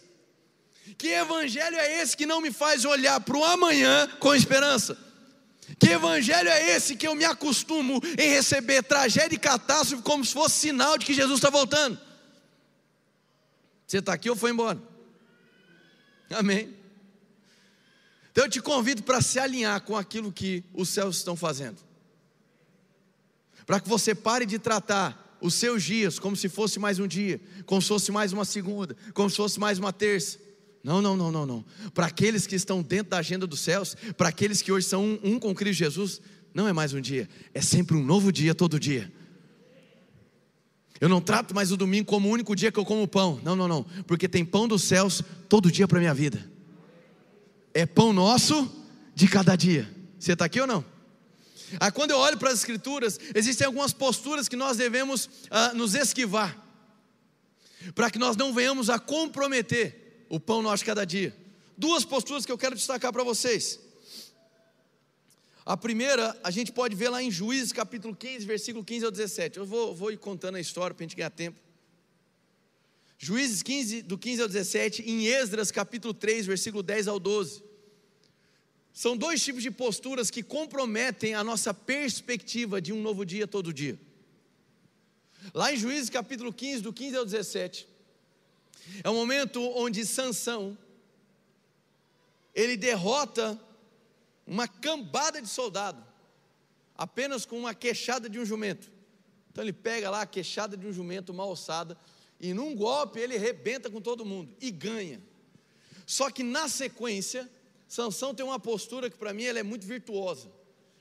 Que 0.97 1.07
evangelho 1.09 1.75
é 1.75 2.01
esse 2.01 2.15
que 2.15 2.25
não 2.25 2.39
me 2.39 2.51
faz 2.51 2.85
olhar 2.85 3.19
para 3.19 3.37
o 3.37 3.43
amanhã 3.43 4.07
com 4.19 4.35
esperança? 4.35 4.97
Que 5.79 5.89
evangelho 5.89 6.49
é 6.49 6.75
esse 6.75 6.95
que 6.95 7.07
eu 7.07 7.15
me 7.15 7.25
acostumo 7.25 7.99
em 8.17 8.29
receber 8.29 8.83
tragédia 8.83 9.35
e 9.35 9.39
catástrofe 9.39 10.03
como 10.03 10.23
se 10.23 10.33
fosse 10.33 10.59
sinal 10.59 10.97
de 10.97 11.05
que 11.05 11.13
Jesus 11.13 11.39
está 11.39 11.49
voltando? 11.49 11.99
Você 13.87 13.97
está 13.97 14.13
aqui 14.13 14.29
ou 14.29 14.35
foi 14.35 14.51
embora? 14.51 14.79
Amém. 16.29 16.82
Então 18.33 18.45
eu 18.45 18.49
te 18.49 18.59
convido 18.59 19.03
para 19.03 19.21
se 19.21 19.37
alinhar 19.37 19.79
com 19.81 19.95
aquilo 19.95 20.31
que 20.31 20.63
os 20.73 20.89
céus 20.89 21.17
estão 21.17 21.35
fazendo. 21.35 21.77
Para 23.63 23.79
que 23.79 23.87
você 23.87 24.15
pare 24.15 24.43
de 24.43 24.57
tratar 24.57 25.37
os 25.39 25.53
seus 25.53 25.83
dias 25.83 26.17
como 26.17 26.35
se 26.35 26.49
fosse 26.49 26.79
mais 26.79 26.97
um 26.97 27.05
dia, 27.05 27.39
como 27.67 27.79
se 27.79 27.87
fosse 27.87 28.11
mais 28.11 28.33
uma 28.33 28.43
segunda, 28.43 28.97
como 29.13 29.29
se 29.29 29.37
fosse 29.37 29.59
mais 29.59 29.77
uma 29.77 29.93
terça. 29.93 30.39
Não, 30.83 30.99
não, 30.99 31.15
não, 31.15 31.31
não, 31.31 31.45
não. 31.45 31.65
Para 31.93 32.07
aqueles 32.07 32.47
que 32.47 32.55
estão 32.55 32.81
dentro 32.81 33.11
da 33.11 33.19
agenda 33.19 33.45
dos 33.45 33.59
céus, 33.59 33.95
para 34.17 34.29
aqueles 34.29 34.63
que 34.63 34.71
hoje 34.71 34.87
são 34.87 35.05
um, 35.05 35.19
um 35.35 35.39
com 35.39 35.53
Cristo 35.53 35.77
Jesus, 35.77 36.19
não 36.55 36.67
é 36.67 36.73
mais 36.73 36.91
um 36.91 36.99
dia, 36.99 37.29
é 37.53 37.61
sempre 37.61 37.95
um 37.95 38.03
novo 38.03 38.31
dia 38.31 38.55
todo 38.55 38.79
dia. 38.79 39.13
Eu 40.99 41.07
não 41.07 41.21
trato 41.21 41.53
mais 41.53 41.71
o 41.71 41.77
domingo 41.77 42.07
como 42.07 42.29
o 42.29 42.31
único 42.31 42.55
dia 42.55 42.71
que 42.71 42.79
eu 42.79 42.85
como 42.85 43.07
pão. 43.07 43.39
Não, 43.43 43.55
não, 43.55 43.67
não. 43.67 43.83
Porque 44.07 44.27
tem 44.27 44.43
pão 44.43 44.67
dos 44.67 44.81
céus 44.81 45.21
todo 45.47 45.71
dia 45.71 45.87
para 45.87 45.99
a 45.99 46.01
minha 46.01 46.13
vida. 46.13 46.52
É 47.73 47.85
pão 47.85 48.13
nosso 48.13 48.71
de 49.15 49.27
cada 49.27 49.55
dia. 49.55 49.89
Você 50.19 50.33
está 50.33 50.45
aqui 50.45 50.61
ou 50.61 50.67
não? 50.67 50.85
Aí 51.79 51.91
quando 51.91 52.11
eu 52.11 52.17
olho 52.17 52.37
para 52.37 52.49
as 52.49 52.59
escrituras, 52.59 53.19
existem 53.33 53.65
algumas 53.65 53.93
posturas 53.93 54.47
que 54.47 54.55
nós 54.55 54.77
devemos 54.77 55.25
uh, 55.25 55.75
nos 55.75 55.95
esquivar. 55.95 56.59
Para 57.95 58.09
que 58.09 58.19
nós 58.19 58.37
não 58.37 58.53
venhamos 58.53 58.89
a 58.89 58.99
comprometer 58.99 60.25
o 60.29 60.39
pão 60.39 60.61
nosso 60.61 60.79
de 60.79 60.85
cada 60.85 61.05
dia. 61.05 61.35
Duas 61.77 62.05
posturas 62.05 62.45
que 62.45 62.51
eu 62.51 62.57
quero 62.57 62.75
destacar 62.75 63.11
para 63.11 63.23
vocês. 63.23 63.79
A 65.65 65.75
primeira, 65.77 66.37
a 66.43 66.51
gente 66.51 66.71
pode 66.71 66.95
ver 66.95 67.09
lá 67.09 67.23
em 67.23 67.31
Juízes 67.31 67.71
capítulo 67.71 68.15
15, 68.15 68.45
versículo 68.45 68.83
15 68.83 69.05
ao 69.05 69.11
17. 69.11 69.57
Eu 69.57 69.65
vou, 69.65 69.95
vou 69.95 70.11
ir 70.11 70.17
contando 70.17 70.55
a 70.55 70.59
história 70.59 70.93
para 70.93 71.03
a 71.03 71.07
gente 71.07 71.15
ganhar 71.15 71.29
tempo. 71.29 71.59
Juízes 73.23 73.63
15, 73.63 74.01
do 74.01 74.17
15 74.17 74.41
ao 74.41 74.47
17, 74.49 75.01
em 75.09 75.27
Esdras 75.27 75.71
capítulo 75.71 76.13
3, 76.13 76.45
versículo 76.45 76.83
10 76.83 77.07
ao 77.07 77.17
12. 77.17 77.63
São 78.91 79.15
dois 79.15 79.41
tipos 79.41 79.63
de 79.63 79.71
posturas 79.71 80.29
que 80.29 80.43
comprometem 80.43 81.33
a 81.33 81.41
nossa 81.41 81.73
perspectiva 81.73 82.81
de 82.81 82.91
um 82.91 83.01
novo 83.01 83.25
dia 83.25 83.47
todo 83.47 83.71
dia. 83.71 83.97
Lá 85.53 85.71
em 85.71 85.77
Juízes 85.77 86.09
capítulo 86.09 86.51
15, 86.51 86.81
do 86.81 86.91
15 86.91 87.15
ao 87.15 87.23
17, 87.23 87.87
é 89.01 89.09
o 89.09 89.13
momento 89.13 89.61
onde 89.73 90.05
Sansão 90.05 90.77
ele 92.53 92.75
derrota 92.75 93.57
uma 94.45 94.67
cambada 94.67 95.41
de 95.41 95.47
soldado, 95.47 96.05
apenas 96.93 97.45
com 97.45 97.57
uma 97.57 97.73
queixada 97.73 98.29
de 98.29 98.37
um 98.37 98.45
jumento. 98.45 98.91
Então 99.49 99.63
ele 99.63 99.71
pega 99.71 100.09
lá 100.09 100.23
a 100.23 100.27
queixada 100.27 100.75
de 100.75 100.85
um 100.85 100.91
jumento 100.91 101.33
mal 101.33 101.49
ossada, 101.49 101.97
e 102.43 102.53
num 102.53 102.75
golpe 102.75 103.21
ele 103.21 103.37
rebenta 103.37 103.89
com 103.89 104.01
todo 104.01 104.25
mundo 104.25 104.53
e 104.59 104.69
ganha. 104.69 105.23
Só 106.05 106.29
que 106.29 106.43
na 106.43 106.67
sequência, 106.67 107.49
Sansão 107.87 108.35
tem 108.35 108.45
uma 108.45 108.59
postura 108.59 109.09
que 109.09 109.17
para 109.17 109.33
mim 109.33 109.45
ela 109.45 109.59
é 109.59 109.63
muito 109.63 109.87
virtuosa. 109.87 110.51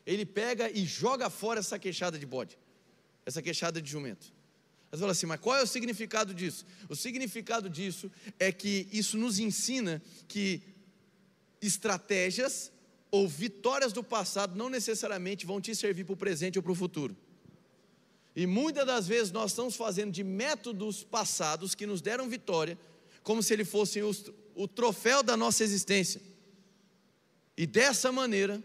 Ele 0.06 0.24
pega 0.24 0.70
e 0.70 0.84
joga 0.84 1.28
fora 1.28 1.58
essa 1.58 1.80
queixada 1.80 2.16
de 2.16 2.24
bode, 2.24 2.56
essa 3.26 3.42
queixada 3.42 3.82
de 3.82 3.90
jumento. 3.90 4.32
Você 4.92 5.00
fala 5.00 5.10
assim, 5.10 5.26
mas 5.26 5.40
qual 5.40 5.56
é 5.56 5.62
o 5.64 5.66
significado 5.66 6.32
disso? 6.32 6.64
O 6.88 6.94
significado 6.94 7.68
disso 7.68 8.08
é 8.38 8.52
que 8.52 8.86
isso 8.92 9.18
nos 9.18 9.40
ensina 9.40 10.00
que 10.28 10.62
estratégias 11.60 12.70
ou 13.10 13.26
vitórias 13.26 13.92
do 13.92 14.04
passado 14.04 14.56
não 14.56 14.70
necessariamente 14.70 15.44
vão 15.44 15.60
te 15.60 15.74
servir 15.74 16.04
para 16.04 16.14
o 16.14 16.16
presente 16.16 16.56
ou 16.56 16.62
para 16.62 16.72
o 16.72 16.76
futuro. 16.76 17.16
E 18.34 18.46
muitas 18.46 18.86
das 18.86 19.06
vezes 19.06 19.30
nós 19.30 19.50
estamos 19.50 19.76
fazendo 19.76 20.10
de 20.10 20.24
métodos 20.24 21.04
passados 21.04 21.74
que 21.74 21.86
nos 21.86 22.00
deram 22.00 22.28
vitória, 22.28 22.78
como 23.22 23.42
se 23.42 23.52
ele 23.52 23.64
fosse 23.64 24.00
o, 24.54 24.66
troféu 24.66 25.22
da 25.22 25.36
nossa 25.36 25.62
existência. 25.62 26.20
E 27.56 27.66
dessa 27.66 28.10
maneira, 28.10 28.62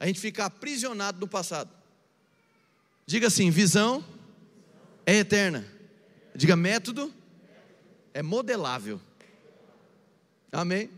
a 0.00 0.06
gente 0.06 0.20
fica 0.20 0.46
aprisionado 0.46 1.20
no 1.20 1.28
passado. 1.28 1.70
Diga 3.06 3.26
assim: 3.26 3.50
visão 3.50 4.04
é 5.04 5.16
eterna. 5.16 5.66
Diga 6.34 6.56
método 6.56 7.12
é 8.14 8.22
modelável. 8.22 9.00
Amém? 10.50 10.90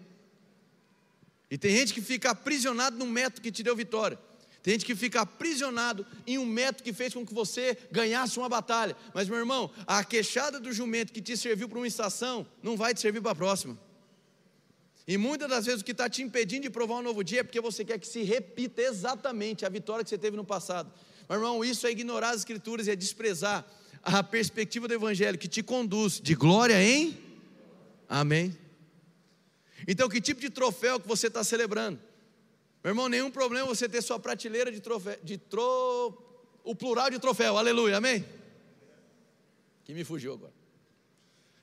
E 1.50 1.58
tem 1.58 1.76
gente 1.76 1.94
que 1.94 2.00
fica 2.00 2.30
aprisionado 2.30 2.96
num 2.96 3.08
método 3.08 3.40
que 3.40 3.52
te 3.52 3.62
deu 3.62 3.76
vitória. 3.76 4.18
Tem 4.64 4.72
gente 4.72 4.86
que 4.86 4.96
fica 4.96 5.20
aprisionado 5.20 6.06
em 6.26 6.38
um 6.38 6.46
método 6.46 6.82
que 6.82 6.92
fez 6.94 7.12
com 7.12 7.24
que 7.24 7.34
você 7.34 7.76
ganhasse 7.92 8.38
uma 8.38 8.48
batalha. 8.48 8.96
Mas, 9.12 9.28
meu 9.28 9.38
irmão, 9.38 9.70
a 9.86 10.02
queixada 10.02 10.58
do 10.58 10.72
jumento 10.72 11.12
que 11.12 11.20
te 11.20 11.36
serviu 11.36 11.68
para 11.68 11.78
uma 11.78 11.86
estação 11.86 12.46
não 12.62 12.74
vai 12.74 12.94
te 12.94 13.00
servir 13.00 13.20
para 13.20 13.32
a 13.32 13.34
próxima. 13.34 13.78
E 15.06 15.18
muitas 15.18 15.50
das 15.50 15.66
vezes 15.66 15.82
o 15.82 15.84
que 15.84 15.92
está 15.92 16.08
te 16.08 16.22
impedindo 16.22 16.62
de 16.62 16.70
provar 16.70 16.94
um 16.94 17.02
novo 17.02 17.22
dia 17.22 17.40
é 17.40 17.42
porque 17.42 17.60
você 17.60 17.84
quer 17.84 17.98
que 17.98 18.08
se 18.08 18.22
repita 18.22 18.80
exatamente 18.80 19.66
a 19.66 19.68
vitória 19.68 20.02
que 20.02 20.08
você 20.08 20.16
teve 20.16 20.34
no 20.34 20.44
passado. 20.44 20.90
Meu 21.28 21.38
irmão, 21.38 21.62
isso 21.62 21.86
é 21.86 21.90
ignorar 21.90 22.30
as 22.30 22.38
escrituras 22.38 22.86
e 22.86 22.90
é 22.90 22.96
desprezar 22.96 23.66
a 24.02 24.22
perspectiva 24.22 24.88
do 24.88 24.94
Evangelho 24.94 25.36
que 25.36 25.46
te 25.46 25.62
conduz 25.62 26.18
de 26.18 26.34
glória 26.34 26.82
em 26.82 27.22
Amém. 28.08 28.56
Então, 29.86 30.08
que 30.08 30.20
tipo 30.20 30.40
de 30.40 30.48
troféu 30.48 30.98
que 31.00 31.08
você 31.08 31.26
está 31.26 31.42
celebrando? 31.44 31.98
Meu 32.84 32.90
irmão, 32.90 33.08
nenhum 33.08 33.30
problema 33.30 33.66
você 33.66 33.88
ter 33.88 34.02
sua 34.02 34.18
prateleira 34.18 34.70
de 34.70 34.78
troféu, 34.78 35.18
de 35.22 35.38
tro... 35.38 36.12
o 36.62 36.74
plural 36.76 37.08
de 37.08 37.18
troféu, 37.18 37.56
aleluia, 37.56 37.96
amém? 37.96 38.22
Que 39.84 39.94
me 39.94 40.04
fugiu 40.04 40.34
agora. 40.34 40.52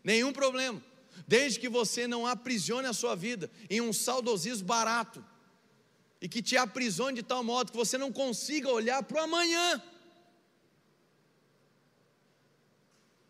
Nenhum 0.03 0.33
problema, 0.33 0.83
desde 1.27 1.59
que 1.59 1.69
você 1.69 2.07
não 2.07 2.25
aprisione 2.25 2.87
a 2.87 2.93
sua 2.93 3.15
vida 3.15 3.51
em 3.69 3.79
um 3.79 3.93
saudosismo 3.93 4.65
barato, 4.65 5.23
e 6.19 6.27
que 6.27 6.41
te 6.41 6.57
aprisione 6.57 7.17
de 7.17 7.23
tal 7.23 7.43
modo 7.43 7.71
que 7.71 7.77
você 7.77 7.99
não 7.99 8.11
consiga 8.11 8.69
olhar 8.69 9.03
para 9.03 9.21
o 9.21 9.23
amanhã. 9.23 9.81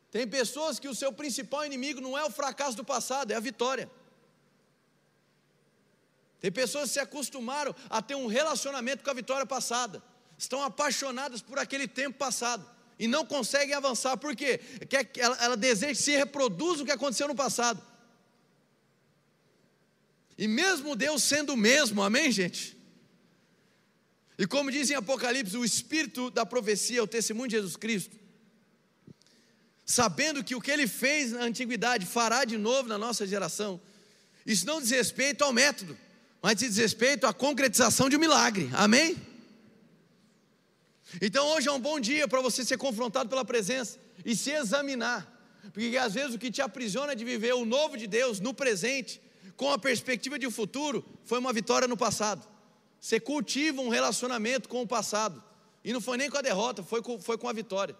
Tem 0.09 0.25
pessoas 0.25 0.79
que 0.79 0.87
o 0.87 0.95
seu 0.95 1.11
principal 1.11 1.65
inimigo 1.65 1.99
não 1.99 2.17
é 2.17 2.23
o 2.23 2.31
fracasso 2.31 2.75
do 2.75 2.85
passado, 2.85 3.31
é 3.31 3.35
a 3.35 3.39
vitória. 3.39 3.91
Tem 6.41 6.51
pessoas 6.51 6.89
que 6.89 6.93
se 6.93 6.99
acostumaram 6.99 7.73
a 7.87 8.01
ter 8.01 8.15
um 8.15 8.25
relacionamento 8.25 9.03
com 9.03 9.11
a 9.11 9.13
vitória 9.13 9.45
passada, 9.45 10.01
estão 10.35 10.63
apaixonadas 10.63 11.39
por 11.39 11.59
aquele 11.59 11.87
tempo 11.87 12.17
passado 12.17 12.67
e 12.97 13.07
não 13.07 13.23
conseguem 13.23 13.75
avançar, 13.75 14.17
por 14.17 14.35
quê? 14.35 14.59
Ela, 15.17 15.37
ela 15.39 15.57
deseja 15.57 15.93
que 15.93 16.01
se 16.01 16.11
reproduza 16.11 16.81
o 16.81 16.85
que 16.85 16.91
aconteceu 16.91 17.27
no 17.27 17.35
passado. 17.35 17.79
E 20.35 20.47
mesmo 20.47 20.95
Deus 20.95 21.21
sendo 21.21 21.53
o 21.53 21.57
mesmo, 21.57 22.01
amém, 22.01 22.31
gente? 22.31 22.75
E 24.35 24.47
como 24.47 24.71
diz 24.71 24.89
em 24.89 24.95
Apocalipse, 24.95 25.55
o 25.55 25.63
espírito 25.63 26.31
da 26.31 26.43
profecia 26.43 26.99
é 26.99 27.03
o 27.03 27.07
testemunho 27.07 27.49
de 27.49 27.57
Jesus 27.57 27.75
Cristo. 27.75 28.19
Sabendo 29.85 30.43
que 30.43 30.55
o 30.55 30.61
que 30.61 30.71
ele 30.71 30.87
fez 30.87 31.33
na 31.33 31.43
antiguidade 31.43 32.07
fará 32.07 32.45
de 32.45 32.57
novo 32.57 32.89
na 32.89 32.97
nossa 32.97 33.27
geração. 33.27 33.79
Isso 34.43 34.65
não 34.65 34.81
diz 34.81 34.89
respeito 34.89 35.43
ao 35.43 35.53
método 35.53 35.95
mas 36.41 36.55
diz 36.55 36.77
respeito 36.77 37.27
à 37.27 37.33
concretização 37.33 38.09
de 38.09 38.15
um 38.15 38.19
milagre, 38.19 38.69
amém? 38.73 39.15
Então 41.21 41.47
hoje 41.49 41.67
é 41.67 41.71
um 41.71 41.79
bom 41.79 41.99
dia 41.99 42.27
para 42.27 42.41
você 42.41 42.63
ser 42.63 42.77
confrontado 42.77 43.29
pela 43.29 43.43
presença 43.43 43.99
e 44.25 44.35
se 44.35 44.51
examinar, 44.51 45.27
porque 45.73 45.95
às 45.97 46.13
vezes 46.13 46.33
o 46.33 46.39
que 46.39 46.49
te 46.49 46.61
aprisiona 46.61 47.15
de 47.15 47.23
viver 47.25 47.53
o 47.53 47.65
novo 47.65 47.97
de 47.97 48.07
Deus 48.07 48.39
no 48.39 48.53
presente, 48.53 49.21
com 49.55 49.71
a 49.71 49.77
perspectiva 49.77 50.39
de 50.39 50.47
um 50.47 50.51
futuro, 50.51 51.05
foi 51.25 51.37
uma 51.37 51.53
vitória 51.53 51.87
no 51.87 51.97
passado. 51.97 52.47
Você 52.99 53.19
cultiva 53.19 53.81
um 53.81 53.89
relacionamento 53.89 54.69
com 54.69 54.81
o 54.81 54.87
passado, 54.87 55.43
e 55.83 55.91
não 55.91 56.01
foi 56.01 56.17
nem 56.17 56.29
com 56.29 56.37
a 56.37 56.41
derrota, 56.41 56.81
foi 56.81 57.01
com, 57.01 57.19
foi 57.19 57.37
com 57.37 57.47
a 57.47 57.53
vitória. 57.53 57.95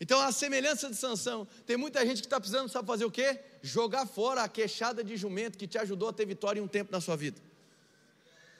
Então, 0.00 0.18
a 0.18 0.32
semelhança 0.32 0.88
de 0.88 0.96
Sansão, 0.96 1.46
tem 1.66 1.76
muita 1.76 2.04
gente 2.06 2.22
que 2.22 2.26
está 2.26 2.40
precisando, 2.40 2.70
sabe 2.70 2.86
fazer 2.86 3.04
o 3.04 3.10
quê? 3.10 3.38
Jogar 3.60 4.06
fora 4.06 4.42
a 4.42 4.48
queixada 4.48 5.04
de 5.04 5.14
jumento 5.14 5.58
que 5.58 5.66
te 5.66 5.76
ajudou 5.76 6.08
a 6.08 6.12
ter 6.12 6.24
vitória 6.24 6.58
em 6.58 6.62
um 6.62 6.68
tempo 6.68 6.90
na 6.90 7.02
sua 7.02 7.16
vida. 7.16 7.38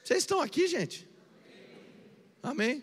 Vocês 0.05 0.21
estão 0.21 0.41
aqui, 0.41 0.67
gente? 0.67 1.09
Amém? 2.43 2.83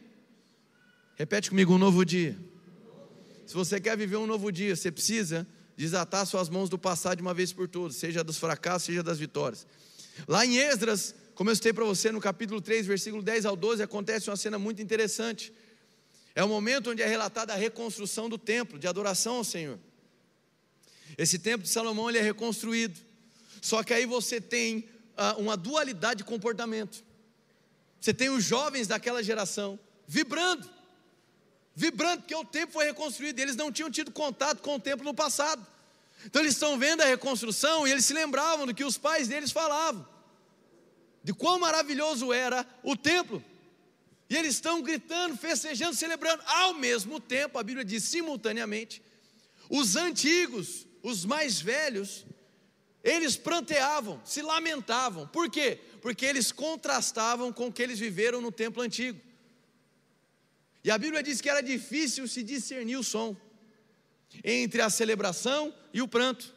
Repete 1.15 1.49
comigo 1.49 1.73
um 1.73 1.77
novo 1.77 2.05
dia. 2.05 2.37
Se 3.45 3.53
você 3.53 3.79
quer 3.79 3.97
viver 3.97 4.17
um 4.17 4.27
novo 4.27 4.51
dia, 4.51 4.75
você 4.75 4.91
precisa 4.91 5.47
desatar 5.75 6.25
suas 6.25 6.49
mãos 6.49 6.69
do 6.69 6.77
passado 6.77 7.17
de 7.17 7.21
uma 7.21 7.33
vez 7.33 7.53
por 7.53 7.67
todas, 7.67 7.95
seja 7.95 8.23
dos 8.23 8.37
fracassos, 8.37 8.83
seja 8.83 9.01
das 9.01 9.17
vitórias. 9.17 9.65
Lá 10.27 10.45
em 10.45 10.57
Esdras, 10.57 11.15
como 11.33 11.49
eu 11.49 11.55
citei 11.55 11.71
para 11.71 11.85
você 11.85 12.11
no 12.11 12.19
capítulo 12.19 12.59
3, 12.59 12.85
versículo 12.85 13.21
10 13.21 13.45
ao 13.45 13.55
12, 13.55 13.83
acontece 13.83 14.29
uma 14.29 14.35
cena 14.35 14.57
muito 14.59 14.81
interessante. 14.81 15.53
É 16.35 16.43
o 16.43 16.47
momento 16.47 16.91
onde 16.91 17.01
é 17.01 17.07
relatada 17.07 17.53
a 17.53 17.55
reconstrução 17.55 18.27
do 18.27 18.37
templo, 18.37 18.77
de 18.77 18.87
adoração 18.87 19.37
ao 19.37 19.43
Senhor. 19.43 19.79
Esse 21.17 21.39
templo 21.39 21.63
de 21.63 21.69
Salomão 21.69 22.09
ele 22.09 22.17
é 22.17 22.21
reconstruído. 22.21 22.99
Só 23.61 23.81
que 23.83 23.93
aí 23.93 24.05
você 24.05 24.39
tem 24.41 24.89
uh, 25.17 25.39
uma 25.39 25.57
dualidade 25.57 26.19
de 26.19 26.23
comportamento. 26.23 27.03
Você 28.07 28.13
tem 28.13 28.29
os 28.29 28.41
jovens 28.41 28.87
daquela 28.87 29.21
geração 29.21 29.77
vibrando, 30.07 30.69
vibrando, 31.75 32.21
porque 32.21 32.33
o 32.33 32.45
templo 32.45 32.71
foi 32.71 32.85
reconstruído, 32.85 33.37
eles 33.37 33.57
não 33.57 33.69
tinham 33.69 33.91
tido 33.91 34.11
contato 34.11 34.61
com 34.61 34.75
o 34.75 34.79
templo 34.79 35.03
no 35.03 35.13
passado. 35.13 35.67
Então 36.23 36.41
eles 36.41 36.53
estão 36.53 36.79
vendo 36.79 37.01
a 37.01 37.05
reconstrução 37.05 37.85
e 37.85 37.91
eles 37.91 38.05
se 38.05 38.13
lembravam 38.13 38.65
do 38.65 38.73
que 38.73 38.85
os 38.85 38.97
pais 38.97 39.27
deles 39.27 39.51
falavam, 39.51 40.07
de 41.21 41.33
quão 41.33 41.59
maravilhoso 41.59 42.31
era 42.31 42.65
o 42.81 42.95
templo. 42.95 43.43
E 44.29 44.37
eles 44.37 44.53
estão 44.53 44.81
gritando, 44.81 45.35
festejando, 45.35 45.93
celebrando. 45.93 46.41
Ao 46.45 46.73
mesmo 46.75 47.19
tempo, 47.19 47.59
a 47.59 47.63
Bíblia 47.63 47.83
diz 47.83 48.05
simultaneamente, 48.05 49.01
os 49.69 49.97
antigos, 49.97 50.87
os 51.03 51.25
mais 51.25 51.59
velhos, 51.59 52.25
eles 53.03 53.35
pranteavam, 53.35 54.21
se 54.23 54.41
lamentavam. 54.41 55.27
Por 55.27 55.49
quê? 55.49 55.81
Porque 56.07 56.25
eles 56.25 56.53
contrastavam 56.53 57.51
com 57.51 57.67
o 57.67 57.73
que 57.73 57.83
eles 57.83 57.99
viveram 57.99 58.39
no 58.39 58.49
templo 58.49 58.81
antigo. 58.81 59.19
E 60.81 60.89
a 60.89 60.97
Bíblia 60.97 61.21
diz 61.21 61.41
que 61.41 61.49
era 61.49 61.59
difícil 61.59 62.25
se 62.29 62.43
discernir 62.43 62.95
o 62.95 63.03
som 63.03 63.35
entre 64.41 64.81
a 64.81 64.89
celebração 64.89 65.75
e 65.93 66.01
o 66.01 66.07
pranto. 66.07 66.55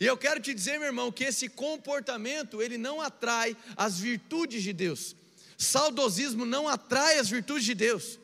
E 0.00 0.04
eu 0.04 0.16
quero 0.18 0.40
te 0.40 0.52
dizer, 0.52 0.80
meu 0.80 0.88
irmão, 0.88 1.12
que 1.12 1.22
esse 1.22 1.48
comportamento, 1.48 2.60
ele 2.60 2.76
não 2.76 3.00
atrai 3.00 3.56
as 3.76 4.00
virtudes 4.00 4.64
de 4.64 4.72
Deus. 4.72 5.14
Saudosismo 5.56 6.44
não 6.44 6.66
atrai 6.66 7.20
as 7.20 7.28
virtudes 7.30 7.64
de 7.64 7.74
Deus. 7.74 8.18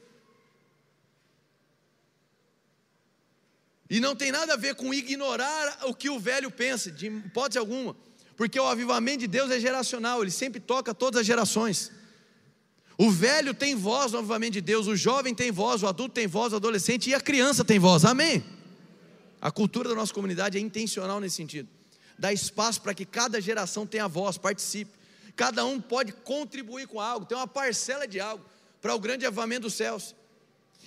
E 3.89 4.01
não 4.01 4.17
tem 4.17 4.33
nada 4.33 4.55
a 4.55 4.57
ver 4.57 4.75
com 4.75 4.93
ignorar 4.93 5.87
o 5.87 5.95
que 5.95 6.11
o 6.11 6.19
velho 6.19 6.51
pensa, 6.51 6.91
de 6.91 7.07
hipótese 7.07 7.61
alguma, 7.61 7.97
porque 8.43 8.59
o 8.59 8.67
avivamento 8.67 9.19
de 9.19 9.29
Deus 9.29 9.53
é 9.53 9.61
geracional, 9.61 10.21
ele 10.21 10.33
sempre 10.33 10.59
toca 10.59 10.93
todas 10.93 11.21
as 11.21 11.27
gerações. 11.29 11.93
O 12.99 13.09
velho 13.09 13.55
tem 13.55 13.77
voz 13.77 14.11
no 14.11 14.19
avivamento 14.19 14.55
de 14.55 14.61
Deus, 14.61 14.89
o 14.89 14.97
jovem 14.97 15.33
tem 15.33 15.53
voz, 15.53 15.81
o 15.85 15.87
adulto 15.87 16.13
tem 16.13 16.27
voz, 16.27 16.53
o 16.53 16.57
adolescente 16.57 17.09
e 17.09 17.15
a 17.15 17.21
criança 17.21 17.65
tem 17.65 17.79
voz, 17.79 18.05
amém? 18.05 18.43
A 19.41 19.53
cultura 19.53 19.89
da 19.89 19.95
nossa 19.95 20.13
comunidade 20.13 20.59
é 20.59 20.61
intencional 20.61 21.21
nesse 21.21 21.37
sentido, 21.37 21.69
dá 22.19 22.33
espaço 22.33 22.83
para 22.83 22.93
que 22.93 23.05
cada 23.05 23.41
geração 23.41 23.87
tenha 23.87 24.09
voz, 24.09 24.37
participe. 24.37 24.91
Cada 25.37 25.65
um 25.65 25.81
pode 25.81 26.11
contribuir 26.13 26.89
com 26.89 26.99
algo, 26.99 27.25
tem 27.25 27.39
uma 27.39 27.47
parcela 27.47 28.09
de 28.09 28.19
algo 28.19 28.45
para 28.81 28.93
o 28.93 28.99
grande 28.99 29.25
avamento 29.25 29.63
dos 29.63 29.75
céus. 29.75 30.17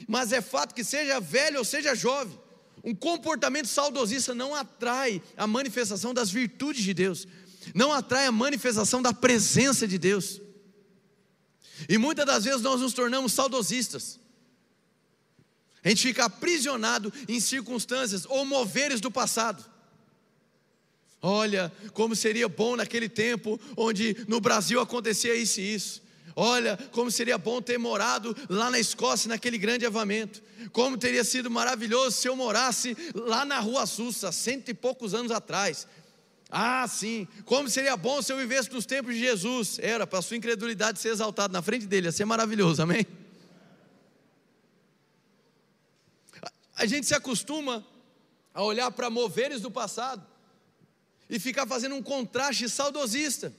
Mas 0.09 0.33
é 0.33 0.41
fato 0.41 0.75
que 0.75 0.83
seja 0.83 1.21
velho 1.21 1.59
ou 1.59 1.63
seja 1.63 1.95
jovem, 1.95 2.37
um 2.83 2.93
comportamento 2.93 3.67
saudosista 3.67 4.35
não 4.35 4.53
atrai 4.53 5.21
a 5.37 5.47
manifestação 5.47 6.13
das 6.13 6.29
virtudes 6.29 6.83
de 6.83 6.93
Deus, 6.93 7.25
não 7.73 7.91
atrai 7.91 8.25
a 8.25 8.31
manifestação 8.31 9.01
da 9.01 9.13
presença 9.13 9.87
de 9.87 9.97
Deus. 9.97 10.41
E 11.89 11.97
muitas 11.97 12.25
das 12.25 12.43
vezes 12.45 12.61
nós 12.61 12.81
nos 12.81 12.93
tornamos 12.93 13.33
saudosistas. 13.33 14.19
A 15.83 15.89
gente 15.89 16.01
fica 16.01 16.25
aprisionado 16.25 17.13
em 17.27 17.39
circunstâncias 17.39 18.25
ou 18.25 18.45
moveres 18.45 18.99
do 18.99 19.11
passado. 19.11 19.63
Olha, 21.21 21.71
como 21.93 22.15
seria 22.15 22.47
bom 22.47 22.75
naquele 22.75 23.09
tempo 23.09 23.59
onde 23.75 24.15
no 24.27 24.39
Brasil 24.39 24.79
acontecia 24.79 25.35
isso 25.35 25.59
e 25.59 25.73
isso. 25.75 26.03
Olha, 26.35 26.77
como 26.91 27.09
seria 27.09 27.37
bom 27.37 27.61
ter 27.61 27.77
morado 27.77 28.35
lá 28.49 28.69
na 28.69 28.79
Escócia, 28.79 29.29
naquele 29.29 29.57
grande 29.57 29.85
avamento. 29.85 30.43
Como 30.71 30.97
teria 30.97 31.23
sido 31.23 31.49
maravilhoso 31.49 32.17
se 32.17 32.27
eu 32.27 32.35
morasse 32.35 32.97
lá 33.13 33.45
na 33.45 33.59
Rua 33.59 33.85
Sussa, 33.85 34.31
cento 34.31 34.69
e 34.69 34.73
poucos 34.73 35.13
anos 35.13 35.31
atrás. 35.31 35.87
Ah, 36.57 36.87
sim. 36.87 37.27
Como 37.43 37.69
seria 37.69 37.97
bom 37.97 38.21
se 38.21 38.31
eu 38.31 38.37
vivesse 38.37 38.71
nos 38.71 38.85
tempos 38.85 39.13
de 39.13 39.19
Jesus. 39.19 39.77
Era, 39.77 40.07
para 40.07 40.19
a 40.19 40.21
sua 40.21 40.37
incredulidade 40.37 40.99
ser 40.99 41.09
exaltado 41.09 41.51
na 41.51 41.61
frente 41.61 41.85
dele, 41.85 42.07
ia 42.07 42.13
ser 42.13 42.23
maravilhoso, 42.23 42.81
amém? 42.81 43.05
A 46.77 46.85
gente 46.85 47.05
se 47.07 47.13
acostuma 47.13 47.85
a 48.53 48.63
olhar 48.63 48.89
para 48.89 49.09
moveres 49.09 49.59
do 49.59 49.69
passado 49.69 50.25
e 51.29 51.37
ficar 51.39 51.67
fazendo 51.67 51.93
um 51.93 52.01
contraste 52.01 52.69
saudosista. 52.69 53.53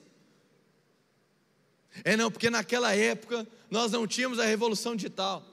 É 2.03 2.17
não, 2.17 2.31
porque 2.31 2.49
naquela 2.49 2.97
época 2.97 3.47
nós 3.71 3.93
não 3.93 4.07
tínhamos 4.07 4.39
a 4.39 4.47
revolução 4.47 4.97
digital. 4.97 5.45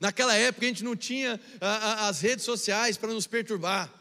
Naquela 0.00 0.34
época 0.34 0.64
a 0.64 0.68
gente 0.68 0.84
não 0.84 0.96
tinha 0.96 1.38
a, 1.60 1.68
a, 1.68 2.08
as 2.08 2.22
redes 2.22 2.46
sociais 2.46 2.96
para 2.96 3.12
nos 3.12 3.26
perturbar. 3.26 3.97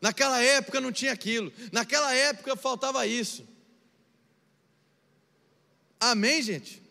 Naquela 0.00 0.42
época 0.42 0.80
não 0.80 0.90
tinha 0.90 1.12
aquilo. 1.12 1.52
Naquela 1.70 2.14
época 2.14 2.56
faltava 2.56 3.06
isso. 3.06 3.46
Amém, 5.98 6.40
gente? 6.42 6.82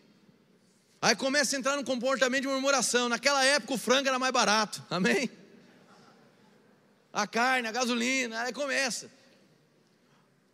Aí 1.02 1.16
começa 1.16 1.56
a 1.56 1.58
entrar 1.58 1.76
no 1.76 1.84
comportamento 1.84 2.42
de 2.42 2.48
murmuração. 2.48 3.08
Naquela 3.08 3.44
época 3.44 3.74
o 3.74 3.78
frango 3.78 4.08
era 4.08 4.18
mais 4.18 4.32
barato. 4.32 4.84
Amém? 4.88 5.30
a 7.12 7.26
carne, 7.26 7.68
a 7.68 7.72
gasolina, 7.72 8.42
aí 8.42 8.52
começa. 8.52 9.10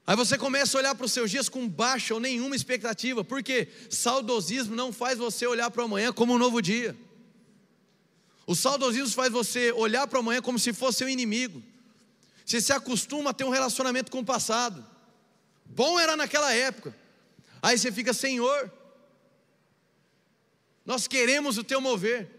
Aí 0.06 0.16
você 0.16 0.38
começa 0.38 0.76
a 0.76 0.80
olhar 0.80 0.94
para 0.94 1.04
os 1.04 1.12
seus 1.12 1.30
dias 1.30 1.48
com 1.48 1.68
baixa 1.68 2.14
ou 2.14 2.20
nenhuma 2.20 2.54
expectativa, 2.54 3.24
porque 3.24 3.68
saudosismo 3.90 4.74
não 4.74 4.92
faz 4.92 5.18
você 5.18 5.46
olhar 5.46 5.70
para 5.70 5.82
o 5.82 5.84
amanhã 5.84 6.12
como 6.12 6.34
um 6.34 6.38
novo 6.38 6.62
dia. 6.62 6.96
O 8.46 8.54
saudosismo 8.54 9.12
faz 9.12 9.32
você 9.32 9.72
olhar 9.72 10.06
para 10.06 10.18
o 10.18 10.20
amanhã 10.20 10.40
como 10.40 10.58
se 10.58 10.72
fosse 10.72 10.98
seu 10.98 11.08
inimigo. 11.08 11.62
Você 12.46 12.60
se 12.60 12.72
acostuma 12.72 13.30
a 13.30 13.34
ter 13.34 13.42
um 13.42 13.50
relacionamento 13.50 14.10
com 14.10 14.20
o 14.20 14.24
passado. 14.24 14.86
Bom 15.64 15.98
era 15.98 16.16
naquela 16.16 16.54
época. 16.54 16.96
Aí 17.60 17.76
você 17.76 17.90
fica, 17.90 18.14
Senhor, 18.14 18.72
nós 20.84 21.08
queremos 21.08 21.58
o 21.58 21.64
teu 21.64 21.80
mover. 21.80 22.30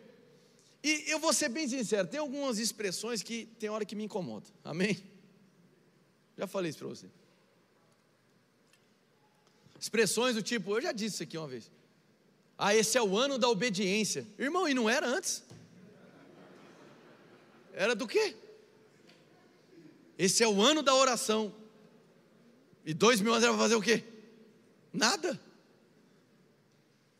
E 0.81 1.03
eu 1.07 1.19
vou 1.19 1.33
ser 1.33 1.49
bem 1.49 1.67
sincero, 1.67 2.07
tem 2.07 2.21
algumas 2.21 2.57
expressões 2.57 3.21
que 3.21 3.47
tem 3.59 3.69
hora 3.69 3.83
que 3.83 3.97
me 3.97 4.05
incomodam. 4.05 4.49
Amém? 4.63 4.97
Já 6.37 6.47
falei 6.47 6.69
isso 6.69 6.79
para 6.79 6.87
você. 6.87 7.07
Expressões 9.77 10.35
do 10.35 10.41
tipo, 10.41 10.77
eu 10.77 10.81
já 10.81 10.93
disse 10.93 11.15
isso 11.15 11.23
aqui 11.23 11.37
uma 11.37 11.47
vez. 11.49 11.69
Ah, 12.57 12.73
esse 12.73 12.97
é 12.97 13.01
o 13.01 13.17
ano 13.17 13.37
da 13.37 13.49
obediência. 13.49 14.25
Irmão, 14.39 14.69
e 14.69 14.73
não 14.73 14.89
era 14.89 15.05
antes? 15.05 15.43
Era 17.73 17.93
do 17.93 18.07
quê? 18.07 18.35
Esse 20.17 20.43
é 20.43 20.47
o 20.47 20.61
ano 20.61 20.81
da 20.81 20.95
oração. 20.95 21.53
E 22.85 22.93
dois 22.93 23.21
mil 23.21 23.33
anos 23.33 23.43
era 23.43 23.53
para 23.53 23.61
fazer 23.61 23.75
o 23.75 23.81
quê? 23.81 24.03
Nada. 24.91 25.39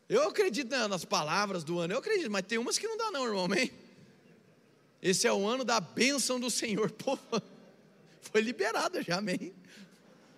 Eu 0.08 0.28
acredito 0.28 0.70
nas 0.88 1.04
palavras 1.04 1.62
do 1.62 1.78
ano, 1.78 1.92
eu 1.92 1.98
acredito, 1.98 2.30
mas 2.30 2.46
tem 2.46 2.56
umas 2.56 2.78
que 2.78 2.88
não 2.88 2.96
dá 2.96 3.10
não, 3.10 3.26
irmão, 3.26 3.44
amém? 3.44 3.70
Esse 5.02 5.26
é 5.26 5.32
o 5.32 5.46
ano 5.46 5.64
da 5.64 5.78
bênção 5.78 6.40
do 6.40 6.50
Senhor, 6.50 6.90
pô, 6.96 7.18
foi 8.22 8.40
liberada 8.40 9.02
já, 9.02 9.18
amém? 9.18 9.52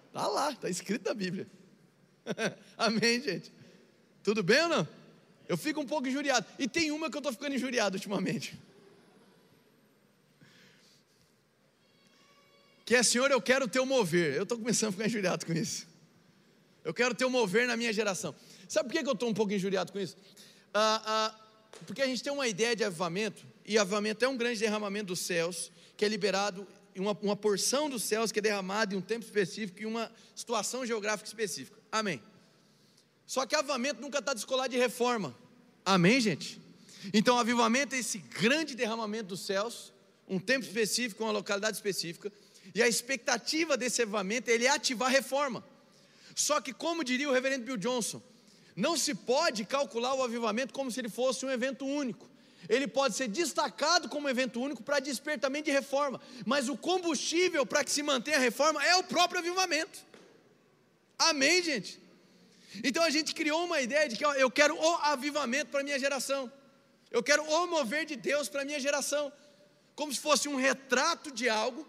Está 0.09 0.27
lá, 0.27 0.51
está 0.51 0.69
escrito 0.69 1.07
na 1.07 1.15
Bíblia. 1.15 1.47
amém, 2.77 3.23
gente? 3.23 3.53
Tudo 4.25 4.43
bem 4.43 4.63
ou 4.63 4.69
não? 4.69 4.89
Eu 5.49 5.57
fico 5.57 5.81
um 5.81 5.87
pouco 5.87 6.07
injuriado. 6.09 6.47
E 6.59 6.69
tem 6.69 6.91
uma 6.91 7.09
que 7.09 7.17
eu 7.17 7.21
estou 7.21 7.33
ficando 7.33 7.55
injuriado 7.55 7.97
ultimamente. 7.97 8.59
Que 12.91 12.97
é, 12.97 13.05
Senhor, 13.05 13.31
eu 13.31 13.41
quero 13.41 13.69
teu 13.69 13.87
mover. 13.87 14.35
Eu 14.35 14.43
estou 14.43 14.59
começando 14.59 14.89
a 14.89 14.91
ficar 14.91 15.07
injuriado 15.07 15.47
com 15.47 15.53
isso. 15.53 15.87
Eu 16.85 16.93
quero 16.93 17.15
teu 17.15 17.31
mover 17.31 17.69
na 17.69 17.77
minha 17.77 17.93
geração. 17.93 18.35
Sabe 18.69 18.89
por 18.89 19.01
que 19.01 19.09
eu 19.09 19.13
estou 19.13 19.29
um 19.29 19.33
pouco 19.33 19.53
injuriado 19.53 19.93
com 19.93 20.01
isso? 20.01 20.17
Ah, 20.75 21.01
ah, 21.07 21.41
porque 21.87 22.03
a 22.03 22.07
gente 22.07 22.21
tem 22.21 22.33
uma 22.33 22.49
ideia 22.49 22.75
de 22.75 22.83
avivamento, 22.83 23.47
e 23.65 23.79
avivamento 23.79 24.25
é 24.25 24.29
um 24.29 24.37
grande 24.37 24.59
derramamento 24.59 25.07
dos 25.07 25.21
céus, 25.21 25.71
que 25.97 26.05
é 26.05 26.09
liberado, 26.09 26.67
uma, 26.97 27.17
uma 27.23 27.37
porção 27.37 27.89
dos 27.89 28.03
céus 28.03 28.33
que 28.33 28.41
é 28.41 28.43
derramada 28.43 28.93
em 28.93 28.99
um 28.99 29.01
tempo 29.01 29.25
específico, 29.25 29.81
em 29.81 29.87
uma 29.87 30.11
situação 30.35 30.85
geográfica 30.85 31.29
específica. 31.29 31.79
Amém. 31.93 32.21
Só 33.25 33.47
que 33.47 33.55
avivamento 33.55 34.01
nunca 34.01 34.19
está 34.19 34.35
descolado 34.35 34.71
de 34.71 34.79
reforma. 34.79 35.33
Amém, 35.85 36.21
gente? 36.21 36.61
Então, 37.15 37.39
avivamento 37.39 37.95
é 37.95 37.99
esse 38.01 38.19
grande 38.19 38.75
derramamento 38.75 39.29
dos 39.29 39.47
céus, 39.47 39.93
um 40.27 40.41
tempo 40.41 40.67
específico, 40.67 41.23
uma 41.23 41.31
localidade 41.31 41.77
específica, 41.77 42.33
e 42.75 42.83
a 42.83 42.89
expectativa 42.89 43.77
desse 43.77 44.03
avivamento 44.03 44.51
é 44.51 44.55
ele 44.55 44.69
ativar 44.69 45.09
a 45.09 45.13
reforma. 45.13 45.65
Só 46.35 46.61
que, 46.61 46.73
como 46.73 47.05
diria 47.05 47.29
o 47.29 47.33
reverendo 47.33 47.65
Bill 47.65 47.77
Johnson, 47.77 48.23
não 48.77 48.97
se 48.97 49.15
pode 49.15 49.65
calcular 49.65 50.15
o 50.15 50.23
avivamento 50.23 50.73
como 50.73 50.91
se 50.91 51.01
ele 51.01 51.09
fosse 51.09 51.45
um 51.45 51.51
evento 51.51 51.85
único. 51.85 52.29
Ele 52.69 52.87
pode 52.87 53.17
ser 53.17 53.29
destacado 53.29 54.09
como 54.09 54.27
um 54.27 54.31
evento 54.31 54.61
único 54.61 54.83
para 54.83 55.01
despertamento 55.01 55.65
de 55.65 55.71
reforma, 55.71 56.21
mas 56.47 56.69
o 56.69 56.77
combustível 56.77 57.67
para 57.67 57.83
que 57.83 57.91
se 57.91 58.03
mantenha 58.03 58.37
a 58.37 58.41
reforma 58.41 58.85
é 58.85 58.95
o 58.97 59.03
próprio 59.03 59.41
avivamento. 59.41 59.99
Amém, 61.19 61.63
gente? 61.63 62.01
Então 62.85 63.03
a 63.03 63.11
gente 63.11 63.35
criou 63.35 63.65
uma 63.65 63.81
ideia 63.81 64.09
de 64.09 64.17
que 64.17 64.25
ó, 64.25 64.33
eu 64.35 64.51
quero 64.51 64.77
o 64.77 64.95
avivamento 64.97 65.71
para 65.71 65.81
a 65.81 65.83
minha 65.83 65.99
geração, 65.99 66.51
eu 67.11 67.23
quero 67.23 67.43
o 67.43 67.67
mover 67.67 68.05
de 68.07 68.15
Deus 68.15 68.49
para 68.49 68.63
a 68.63 68.65
minha 68.65 68.79
geração, 68.79 69.33
como 69.97 70.13
se 70.13 70.21
fosse 70.21 70.49
um 70.49 70.55
retrato 70.55 71.31
de 71.33 71.49
algo 71.49 71.87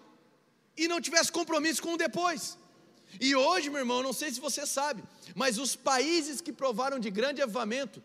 e 0.84 0.88
não 0.88 1.00
tivesse 1.00 1.32
compromisso 1.32 1.82
com 1.82 1.94
o 1.94 1.98
depois. 1.98 2.58
E 3.20 3.36
hoje, 3.36 3.70
meu 3.70 3.80
irmão, 3.80 4.02
não 4.02 4.14
sei 4.14 4.32
se 4.32 4.40
você 4.40 4.66
sabe, 4.66 5.04
mas 5.36 5.58
os 5.58 5.76
países 5.76 6.42
que 6.42 6.52
provaram 6.52 6.98
de 6.98 7.10
grande 7.10 7.42
avivamento, 7.42 8.02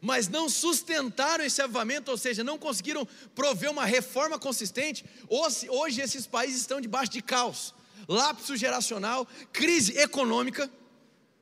mas 0.00 0.28
não 0.28 0.48
sustentaram 0.48 1.44
esse 1.44 1.62
avivamento, 1.62 2.10
ou 2.10 2.18
seja, 2.18 2.42
não 2.42 2.58
conseguiram 2.58 3.06
prover 3.34 3.70
uma 3.70 3.84
reforma 3.84 4.38
consistente, 4.38 5.04
hoje 5.28 6.00
esses 6.00 6.26
países 6.26 6.62
estão 6.62 6.80
debaixo 6.80 7.12
de 7.12 7.22
caos, 7.22 7.74
lapso 8.08 8.56
geracional, 8.56 9.26
crise 9.52 9.96
econômica, 9.98 10.70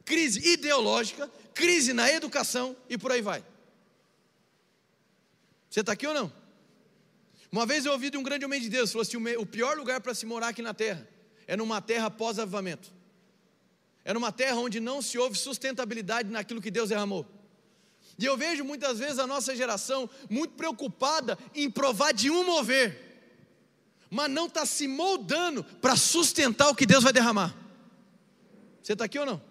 crise 0.04 0.40
ideológica, 0.52 1.30
crise 1.54 1.92
na 1.92 2.12
educação 2.12 2.76
e 2.88 2.98
por 2.98 3.12
aí 3.12 3.22
vai. 3.22 3.44
Você 5.70 5.80
está 5.80 5.92
aqui 5.92 6.06
ou 6.06 6.12
não? 6.12 6.39
Uma 7.52 7.66
vez 7.66 7.84
eu 7.84 7.92
ouvi 7.92 8.10
de 8.10 8.16
um 8.16 8.22
grande 8.22 8.44
homem 8.44 8.60
de 8.60 8.68
Deus, 8.68 8.92
falou 8.92 9.02
assim: 9.02 9.16
o 9.16 9.46
pior 9.46 9.76
lugar 9.76 10.00
para 10.00 10.14
se 10.14 10.24
morar 10.24 10.48
aqui 10.48 10.62
na 10.62 10.72
terra 10.72 11.06
é 11.46 11.56
numa 11.56 11.80
terra 11.80 12.10
pós-avivamento. 12.10 12.92
É 14.04 14.14
numa 14.14 14.32
terra 14.32 14.56
onde 14.56 14.80
não 14.80 15.02
se 15.02 15.18
houve 15.18 15.36
sustentabilidade 15.36 16.30
naquilo 16.30 16.60
que 16.60 16.70
Deus 16.70 16.88
derramou. 16.88 17.26
E 18.18 18.24
eu 18.24 18.36
vejo 18.36 18.64
muitas 18.64 18.98
vezes 18.98 19.18
a 19.18 19.26
nossa 19.26 19.54
geração 19.56 20.08
muito 20.28 20.54
preocupada 20.54 21.38
em 21.54 21.70
provar 21.70 22.12
de 22.12 22.30
um 22.30 22.44
mover, 22.44 23.26
mas 24.10 24.30
não 24.30 24.46
está 24.46 24.64
se 24.64 24.86
moldando 24.86 25.64
para 25.64 25.96
sustentar 25.96 26.68
o 26.68 26.74
que 26.74 26.86
Deus 26.86 27.02
vai 27.02 27.12
derramar. 27.12 27.54
Você 28.82 28.92
está 28.92 29.06
aqui 29.06 29.18
ou 29.18 29.26
não? 29.26 29.42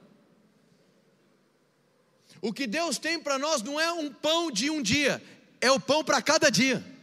O 2.42 2.54
que 2.54 2.66
Deus 2.66 2.98
tem 2.98 3.20
para 3.20 3.38
nós 3.38 3.62
não 3.62 3.80
é 3.80 3.92
um 3.92 4.12
pão 4.12 4.50
de 4.50 4.70
um 4.70 4.82
dia, 4.82 5.22
é 5.60 5.70
o 5.72 5.80
pão 5.80 6.04
para 6.04 6.22
cada 6.22 6.50
dia. 6.50 6.99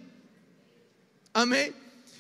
Amém? 1.37 1.75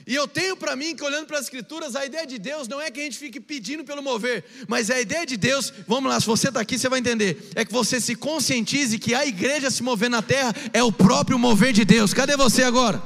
E 0.06 0.14
eu 0.14 0.28
tenho 0.28 0.54
para 0.58 0.76
mim 0.76 0.94
que 0.94 1.02
olhando 1.02 1.26
para 1.26 1.38
as 1.38 1.46
escrituras, 1.46 1.96
a 1.96 2.04
ideia 2.04 2.26
de 2.26 2.38
Deus 2.38 2.68
não 2.68 2.78
é 2.78 2.90
que 2.90 3.00
a 3.00 3.02
gente 3.02 3.16
fique 3.16 3.40
pedindo 3.40 3.82
pelo 3.82 4.02
mover, 4.02 4.44
mas 4.68 4.90
a 4.90 5.00
ideia 5.00 5.24
de 5.24 5.38
Deus, 5.38 5.72
vamos 5.88 6.10
lá, 6.10 6.20
se 6.20 6.26
você 6.26 6.48
está 6.48 6.60
aqui, 6.60 6.78
você 6.78 6.86
vai 6.86 6.98
entender, 6.98 7.50
é 7.54 7.64
que 7.64 7.72
você 7.72 7.98
se 7.98 8.14
conscientize 8.14 8.98
que 8.98 9.14
a 9.14 9.24
igreja 9.24 9.70
se 9.70 9.82
mover 9.82 10.10
na 10.10 10.20
terra 10.20 10.54
é 10.70 10.82
o 10.82 10.92
próprio 10.92 11.38
mover 11.38 11.72
de 11.72 11.82
Deus. 11.82 12.12
Cadê 12.12 12.36
você 12.36 12.62
agora? 12.62 13.02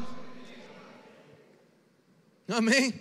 Amém? 2.48 2.92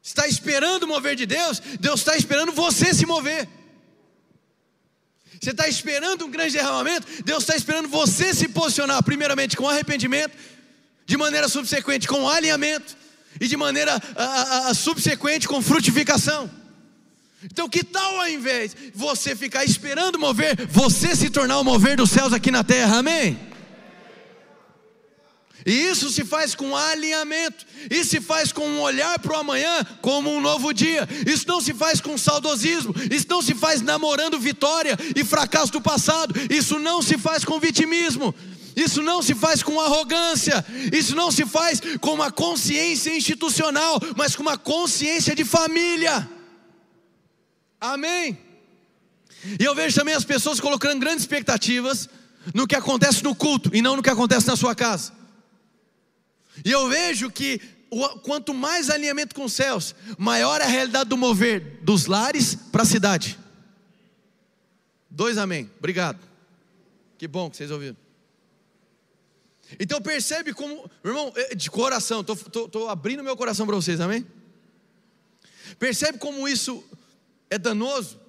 Está 0.00 0.28
esperando 0.28 0.84
o 0.84 0.88
mover 0.88 1.16
de 1.16 1.26
Deus? 1.26 1.60
Deus 1.80 2.00
está 2.00 2.16
esperando 2.16 2.52
você 2.52 2.94
se 2.94 3.04
mover. 3.04 3.48
Você 5.40 5.50
está 5.50 5.66
esperando 5.66 6.24
um 6.24 6.30
grande 6.30 6.52
derramamento? 6.52 7.04
Deus 7.24 7.42
está 7.42 7.56
esperando 7.56 7.88
você 7.88 8.32
se 8.32 8.46
posicionar, 8.46 9.02
primeiramente 9.02 9.56
com 9.56 9.68
arrependimento, 9.68 10.36
de 11.12 11.18
maneira 11.18 11.46
subsequente 11.46 12.08
com 12.08 12.26
alinhamento, 12.26 12.96
e 13.38 13.46
de 13.46 13.54
maneira 13.54 14.00
a, 14.16 14.24
a, 14.24 14.68
a 14.68 14.74
subsequente 14.74 15.46
com 15.46 15.60
frutificação. 15.60 16.50
Então, 17.44 17.68
que 17.68 17.84
tal 17.84 18.18
ao 18.18 18.28
invés 18.30 18.74
você 18.94 19.36
ficar 19.36 19.62
esperando 19.62 20.18
mover, 20.18 20.66
você 20.68 21.14
se 21.14 21.28
tornar 21.28 21.58
o 21.58 21.64
mover 21.64 21.98
dos 21.98 22.08
céus 22.08 22.32
aqui 22.32 22.50
na 22.50 22.64
terra, 22.64 22.96
amém? 22.96 23.38
E 25.66 25.72
isso 25.72 26.10
se 26.10 26.24
faz 26.24 26.54
com 26.54 26.74
alinhamento, 26.74 27.66
isso 27.90 28.10
se 28.10 28.20
faz 28.20 28.50
com 28.50 28.66
um 28.66 28.80
olhar 28.80 29.18
para 29.18 29.34
o 29.34 29.36
amanhã 29.36 29.84
como 30.00 30.34
um 30.34 30.40
novo 30.40 30.72
dia. 30.72 31.06
Isso 31.26 31.46
não 31.46 31.60
se 31.60 31.74
faz 31.74 32.00
com 32.00 32.16
saudosismo, 32.16 32.94
isso 33.10 33.26
não 33.28 33.42
se 33.42 33.54
faz 33.54 33.82
namorando 33.82 34.40
vitória 34.40 34.98
e 35.14 35.22
fracasso 35.22 35.72
do 35.72 35.80
passado, 35.80 36.34
isso 36.50 36.78
não 36.78 37.02
se 37.02 37.18
faz 37.18 37.44
com 37.44 37.60
vitimismo, 37.60 38.34
isso 38.76 39.02
não 39.02 39.22
se 39.22 39.34
faz 39.34 39.62
com 39.62 39.80
arrogância, 39.80 40.64
isso 40.92 41.14
não 41.14 41.30
se 41.30 41.44
faz 41.44 41.80
com 42.00 42.12
uma 42.12 42.30
consciência 42.30 43.14
institucional, 43.16 44.00
mas 44.16 44.34
com 44.34 44.42
uma 44.42 44.56
consciência 44.58 45.34
de 45.34 45.44
família. 45.44 46.28
Amém. 47.80 48.38
E 49.58 49.64
eu 49.64 49.74
vejo 49.74 49.96
também 49.96 50.14
as 50.14 50.24
pessoas 50.24 50.60
colocando 50.60 51.00
grandes 51.00 51.22
expectativas 51.22 52.08
no 52.54 52.66
que 52.66 52.76
acontece 52.76 53.22
no 53.22 53.34
culto 53.34 53.70
e 53.74 53.82
não 53.82 53.96
no 53.96 54.02
que 54.02 54.10
acontece 54.10 54.46
na 54.46 54.56
sua 54.56 54.74
casa. 54.74 55.12
E 56.64 56.70
eu 56.70 56.88
vejo 56.88 57.30
que 57.30 57.60
quanto 58.22 58.54
mais 58.54 58.88
alinhamento 58.88 59.34
com 59.34 59.44
os 59.44 59.52
céus, 59.52 59.94
maior 60.16 60.60
é 60.60 60.64
a 60.64 60.68
realidade 60.68 61.10
do 61.10 61.16
mover 61.16 61.80
dos 61.82 62.06
lares 62.06 62.54
para 62.54 62.82
a 62.82 62.86
cidade. 62.86 63.38
Dois 65.10 65.36
amém. 65.36 65.70
Obrigado. 65.78 66.18
Que 67.18 67.28
bom 67.28 67.50
que 67.50 67.56
vocês 67.56 67.70
ouviram. 67.70 68.01
Então 69.78 70.00
percebe 70.00 70.52
como, 70.52 70.90
meu 71.02 71.12
irmão, 71.12 71.32
é, 71.36 71.54
de 71.54 71.70
coração, 71.70 72.20
estou 72.20 72.88
abrindo 72.88 73.22
meu 73.22 73.36
coração 73.36 73.66
para 73.66 73.76
vocês, 73.76 74.00
amém? 74.00 74.26
Percebe 75.78 76.18
como 76.18 76.48
isso 76.48 76.84
é 77.48 77.58
danoso? 77.58 78.20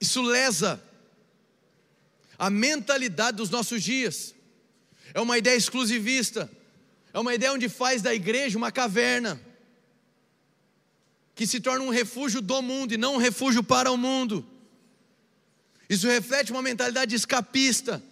Isso 0.00 0.22
lesa 0.22 0.82
a 2.38 2.50
mentalidade 2.50 3.36
dos 3.36 3.50
nossos 3.50 3.82
dias. 3.82 4.34
É 5.14 5.20
uma 5.20 5.38
ideia 5.38 5.56
exclusivista. 5.56 6.50
É 7.16 7.18
uma 7.18 7.34
ideia 7.34 7.52
onde 7.52 7.66
faz 7.66 8.02
da 8.02 8.14
igreja 8.14 8.58
uma 8.58 8.70
caverna, 8.70 9.40
que 11.34 11.46
se 11.46 11.60
torna 11.60 11.82
um 11.82 11.88
refúgio 11.88 12.42
do 12.42 12.60
mundo 12.60 12.92
e 12.92 12.98
não 12.98 13.14
um 13.14 13.18
refúgio 13.18 13.62
para 13.62 13.90
o 13.90 13.96
mundo. 13.96 14.44
Isso 15.88 16.06
reflete 16.06 16.52
uma 16.52 16.60
mentalidade 16.60 17.14
escapista, 17.14 18.02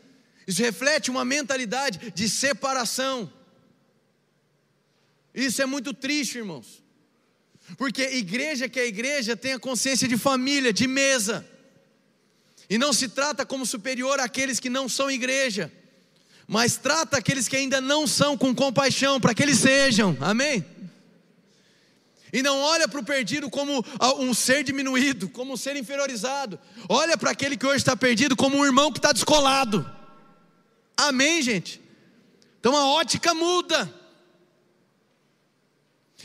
isso 0.47 0.63
reflete 0.63 1.11
uma 1.11 1.25
mentalidade 1.25 2.13
de 2.15 2.29
separação. 2.29 3.33
Isso 5.35 5.61
é 5.61 5.67
muito 5.67 5.93
triste, 5.93 6.39
irmãos, 6.39 6.83
porque 7.77 8.03
igreja 8.03 8.69
que 8.69 8.79
é 8.79 8.87
igreja 8.87 9.37
tem 9.37 9.55
a 9.55 9.59
consciência 9.59 10.07
de 10.07 10.17
família, 10.17 10.73
de 10.73 10.87
mesa, 10.87 11.47
e 12.69 12.79
não 12.79 12.93
se 12.93 13.09
trata 13.09 13.45
como 13.45 13.67
superior 13.67 14.21
àqueles 14.21 14.61
que 14.61 14.71
não 14.71 14.89
são 14.89 15.11
igreja 15.11 15.73
mas 16.47 16.77
trata 16.77 17.17
aqueles 17.17 17.49
que 17.49 17.57
ainda 17.57 17.81
não 17.81 18.07
são 18.07 18.37
com 18.37 18.55
compaixão, 18.55 19.21
para 19.21 19.35
que 19.35 19.43
eles 19.43 19.59
sejam, 19.59 20.17
amém? 20.21 20.65
E 22.33 22.43
não 22.43 22.59
olha 22.61 22.89
para 22.89 23.01
o 23.01 23.05
perdido 23.05 23.49
como 23.49 23.85
um 24.19 24.35
ser 24.35 24.65
diminuído, 24.65 25.29
como 25.29 25.55
um 25.55 25.57
ser 25.57 25.77
inferiorizado, 25.77 26.59
olha 26.89 27.17
para 27.17 27.31
aquele 27.31 27.57
que 27.57 27.67
hoje 27.67 27.79
está 27.79 27.97
perdido 27.97 28.37
como 28.37 28.59
um 28.59 28.65
irmão 28.65 28.93
que 28.93 28.99
está 28.99 29.13
descolado, 29.13 29.89
amém, 30.97 31.43
gente? 31.43 31.81
Então 32.61 32.77
a 32.77 32.87
ótica 32.87 33.35
muda. 33.35 33.93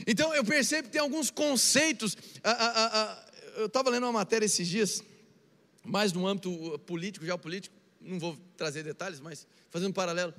Então 0.07 0.33
eu 0.33 0.43
percebo 0.43 0.87
que 0.87 0.93
tem 0.93 1.01
alguns 1.01 1.29
conceitos. 1.29 2.15
A, 2.43 2.51
a, 2.51 3.01
a, 3.01 3.25
eu 3.57 3.65
estava 3.65 3.89
lendo 3.89 4.03
uma 4.03 4.13
matéria 4.13 4.45
esses 4.45 4.67
dias, 4.67 5.03
mais 5.83 6.13
no 6.13 6.25
âmbito 6.27 6.79
político, 6.85 7.25
geopolítico, 7.25 7.75
não 7.99 8.19
vou 8.19 8.37
trazer 8.55 8.83
detalhes, 8.83 9.19
mas 9.19 9.45
fazendo 9.69 9.89
um 9.89 9.93
paralelo, 9.93 10.33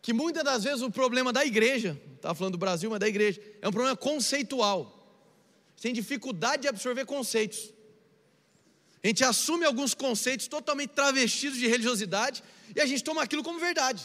que 0.00 0.12
muitas 0.12 0.44
das 0.44 0.64
vezes 0.64 0.82
o 0.82 0.90
problema 0.90 1.32
da 1.32 1.44
igreja, 1.44 2.00
estava 2.14 2.34
falando 2.34 2.52
do 2.52 2.58
Brasil, 2.58 2.88
mas 2.88 3.00
da 3.00 3.08
igreja, 3.08 3.42
é 3.60 3.68
um 3.68 3.72
problema 3.72 3.96
conceitual. 3.96 4.92
Tem 5.80 5.92
dificuldade 5.92 6.62
de 6.62 6.68
absorver 6.68 7.04
conceitos. 7.04 7.72
A 9.06 9.08
gente 9.08 9.22
assume 9.22 9.64
alguns 9.64 9.94
conceitos 9.94 10.48
totalmente 10.48 10.90
travestidos 10.90 11.56
de 11.56 11.68
religiosidade 11.68 12.42
e 12.74 12.80
a 12.80 12.86
gente 12.86 13.04
toma 13.04 13.22
aquilo 13.22 13.40
como 13.40 13.60
verdade. 13.60 14.04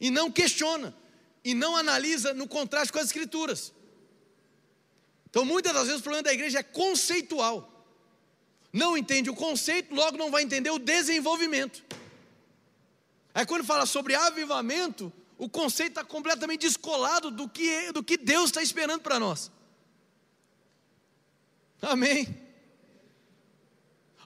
E 0.00 0.10
não 0.10 0.28
questiona, 0.28 0.92
e 1.44 1.54
não 1.54 1.76
analisa 1.76 2.34
no 2.34 2.48
contraste 2.48 2.92
com 2.92 2.98
as 2.98 3.06
escrituras. 3.06 3.72
Então, 5.30 5.44
muitas 5.44 5.72
das 5.72 5.84
vezes 5.84 6.00
o 6.00 6.02
problema 6.02 6.24
da 6.24 6.32
igreja 6.32 6.58
é 6.58 6.62
conceitual. 6.64 7.86
Não 8.72 8.96
entende 8.96 9.30
o 9.30 9.36
conceito, 9.36 9.94
logo 9.94 10.18
não 10.18 10.32
vai 10.32 10.42
entender 10.42 10.70
o 10.70 10.80
desenvolvimento. 10.80 11.84
Aí 13.32 13.46
quando 13.46 13.62
fala 13.62 13.86
sobre 13.86 14.16
avivamento, 14.16 15.12
o 15.36 15.48
conceito 15.48 15.90
está 15.90 16.02
completamente 16.02 16.62
descolado 16.62 17.30
do 17.30 17.48
que, 17.48 17.92
do 17.92 18.02
que 18.02 18.16
Deus 18.16 18.46
está 18.46 18.64
esperando 18.64 19.00
para 19.00 19.20
nós. 19.20 19.48
Amém. 21.80 22.47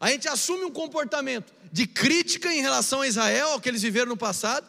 A 0.02 0.08
gente 0.08 0.26
assume 0.26 0.64
um 0.64 0.72
comportamento 0.72 1.54
de 1.70 1.86
crítica 1.86 2.52
em 2.52 2.60
relação 2.60 3.02
a 3.02 3.06
Israel, 3.06 3.50
ao 3.50 3.60
que 3.60 3.68
eles 3.68 3.82
viveram 3.82 4.08
no 4.08 4.16
passado, 4.16 4.68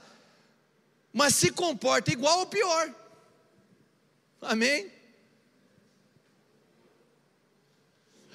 mas 1.11 1.34
se 1.34 1.51
comporta 1.51 2.11
igual 2.11 2.41
ou 2.41 2.45
pior. 2.45 2.93
Amém? 4.39 4.91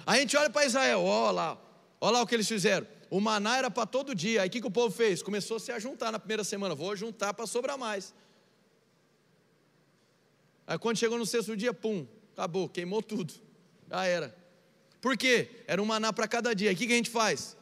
A 0.05 0.17
gente 0.17 0.37
olha 0.37 0.51
para 0.51 0.67
Israel, 0.67 1.05
olha 1.05 1.31
lá, 1.31 1.59
olha 2.01 2.15
lá 2.15 2.23
o 2.23 2.27
que 2.27 2.35
eles 2.35 2.49
fizeram. 2.49 2.85
O 3.09 3.21
maná 3.21 3.59
era 3.59 3.71
para 3.71 3.87
todo 3.87 4.13
dia. 4.13 4.43
Aí 4.43 4.49
o 4.49 4.51
que, 4.51 4.61
que 4.61 4.67
o 4.67 4.71
povo 4.71 4.93
fez? 4.93 5.23
Começou 5.23 5.59
a 5.59 5.61
se 5.61 5.71
ajuntar 5.71 6.11
na 6.11 6.19
primeira 6.19 6.43
semana. 6.43 6.75
Vou 6.75 6.97
juntar 6.97 7.33
para 7.33 7.47
sobrar 7.47 7.79
mais. 7.79 8.13
Aí 10.67 10.77
quando 10.77 10.97
chegou 10.97 11.17
no 11.17 11.25
sexto 11.25 11.57
dia, 11.57 11.73
pum, 11.73 12.09
acabou, 12.33 12.69
queimou 12.69 13.05
tudo. 13.05 13.33
Já 13.89 14.05
era. 14.05 14.48
Por 15.01 15.17
quê? 15.17 15.49
Era 15.67 15.83
um 15.83 15.87
maná 15.87 16.13
para 16.13 16.27
cada 16.27 16.55
dia. 16.55 16.71
Aí 16.71 16.75
o 16.75 16.79
que, 16.79 16.87
que 16.87 16.93
a 16.93 16.97
gente 16.97 17.11
faz? 17.11 17.57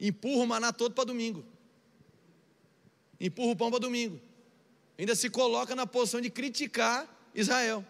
Empurra 0.00 0.44
o 0.44 0.46
maná 0.46 0.72
todo 0.72 0.94
para 0.94 1.04
domingo. 1.04 1.44
Empurra 3.20 3.52
o 3.52 3.56
pão 3.56 3.70
para 3.70 3.80
domingo. 3.80 4.20
Ainda 4.98 5.14
se 5.14 5.28
coloca 5.28 5.74
na 5.76 5.86
posição 5.86 6.20
de 6.20 6.30
criticar 6.30 7.06
Israel. 7.34 7.84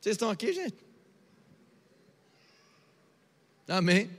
Vocês 0.00 0.14
estão 0.14 0.30
aqui, 0.30 0.52
gente? 0.52 0.76
Amém? 3.68 4.10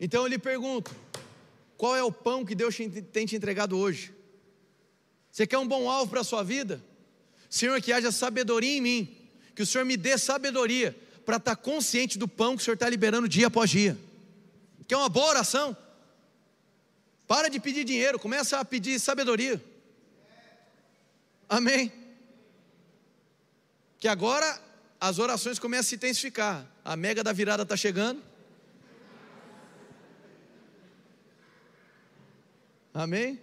Então 0.00 0.22
eu 0.22 0.28
lhe 0.28 0.38
pergunto: 0.38 0.94
qual 1.76 1.96
é 1.96 2.02
o 2.02 2.12
pão 2.12 2.44
que 2.44 2.54
Deus 2.54 2.76
tem 3.12 3.26
te 3.26 3.36
entregado 3.36 3.76
hoje? 3.76 4.14
Você 5.30 5.46
quer 5.46 5.58
um 5.58 5.66
bom 5.66 5.90
alvo 5.90 6.10
para 6.10 6.20
a 6.20 6.24
sua 6.24 6.42
vida? 6.42 6.82
Senhor, 7.50 7.80
que 7.80 7.92
haja 7.92 8.12
sabedoria 8.12 8.76
em 8.76 8.80
mim, 8.80 9.23
que 9.54 9.62
o 9.62 9.66
Senhor 9.66 9.84
me 9.84 9.96
dê 9.96 10.18
sabedoria 10.18 10.96
para 11.24 11.36
estar 11.36 11.56
tá 11.56 11.62
consciente 11.62 12.18
do 12.18 12.28
pão 12.28 12.56
que 12.56 12.62
o 12.62 12.64
Senhor 12.64 12.74
está 12.74 12.88
liberando 12.88 13.28
dia 13.28 13.46
após 13.46 13.70
dia. 13.70 13.98
Que 14.86 14.94
é 14.94 14.96
uma 14.96 15.08
boa 15.08 15.28
oração. 15.28 15.76
Para 17.26 17.48
de 17.48 17.58
pedir 17.58 17.84
dinheiro, 17.84 18.18
começa 18.18 18.58
a 18.58 18.64
pedir 18.64 18.98
sabedoria. 19.00 19.62
Amém. 21.48 21.92
Que 23.98 24.08
agora 24.08 24.60
as 25.00 25.18
orações 25.18 25.58
começam 25.58 25.86
a 25.86 25.88
se 25.88 25.94
intensificar. 25.94 26.66
A 26.84 26.96
mega 26.96 27.22
da 27.22 27.32
virada 27.32 27.62
está 27.62 27.76
chegando. 27.76 28.22
Amém? 32.92 33.40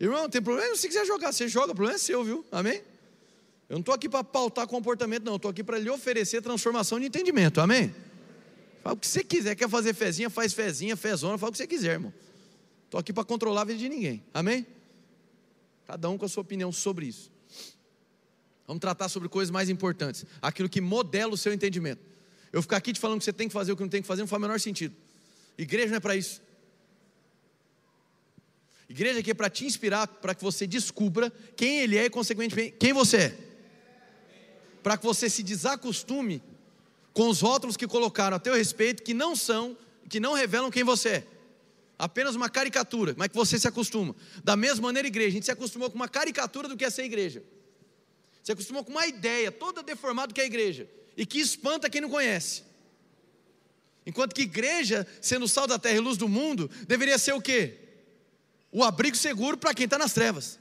Irmão, 0.00 0.28
tem 0.28 0.40
problema 0.40 0.74
se 0.76 0.88
quiser 0.88 1.04
jogar, 1.04 1.32
você 1.32 1.46
joga, 1.46 1.72
o 1.72 1.74
problema 1.74 1.96
é 1.96 1.98
seu, 1.98 2.24
viu? 2.24 2.44
Amém? 2.50 2.82
Eu 3.68 3.74
não 3.74 3.80
estou 3.80 3.94
aqui 3.94 4.08
para 4.08 4.24
pautar 4.24 4.66
comportamento, 4.66 5.24
não, 5.24 5.36
estou 5.36 5.50
aqui 5.50 5.62
para 5.62 5.78
lhe 5.78 5.90
oferecer 5.90 6.40
transformação 6.40 6.98
de 6.98 7.06
entendimento, 7.06 7.60
amém? 7.60 7.94
Fala 8.82 8.94
o 8.94 8.98
que 8.98 9.06
você 9.06 9.22
quiser, 9.22 9.54
quer 9.54 9.68
fazer 9.68 9.92
fezinha, 9.94 10.30
faz 10.30 10.54
fezinha, 10.54 10.96
fezona, 10.96 11.36
fala 11.36 11.50
o 11.50 11.52
que 11.52 11.58
você 11.58 11.66
quiser, 11.66 11.92
irmão. 11.92 12.12
Estou 12.86 12.98
aqui 12.98 13.12
para 13.12 13.24
controlar 13.24 13.62
a 13.62 13.64
vida 13.64 13.78
de 13.78 13.88
ninguém, 13.88 14.24
amém? 14.32 14.66
Cada 15.86 16.08
um 16.08 16.16
com 16.16 16.24
a 16.24 16.28
sua 16.28 16.40
opinião 16.40 16.72
sobre 16.72 17.06
isso. 17.06 17.30
Vamos 18.66 18.80
tratar 18.80 19.10
sobre 19.10 19.28
coisas 19.28 19.50
mais 19.50 19.68
importantes, 19.68 20.24
aquilo 20.40 20.68
que 20.68 20.80
modela 20.80 21.34
o 21.34 21.36
seu 21.36 21.52
entendimento. 21.52 22.00
Eu 22.50 22.62
ficar 22.62 22.78
aqui 22.78 22.94
te 22.94 23.00
falando 23.00 23.18
que 23.18 23.24
você 23.26 23.32
tem 23.32 23.48
que 23.48 23.52
fazer 23.52 23.72
o 23.72 23.76
que 23.76 23.82
não 23.82 23.90
tem 23.90 24.00
que 24.00 24.08
fazer 24.08 24.22
não 24.22 24.28
faz 24.28 24.38
o 24.38 24.42
menor 24.42 24.58
sentido. 24.58 24.94
Igreja 25.58 25.88
não 25.88 25.96
é 25.96 26.00
para 26.00 26.16
isso. 26.16 26.40
Igreja 28.88 29.20
aqui 29.20 29.32
é 29.32 29.34
para 29.34 29.50
te 29.50 29.66
inspirar, 29.66 30.06
para 30.06 30.34
que 30.34 30.42
você 30.42 30.66
descubra 30.66 31.30
quem 31.54 31.80
Ele 31.80 31.98
é 31.98 32.06
e, 32.06 32.10
consequentemente, 32.10 32.74
quem 32.78 32.94
você 32.94 33.16
é. 33.18 33.47
Para 34.88 34.96
que 34.96 35.04
você 35.04 35.28
se 35.28 35.42
desacostume 35.42 36.42
com 37.12 37.28
os 37.28 37.42
rótulos 37.42 37.76
que 37.76 37.86
colocaram 37.86 38.38
a 38.38 38.40
teu 38.40 38.54
respeito, 38.54 39.02
que 39.02 39.12
não 39.12 39.36
são, 39.36 39.76
que 40.08 40.18
não 40.18 40.32
revelam 40.32 40.70
quem 40.70 40.82
você 40.82 41.08
é. 41.10 41.26
Apenas 41.98 42.34
uma 42.34 42.48
caricatura, 42.48 43.14
mas 43.18 43.28
que 43.28 43.34
você 43.34 43.58
se 43.58 43.68
acostuma. 43.68 44.16
Da 44.42 44.56
mesma 44.56 44.88
maneira, 44.88 45.06
igreja, 45.06 45.28
a 45.28 45.32
gente 45.32 45.44
se 45.44 45.50
acostumou 45.50 45.90
com 45.90 45.96
uma 45.96 46.08
caricatura 46.08 46.68
do 46.68 46.74
que 46.74 46.86
é 46.86 46.88
ser 46.88 47.04
igreja. 47.04 47.42
Se 48.42 48.50
acostumou 48.50 48.82
com 48.82 48.90
uma 48.90 49.06
ideia 49.06 49.52
toda 49.52 49.82
deformada 49.82 50.28
do 50.28 50.34
que 50.34 50.40
é 50.40 50.46
igreja. 50.46 50.88
E 51.18 51.26
que 51.26 51.38
espanta 51.38 51.90
quem 51.90 52.00
não 52.00 52.08
conhece. 52.08 52.62
Enquanto 54.06 54.34
que 54.34 54.40
igreja, 54.40 55.06
sendo 55.20 55.46
sal 55.46 55.66
da 55.66 55.78
terra 55.78 55.96
e 55.96 56.00
luz 56.00 56.16
do 56.16 56.30
mundo, 56.30 56.70
deveria 56.86 57.18
ser 57.18 57.34
o 57.34 57.42
quê? 57.42 57.88
o 58.70 58.84
abrigo 58.84 59.16
seguro 59.16 59.56
para 59.56 59.74
quem 59.74 59.84
está 59.84 59.98
nas 59.98 60.12
trevas. 60.12 60.58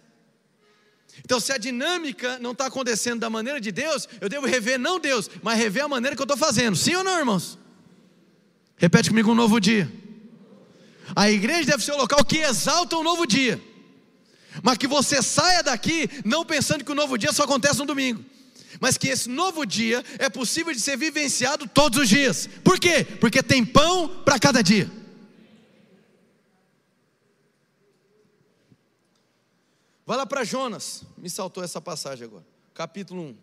Então, 1.20 1.40
se 1.40 1.52
a 1.52 1.58
dinâmica 1.58 2.38
não 2.40 2.52
está 2.52 2.68
acontecendo 2.68 3.20
da 3.20 3.30
maneira 3.30 3.60
de 3.60 3.72
Deus, 3.72 4.08
eu 4.22 4.30
devo 4.30 4.46
rever 4.46 4.80
não 4.80 5.00
Deus, 5.00 5.30
mas 5.42 5.58
rever 5.58 5.84
a 5.84 5.88
maneira 5.88 6.16
que 6.16 6.22
eu 6.22 6.26
estou 6.26 6.38
fazendo. 6.38 6.76
Sim 6.76 6.96
ou 6.96 7.04
não, 7.04 7.18
irmãos? 7.18 7.58
Repete 8.78 9.10
comigo 9.10 9.32
um 9.32 9.36
novo 9.36 9.60
dia. 9.60 9.92
A 11.16 11.30
igreja 11.30 11.72
deve 11.72 11.84
ser 11.84 11.94
o 11.94 11.98
local 11.98 12.24
que 12.24 12.38
exalta 12.38 12.96
um 12.98 13.04
novo 13.04 13.26
dia. 13.26 13.62
Mas 14.62 14.78
que 14.78 14.88
você 14.88 15.22
saia 15.22 15.64
daqui 15.64 16.10
não 16.24 16.46
pensando 16.46 16.84
que 16.84 16.92
o 16.92 16.96
novo 16.96 17.18
dia 17.18 17.32
só 17.32 17.44
acontece 17.44 17.80
no 17.80 17.86
domingo. 17.86 18.24
Mas 18.80 18.98
que 18.98 19.08
esse 19.08 19.30
novo 19.30 19.66
dia 19.66 20.04
é 20.20 20.30
possível 20.30 20.74
de 20.74 20.80
ser 20.80 20.98
vivenciado 20.98 21.68
todos 21.68 22.00
os 22.00 22.10
dias. 22.10 22.48
Por 22.64 22.80
quê? 22.80 23.06
Porque 23.20 23.42
tem 23.42 23.66
pão 23.66 24.08
para 24.24 24.40
cada 24.40 24.62
dia. 24.62 24.90
Vai 30.08 30.16
lá 30.16 30.26
para 30.26 30.46
Jonas, 30.46 31.04
me 31.18 31.30
saltou 31.30 31.62
essa 31.62 31.82
passagem 31.82 32.26
agora, 32.26 32.46
capítulo 32.74 33.22
1. 33.24 33.38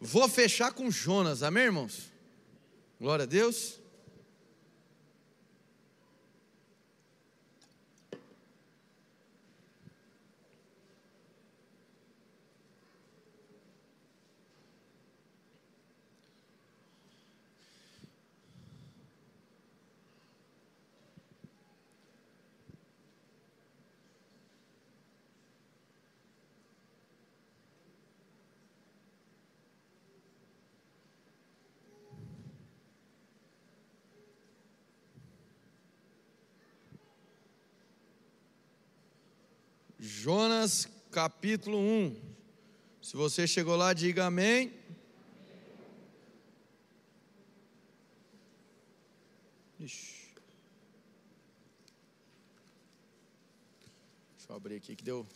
Vou 0.00 0.26
fechar 0.26 0.72
com 0.72 0.90
Jonas, 0.90 1.42
amém, 1.42 1.64
irmãos? 1.64 2.10
Glória 2.98 3.24
a 3.24 3.26
Deus. 3.26 3.78
Jonas 40.08 40.88
capítulo 41.12 41.78
1. 41.78 42.16
Se 43.02 43.14
você 43.14 43.46
chegou 43.46 43.76
lá, 43.76 43.92
diga 43.92 44.24
amém. 44.24 44.72
Ixi. 49.78 50.34
Deixa 54.36 54.50
eu 54.50 54.56
abrir 54.56 54.76
aqui 54.76 54.96
que 54.96 55.04
deu. 55.04 55.26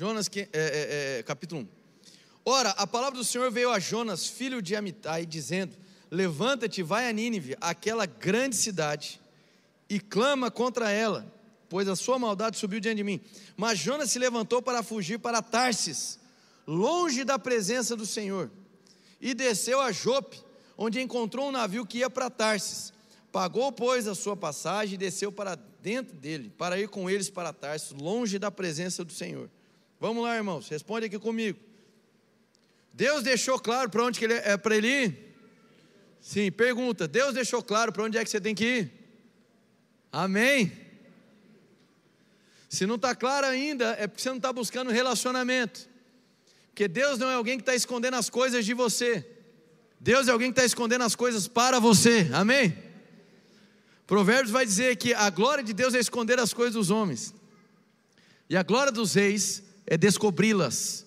Jonas, 0.00 0.30
é, 0.34 0.48
é, 0.54 1.18
é, 1.18 1.22
capítulo 1.24 1.60
1. 1.60 1.68
Ora, 2.42 2.70
a 2.70 2.86
palavra 2.86 3.18
do 3.18 3.22
Senhor 3.22 3.50
veio 3.50 3.70
a 3.70 3.78
Jonas, 3.78 4.26
filho 4.26 4.62
de 4.62 4.74
Amitai, 4.74 5.26
dizendo: 5.26 5.76
Levanta-te, 6.10 6.82
vai 6.82 7.06
a 7.06 7.12
Nínive, 7.12 7.54
aquela 7.60 8.06
grande 8.06 8.56
cidade, 8.56 9.20
e 9.90 10.00
clama 10.00 10.50
contra 10.50 10.90
ela, 10.90 11.30
pois 11.68 11.86
a 11.86 11.94
sua 11.94 12.18
maldade 12.18 12.56
subiu 12.56 12.80
diante 12.80 12.96
de 12.96 13.04
mim. 13.04 13.20
Mas 13.58 13.78
Jonas 13.78 14.10
se 14.10 14.18
levantou 14.18 14.62
para 14.62 14.82
fugir 14.82 15.18
para 15.18 15.42
Tarsis, 15.42 16.18
longe 16.66 17.22
da 17.22 17.38
presença 17.38 17.94
do 17.94 18.06
Senhor, 18.06 18.50
e 19.20 19.34
desceu 19.34 19.82
a 19.82 19.92
Jope, 19.92 20.42
onde 20.78 20.98
encontrou 20.98 21.48
um 21.48 21.52
navio 21.52 21.84
que 21.84 21.98
ia 21.98 22.08
para 22.08 22.30
Tarsis. 22.30 22.90
Pagou, 23.30 23.70
pois, 23.70 24.08
a 24.08 24.14
sua 24.14 24.34
passagem 24.34 24.94
e 24.94 24.96
desceu 24.96 25.30
para 25.30 25.58
dentro 25.82 26.16
dele, 26.16 26.50
para 26.56 26.80
ir 26.80 26.88
com 26.88 27.10
eles 27.10 27.28
para 27.28 27.52
Tarsis, 27.52 27.90
longe 27.90 28.38
da 28.38 28.50
presença 28.50 29.04
do 29.04 29.12
Senhor. 29.12 29.50
Vamos 30.00 30.24
lá, 30.24 30.34
irmãos, 30.34 30.66
responde 30.66 31.04
aqui 31.06 31.18
comigo. 31.18 31.58
Deus 32.94 33.22
deixou 33.22 33.58
claro 33.58 33.90
para 33.90 34.02
onde 34.02 34.18
que 34.18 34.24
ele 34.24 34.32
é, 34.32 34.52
é 34.52 34.56
para 34.56 34.74
ele 34.74 34.88
ir? 34.88 35.36
Sim, 36.22 36.50
pergunta. 36.50 37.06
Deus 37.06 37.34
deixou 37.34 37.62
claro 37.62 37.92
para 37.92 38.02
onde 38.04 38.16
é 38.16 38.24
que 38.24 38.30
você 38.30 38.40
tem 38.40 38.54
que 38.54 38.64
ir? 38.64 38.92
Amém. 40.10 40.72
Se 42.66 42.86
não 42.86 42.94
está 42.94 43.14
claro 43.14 43.46
ainda, 43.46 43.94
é 43.98 44.06
porque 44.06 44.22
você 44.22 44.30
não 44.30 44.38
está 44.38 44.50
buscando 44.50 44.90
relacionamento. 44.90 45.86
Porque 46.68 46.88
Deus 46.88 47.18
não 47.18 47.28
é 47.28 47.34
alguém 47.34 47.58
que 47.58 47.62
está 47.62 47.74
escondendo 47.74 48.14
as 48.16 48.30
coisas 48.30 48.64
de 48.64 48.72
você. 48.72 49.26
Deus 50.00 50.28
é 50.28 50.30
alguém 50.30 50.50
que 50.50 50.58
está 50.58 50.64
escondendo 50.64 51.04
as 51.04 51.14
coisas 51.14 51.46
para 51.46 51.78
você. 51.78 52.30
Amém? 52.32 52.74
Provérbios 54.06 54.50
vai 54.50 54.64
dizer 54.64 54.96
que 54.96 55.12
a 55.12 55.28
glória 55.28 55.62
de 55.62 55.74
Deus 55.74 55.94
é 55.94 55.98
esconder 55.98 56.38
as 56.40 56.54
coisas 56.54 56.72
dos 56.72 56.90
homens. 56.90 57.34
E 58.48 58.56
a 58.56 58.62
glória 58.62 58.90
dos 58.90 59.14
reis 59.14 59.62
é 59.90 59.98
descobri-las. 59.98 61.04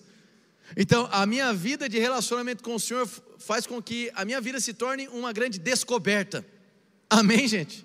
Então, 0.76 1.08
a 1.10 1.24
minha 1.24 1.52
vida 1.54 1.88
de 1.88 1.98
relacionamento 1.98 2.62
com 2.62 2.74
o 2.74 2.80
Senhor 2.80 3.08
faz 3.38 3.66
com 3.66 3.82
que 3.82 4.12
a 4.14 4.24
minha 4.24 4.40
vida 4.40 4.60
se 4.60 4.74
torne 4.74 5.08
uma 5.08 5.32
grande 5.32 5.58
descoberta. 5.58 6.44
Amém, 7.08 7.48
gente? 7.48 7.84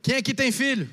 Quem 0.00 0.14
aqui 0.14 0.32
tem 0.32 0.52
filho? 0.52 0.88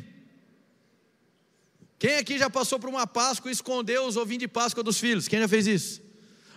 Quem 1.99 2.17
aqui 2.17 2.37
já 2.37 2.49
passou 2.49 2.79
por 2.79 2.89
uma 2.89 3.05
Páscoa 3.05 3.49
e 3.49 3.53
escondeu 3.53 4.05
os 4.05 4.17
ovinhos 4.17 4.41
de 4.41 4.47
Páscoa 4.47 4.83
dos 4.83 4.99
filhos? 4.99 5.27
Quem 5.27 5.39
já 5.39 5.47
fez 5.47 5.67
isso? 5.67 6.01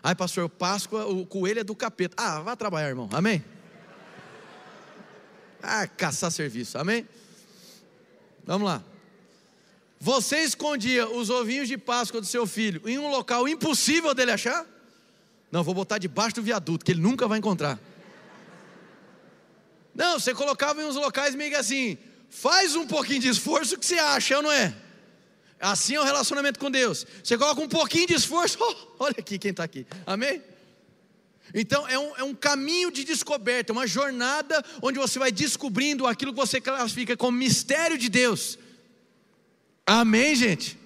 Ai, 0.03 0.15
pastor, 0.15 0.49
Páscoa, 0.49 1.05
o 1.07 1.27
coelho 1.27 1.61
é 1.61 1.65
do 1.65 1.75
capeta. 1.75 2.15
Ah, 2.17 2.41
vá 2.41 2.57
trabalhar, 2.57 2.89
irmão. 2.89 3.09
Amém? 3.13 3.45
Ah, 5.63 5.87
caçar 5.87 6.31
serviço. 6.31 6.79
Amém? 6.79 7.07
Vamos 8.45 8.67
lá. 8.67 8.83
Você 9.99 10.39
escondia 10.39 11.09
os 11.09 11.31
ovinhos 11.31 11.69
de 11.69 11.79
Páscoa 11.79 12.21
do 12.21 12.27
seu 12.27 12.47
filho 12.47 12.83
em 12.87 12.99
um 12.99 13.11
local 13.11 13.49
impossível 13.49 14.15
dele 14.15 14.33
achar? 14.33 14.67
Não, 15.51 15.63
vou 15.63 15.75
botar 15.75 15.99
debaixo 15.99 16.37
do 16.37 16.43
viaduto, 16.43 16.85
que 16.85 16.93
ele 16.93 17.01
nunca 17.01 17.27
vai 17.27 17.39
encontrar. 17.39 17.79
Não, 19.95 20.19
você 20.21 20.35
colocava 20.35 20.83
em 20.83 20.85
uns 20.85 20.97
locais 20.97 21.35
meio 21.35 21.51
que 21.51 21.57
assim, 21.57 21.97
faz 22.29 22.77
um 22.77 22.87
pouquinho 22.87 23.21
de 23.21 23.29
esforço 23.29 23.79
que 23.79 23.87
você 23.87 23.99
acha, 23.99 24.43
não 24.43 24.53
é? 24.53 24.75
Assim 25.59 25.95
é 25.95 26.01
o 26.01 26.05
relacionamento 26.05 26.59
com 26.59 26.71
Deus. 26.71 27.07
Você 27.25 27.39
coloca 27.39 27.63
um 27.63 27.69
pouquinho 27.69 28.07
de 28.07 28.15
esforço, 28.15 28.59
oh, 28.61 28.75
olha 28.99 29.15
aqui 29.19 29.39
quem 29.39 29.53
está 29.53 29.65
aqui, 29.65 29.87
amém? 30.07 30.43
Então 31.55 31.89
é 31.89 31.99
um, 31.99 32.17
é 32.17 32.23
um 32.23 32.35
caminho 32.35 32.91
de 32.91 33.05
descoberta, 33.05 33.73
uma 33.73 33.87
jornada 33.87 34.63
onde 34.83 34.99
você 34.99 35.19
vai 35.19 35.33
descobrindo 35.33 36.07
aquilo 36.07 36.33
que 36.33 36.39
você 36.39 36.61
classifica 36.61 37.17
como 37.17 37.39
mistério 37.39 37.97
de 37.97 38.11
Deus. 38.11 38.59
Amém, 39.87 40.35
gente? 40.35 40.77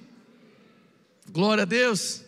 Glória 1.30 1.62
a 1.62 1.64
Deus. 1.64 2.20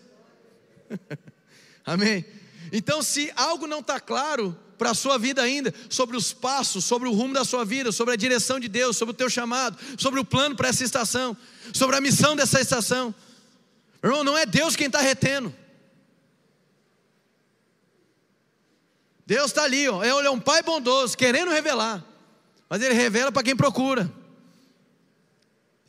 Amém. 1.84 2.24
Então, 2.72 3.02
se 3.02 3.30
algo 3.36 3.66
não 3.66 3.80
está 3.80 4.00
claro 4.00 4.58
para 4.78 4.90
a 4.90 4.94
sua 4.94 5.18
vida 5.18 5.42
ainda, 5.42 5.72
sobre 5.90 6.16
os 6.16 6.32
passos, 6.32 6.84
sobre 6.84 7.08
o 7.08 7.12
rumo 7.12 7.34
da 7.34 7.44
sua 7.44 7.64
vida, 7.64 7.92
sobre 7.92 8.14
a 8.14 8.16
direção 8.16 8.58
de 8.58 8.68
Deus, 8.68 8.96
sobre 8.96 9.12
o 9.12 9.16
teu 9.16 9.28
chamado, 9.28 9.78
sobre 9.98 10.18
o 10.18 10.24
plano 10.24 10.56
para 10.56 10.68
essa 10.68 10.82
estação, 10.82 11.36
sobre 11.74 11.94
a 11.94 12.00
missão 12.00 12.34
dessa 12.34 12.60
estação, 12.60 13.14
irmão, 14.02 14.24
não 14.24 14.36
é 14.36 14.46
Deus 14.46 14.74
quem 14.74 14.86
está 14.86 15.00
retendo. 15.00 15.54
Deus 19.26 19.46
está 19.46 19.64
ali, 19.64 19.88
ó, 19.88 20.02
é 20.02 20.30
um 20.30 20.40
pai 20.40 20.62
bondoso, 20.62 21.16
querendo 21.16 21.50
revelar, 21.50 22.04
mas 22.68 22.82
Ele 22.82 22.94
revela 22.94 23.30
para 23.30 23.42
quem 23.42 23.54
procura. 23.54 24.10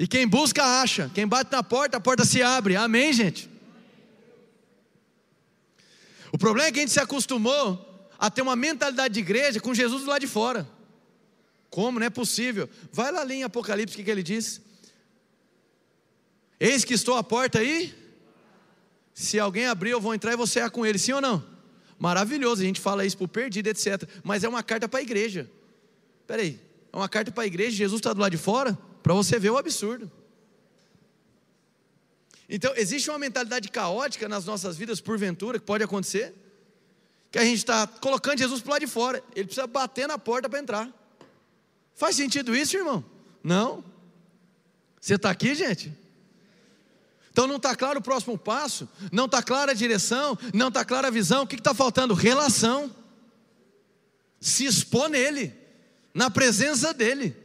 E 0.04 0.08
quem 0.08 0.28
busca, 0.28 0.62
acha. 0.82 1.10
Quem 1.14 1.26
bate 1.26 1.49
na 1.49 1.64
porta, 1.64 1.95
a 1.95 1.99
porta 2.01 2.26
se 2.26 2.41
abre. 2.41 2.76
Amém, 2.76 3.14
gente? 3.14 3.49
O 6.30 6.38
problema 6.38 6.68
é 6.68 6.72
que 6.74 6.80
a 6.80 6.82
gente 6.82 6.91
se 6.91 6.99
acostumou 6.99 8.12
a 8.20 8.30
ter 8.30 8.41
uma 8.41 8.54
mentalidade 8.54 9.14
de 9.14 9.22
igreja 9.22 9.62
com 9.62 9.74
Jesus 9.74 10.04
do 10.04 10.10
lado 10.10 10.20
de 10.20 10.28
fora. 10.28 10.68
Como? 11.70 12.01
Não 12.01 12.06
é 12.06 12.10
possível. 12.10 12.70
Vai 12.91 13.14
lá 13.14 13.22
ali 13.22 13.36
em 13.36 13.43
Apocalipse, 13.45 13.95
o 13.95 13.97
que, 13.97 14.04
que 14.04 14.12
ele 14.12 14.22
diz? 14.22 14.60
Eis 16.60 16.84
que 16.84 16.93
estou 16.93 17.16
à 17.16 17.24
porta 17.24 17.60
aí. 17.60 17.95
Se 19.14 19.39
alguém 19.39 19.68
abrir, 19.68 19.91
eu 19.91 20.01
vou 20.01 20.14
entrar 20.14 20.34
e 20.34 20.36
você 20.36 20.60
é 20.60 20.70
com 20.70 20.86
ele, 20.86 20.99
sim 20.99 21.14
ou 21.14 21.22
não? 21.22 21.41
Maravilhoso, 21.97 22.62
a 22.62 22.66
gente 22.66 22.82
fala 22.82 23.06
isso 23.06 23.18
por 23.18 23.30
perdido, 23.30 23.70
etc. 23.70 24.04
Mas 24.22 24.43
é 24.43 24.49
uma 24.49 24.64
carta 24.64 24.86
para 24.86 24.99
a 24.99 25.01
igreja. 25.01 25.49
Peraí, 26.28 26.60
é 26.91 26.97
uma 26.97 27.08
carta 27.08 27.32
para 27.32 27.43
a 27.43 27.47
igreja, 27.47 27.78
Jesus 27.78 27.99
está 28.01 28.12
do 28.12 28.20
lado 28.20 28.34
de 28.34 28.38
fora? 28.38 28.78
Para 29.04 29.14
você 29.14 29.38
ver 29.38 29.51
o 29.51 29.58
absurdo. 29.58 30.10
Então, 32.49 32.74
existe 32.76 33.10
uma 33.10 33.20
mentalidade 33.20 33.70
caótica 33.70 34.30
nas 34.30 34.45
nossas 34.45 34.78
vidas, 34.78 35.01
porventura, 35.01 35.60
que 35.60 35.66
pode 35.66 35.84
acontecer, 35.84 36.34
que 37.30 37.38
a 37.38 37.43
gente 37.43 37.58
está 37.58 37.86
colocando 37.86 38.38
Jesus 38.38 38.62
para 38.62 38.74
lado 38.74 38.82
de 38.82 38.88
fora, 38.88 39.24
ele 39.36 39.45
precisa 39.45 39.68
bater 39.68 40.08
na 40.08 40.18
porta 40.18 40.49
para 40.49 40.60
entrar. 40.60 40.89
Faz 41.95 42.16
sentido 42.16 42.56
isso, 42.56 42.78
irmão? 42.78 43.04
Não. 43.43 43.84
Você 45.01 45.16
está 45.16 45.30
aqui, 45.30 45.54
gente? 45.54 45.91
Então 47.32 47.47
não 47.47 47.56
está 47.58 47.76
claro 47.76 47.99
o 47.99 48.04
próximo 48.04 48.38
passo, 48.38 48.88
não 49.12 49.26
está 49.26 49.41
clara 49.41 49.72
a 49.72 49.76
direção, 49.76 50.38
não 50.54 50.68
está 50.68 50.86
clara 50.86 51.08
a 51.08 51.12
visão, 51.12 51.43
o 51.43 51.47
que 51.47 51.56
está 51.56 51.74
faltando? 51.74 52.14
Relação. 52.14 52.95
Se 54.39 54.66
expor 54.66 55.10
nele, 55.10 55.54
na 56.14 56.30
presença 56.30 56.93
dele. 56.93 57.42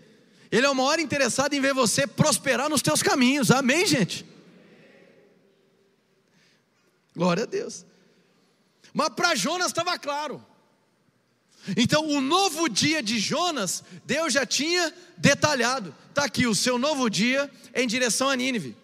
Ele 0.50 0.66
é 0.66 0.70
o 0.70 0.74
maior 0.74 0.98
interessado 0.98 1.54
em 1.54 1.60
ver 1.60 1.74
você 1.74 2.06
prosperar 2.06 2.68
nos 2.68 2.82
teus 2.82 3.02
caminhos. 3.02 3.50
Amém, 3.50 3.86
gente? 3.86 4.24
Glória 7.14 7.42
a 7.42 7.46
Deus. 7.46 7.84
Mas 8.94 9.10
para 9.10 9.34
Jonas 9.34 9.68
estava 9.68 9.98
claro. 9.98 10.44
Então, 11.76 12.06
o 12.06 12.20
novo 12.20 12.68
dia 12.68 13.02
de 13.02 13.18
Jonas, 13.18 13.82
Deus 14.04 14.32
já 14.32 14.46
tinha 14.46 14.94
detalhado. 15.16 15.94
Está 16.08 16.24
aqui, 16.24 16.46
o 16.46 16.54
seu 16.54 16.78
novo 16.78 17.10
dia 17.10 17.50
em 17.74 17.86
direção 17.86 18.30
a 18.30 18.36
Nínive. 18.36 18.76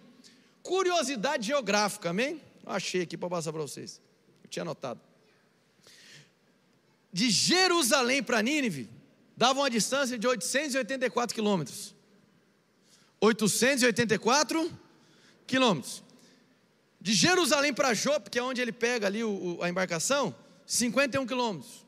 Curiosidade 0.61 1.47
geográfica, 1.47 2.09
amém? 2.09 2.41
Achei 2.65 3.01
aqui 3.01 3.17
para 3.17 3.29
passar 3.29 3.51
para 3.51 3.61
vocês. 3.61 4.01
Eu 4.43 4.49
tinha 4.49 4.63
anotado. 4.63 4.99
De 7.11 7.29
Jerusalém 7.29 8.21
para 8.21 8.41
Nínive, 8.41 8.89
dava 9.35 9.59
uma 9.59 9.69
distância 9.69 10.17
de 10.17 10.27
884 10.27 11.33
quilômetros. 11.35 11.95
884 13.19 14.71
quilômetros. 15.47 16.03
De 16.99 17.13
Jerusalém 17.13 17.73
para 17.73 17.93
Jope, 17.93 18.29
que 18.29 18.39
é 18.39 18.43
onde 18.43 18.61
ele 18.61 18.71
pega 18.71 19.07
ali 19.07 19.23
o, 19.23 19.59
a 19.61 19.69
embarcação, 19.69 20.35
51 20.65 21.25
quilômetros. 21.25 21.85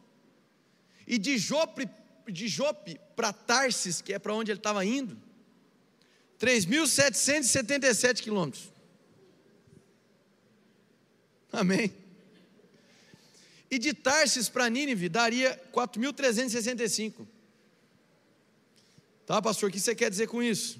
E 1.08 1.18
de 1.18 1.38
Jope, 1.38 1.90
de 2.28 2.48
Jope 2.48 3.00
para 3.16 3.34
Tarsis, 3.34 4.02
que 4.02 4.14
é 4.14 4.20
para 4.20 4.34
onde 4.34 4.52
ele 4.52 4.60
estava 4.60 4.86
indo, 4.86 5.18
3.777 6.40 8.22
quilômetros. 8.22 8.72
Amém. 11.52 11.92
E 13.72 13.80
de 13.80 13.94
Tarsis 13.94 14.48
para 14.50 14.70
Nínive 14.70 15.10
daria 15.10 15.60
4.365. 15.74 17.26
Tá, 19.28 19.42
pastor, 19.42 19.70
o 19.70 19.72
que 19.74 19.80
você 19.80 19.94
quer 19.94 20.10
dizer 20.10 20.28
com 20.28 20.42
isso? 20.42 20.80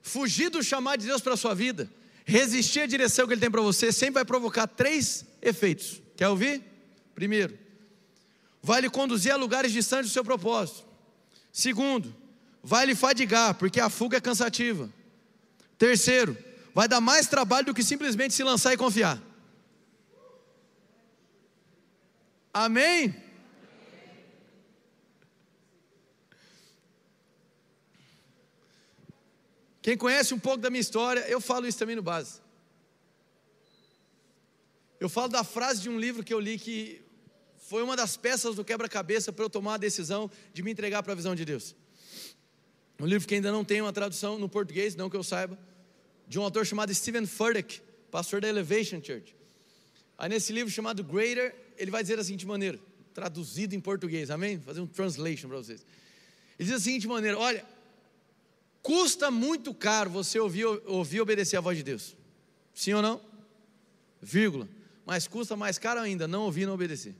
Fugir 0.00 0.48
do 0.48 0.62
chamado 0.62 1.00
de 1.00 1.08
Deus 1.08 1.20
para 1.20 1.34
a 1.34 1.36
sua 1.36 1.54
vida, 1.54 1.90
resistir 2.24 2.82
à 2.82 2.86
direção 2.86 3.26
que 3.26 3.34
Ele 3.34 3.40
tem 3.40 3.50
para 3.50 3.60
você, 3.60 3.90
sempre 3.90 4.14
vai 4.14 4.24
provocar 4.24 4.68
três 4.68 5.26
efeitos. 5.42 6.00
Quer 6.16 6.28
ouvir? 6.28 6.62
Primeiro, 7.12 7.58
vai 8.62 8.80
lhe 8.80 8.88
conduzir 8.88 9.32
a 9.32 9.36
lugares 9.36 9.72
distantes 9.72 10.10
do 10.10 10.12
seu 10.12 10.24
propósito. 10.24 10.84
Segundo, 11.52 12.14
vai 12.62 12.86
lhe 12.86 12.94
fadigar, 12.94 13.54
porque 13.54 13.80
a 13.80 13.90
fuga 13.90 14.18
é 14.18 14.20
cansativa. 14.20 14.88
Terceiro, 15.76 16.38
vai 16.72 16.86
dar 16.86 17.00
mais 17.00 17.26
trabalho 17.26 17.66
do 17.66 17.74
que 17.74 17.82
simplesmente 17.82 18.34
se 18.34 18.44
lançar 18.44 18.72
e 18.72 18.76
confiar. 18.76 19.20
Amém? 22.54 23.29
Quem 29.82 29.96
conhece 29.96 30.34
um 30.34 30.38
pouco 30.38 30.58
da 30.58 30.70
minha 30.70 30.80
história, 30.80 31.20
eu 31.20 31.40
falo 31.40 31.66
isso 31.66 31.78
também 31.78 31.96
no 31.96 32.02
base. 32.02 32.40
Eu 34.98 35.08
falo 35.08 35.28
da 35.28 35.42
frase 35.42 35.80
de 35.80 35.88
um 35.88 35.98
livro 35.98 36.22
que 36.22 36.32
eu 36.32 36.38
li 36.38 36.58
que 36.58 37.00
foi 37.56 37.82
uma 37.82 37.96
das 37.96 38.16
peças 38.16 38.56
do 38.56 38.64
quebra-cabeça 38.64 39.32
para 39.32 39.44
eu 39.44 39.48
tomar 39.48 39.74
a 39.74 39.78
decisão 39.78 40.30
de 40.52 40.62
me 40.62 40.70
entregar 40.70 41.02
para 41.02 41.12
a 41.12 41.16
visão 41.16 41.34
de 41.34 41.44
Deus. 41.44 41.74
Um 42.98 43.06
livro 43.06 43.26
que 43.26 43.34
ainda 43.34 43.50
não 43.50 43.64
tem 43.64 43.80
uma 43.80 43.92
tradução 43.92 44.38
no 44.38 44.48
português, 44.48 44.94
não 44.94 45.08
que 45.08 45.16
eu 45.16 45.22
saiba, 45.22 45.58
de 46.28 46.38
um 46.38 46.42
autor 46.42 46.66
chamado 46.66 46.94
Stephen 46.94 47.26
Furtick, 47.26 47.80
pastor 48.10 48.42
da 48.42 48.48
Elevation 48.48 49.02
Church. 49.02 49.34
Aí 50.18 50.28
nesse 50.28 50.52
livro 50.52 50.70
chamado 50.70 51.02
Greater, 51.02 51.54
ele 51.78 51.90
vai 51.90 52.02
dizer 52.02 52.16
da 52.16 52.24
seguinte 52.24 52.46
maneira, 52.46 52.78
traduzido 53.14 53.74
em 53.74 53.80
português, 53.80 54.30
amém? 54.30 54.56
Vou 54.58 54.66
fazer 54.66 54.80
um 54.82 54.86
translation 54.86 55.48
para 55.48 55.56
vocês. 55.56 55.80
Ele 56.58 56.68
diz 56.68 56.72
da 56.72 56.78
seguinte 56.78 57.08
maneira: 57.08 57.38
olha, 57.38 57.64
custa 58.82 59.30
muito 59.30 59.72
caro 59.74 60.10
você 60.10 60.38
ouvir, 60.38 60.64
ouvir 60.64 61.20
obedecer 61.20 61.56
a 61.56 61.60
voz 61.60 61.76
de 61.76 61.84
Deus. 61.84 62.16
Sim 62.74 62.94
ou 62.94 63.02
não? 63.02 63.20
Vírgula. 64.20 64.68
Mas 65.04 65.26
custa 65.26 65.56
mais 65.56 65.78
caro 65.78 66.00
ainda 66.00 66.28
não 66.28 66.42
ouvir 66.42 66.62
e 66.62 66.66
não 66.66 66.74
obedecer. 66.74 67.14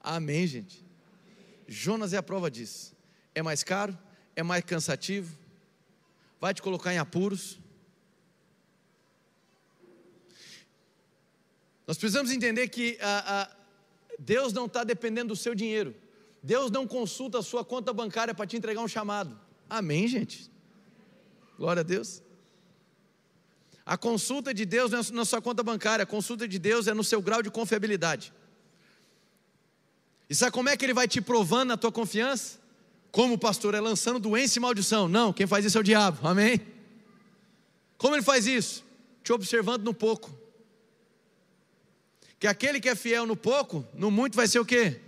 Amém, 0.00 0.46
gente. 0.46 0.84
Jonas 1.66 2.12
é 2.12 2.16
a 2.16 2.22
prova 2.22 2.50
disso. 2.50 2.94
É 3.34 3.42
mais 3.42 3.62
caro, 3.62 3.96
é 4.36 4.42
mais 4.42 4.64
cansativo, 4.64 5.36
vai 6.40 6.52
te 6.52 6.60
colocar 6.60 6.92
em 6.92 6.98
apuros. 6.98 7.58
Nós 11.86 11.96
precisamos 11.96 12.30
entender 12.30 12.68
que 12.68 12.98
ah, 13.00 13.24
ah, 13.26 13.56
Deus 14.18 14.52
não 14.52 14.66
está 14.66 14.84
dependendo 14.84 15.28
do 15.28 15.36
seu 15.36 15.54
dinheiro. 15.54 15.94
Deus 16.42 16.70
não 16.70 16.86
consulta 16.86 17.38
a 17.38 17.42
sua 17.42 17.64
conta 17.64 17.92
bancária 17.92 18.34
para 18.34 18.46
te 18.46 18.56
entregar 18.56 18.80
um 18.80 18.88
chamado. 18.88 19.38
Amém, 19.70 20.08
gente? 20.08 20.50
Glória 21.56 21.80
a 21.80 21.84
Deus. 21.84 22.22
A 23.84 23.96
consulta 23.96 24.52
de 24.52 24.64
Deus 24.64 24.90
não 24.90 25.00
é 25.00 25.02
na 25.12 25.24
sua 25.24 25.40
conta 25.40 25.62
bancária, 25.62 26.02
a 26.02 26.06
consulta 26.06 26.46
de 26.46 26.58
Deus 26.58 26.86
é 26.86 26.94
no 26.94 27.04
seu 27.04 27.20
grau 27.22 27.42
de 27.42 27.50
confiabilidade. 27.50 28.32
E 30.28 30.34
sabe 30.34 30.52
como 30.52 30.68
é 30.68 30.76
que 30.76 30.84
ele 30.84 30.94
vai 30.94 31.06
te 31.06 31.20
provando 31.20 31.72
a 31.72 31.76
tua 31.76 31.92
confiança? 31.92 32.58
Como 33.10 33.36
pastor, 33.36 33.74
é 33.74 33.80
lançando 33.80 34.18
doença 34.18 34.58
e 34.58 34.62
maldição. 34.62 35.08
Não, 35.08 35.32
quem 35.32 35.46
faz 35.46 35.64
isso 35.64 35.76
é 35.76 35.80
o 35.80 35.84
diabo, 35.84 36.26
amém? 36.26 36.60
Como 37.98 38.14
ele 38.14 38.22
faz 38.22 38.46
isso? 38.46 38.84
Te 39.22 39.32
observando 39.32 39.84
no 39.84 39.94
pouco 39.94 40.42
que 42.42 42.48
aquele 42.48 42.80
que 42.80 42.88
é 42.88 42.96
fiel 42.96 43.24
no 43.24 43.36
pouco, 43.36 43.86
no 43.94 44.10
muito 44.10 44.34
vai 44.34 44.48
ser 44.48 44.58
o 44.58 44.64
quê? 44.64 45.00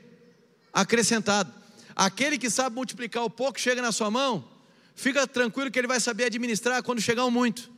Acrescentado. 0.75 1.51
Aquele 1.97 2.37
que 2.37 2.51
sabe 2.51 2.77
multiplicar 2.77 3.25
o 3.25 3.31
pouco, 3.31 3.59
chega 3.59 3.81
na 3.81 3.93
sua 3.93 4.11
mão, 4.11 4.47
fica 4.95 5.27
tranquilo 5.27 5.71
que 5.71 5.79
ele 5.79 5.89
vai 5.89 6.01
saber 6.01 6.25
administrar 6.25 6.83
quando 6.83 7.01
chegar 7.01 7.25
o 7.25 7.31
muito. 7.31 7.73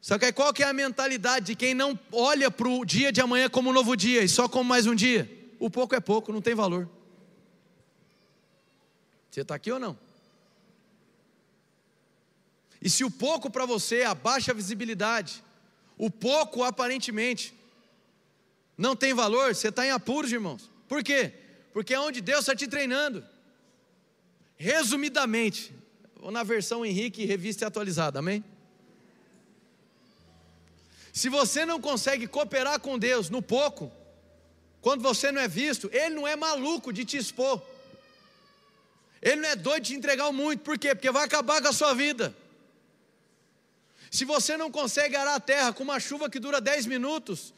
Só 0.00 0.18
que 0.18 0.30
qual 0.32 0.52
que 0.52 0.62
é 0.62 0.68
a 0.68 0.72
mentalidade 0.72 1.46
de 1.46 1.54
quem 1.54 1.72
não 1.72 1.98
olha 2.12 2.50
para 2.50 2.68
o 2.68 2.84
dia 2.84 3.10
de 3.10 3.20
amanhã 3.20 3.48
como 3.48 3.70
um 3.70 3.72
novo 3.72 3.96
dia 3.96 4.22
e 4.22 4.28
só 4.28 4.48
como 4.48 4.68
mais 4.68 4.86
um 4.86 4.94
dia? 4.94 5.36
o 5.58 5.70
pouco 5.70 5.94
é 5.94 6.00
pouco, 6.00 6.32
não 6.32 6.40
tem 6.40 6.54
valor. 6.54 6.88
Você 9.30 9.42
está 9.42 9.54
aqui 9.54 9.70
ou 9.70 9.78
não? 9.78 9.98
E 12.80 12.88
se 12.88 13.04
o 13.04 13.10
pouco 13.10 13.50
para 13.50 13.66
você 13.66 14.00
é 14.00 14.06
a 14.06 14.54
visibilidade, 14.54 15.42
o 15.96 16.10
pouco 16.10 16.62
aparentemente 16.62 17.54
não 18.76 18.94
tem 18.94 19.14
valor, 19.14 19.54
você 19.54 19.68
está 19.68 19.86
em 19.86 19.90
apuros, 19.90 20.30
irmãos. 20.30 20.70
Por 20.88 21.02
quê? 21.02 21.32
Porque 21.72 21.94
é 21.94 22.00
onde 22.00 22.20
Deus 22.20 22.40
está 22.40 22.54
te 22.54 22.66
treinando. 22.66 23.24
Resumidamente, 24.56 25.74
ou 26.20 26.30
na 26.30 26.42
versão 26.42 26.84
Henrique, 26.84 27.24
revista 27.24 27.64
e 27.64 27.66
atualizada, 27.66 28.18
amém? 28.18 28.44
Se 31.12 31.28
você 31.28 31.64
não 31.64 31.80
consegue 31.80 32.26
cooperar 32.26 32.78
com 32.80 32.98
Deus 32.98 33.30
no 33.30 33.40
pouco, 33.40 33.90
quando 34.80 35.02
você 35.02 35.32
não 35.32 35.40
é 35.40 35.48
visto, 35.48 35.90
Ele 35.92 36.14
não 36.14 36.28
é 36.28 36.36
maluco 36.36 36.92
de 36.92 37.04
te 37.04 37.16
expor. 37.16 37.60
Ele 39.20 39.40
não 39.40 39.48
é 39.48 39.56
doido 39.56 39.82
de 39.82 39.92
te 39.92 39.96
entregar 39.96 40.30
muito, 40.30 40.60
por 40.60 40.78
quê? 40.78 40.94
Porque 40.94 41.10
vai 41.10 41.24
acabar 41.24 41.60
com 41.60 41.68
a 41.68 41.72
sua 41.72 41.94
vida. 41.94 42.36
Se 44.10 44.24
você 44.24 44.56
não 44.56 44.70
consegue 44.70 45.16
arar 45.16 45.34
a 45.34 45.40
terra 45.40 45.72
com 45.72 45.82
uma 45.82 45.98
chuva 45.98 46.30
que 46.30 46.38
dura 46.38 46.60
10 46.60 46.86
minutos, 46.86 47.52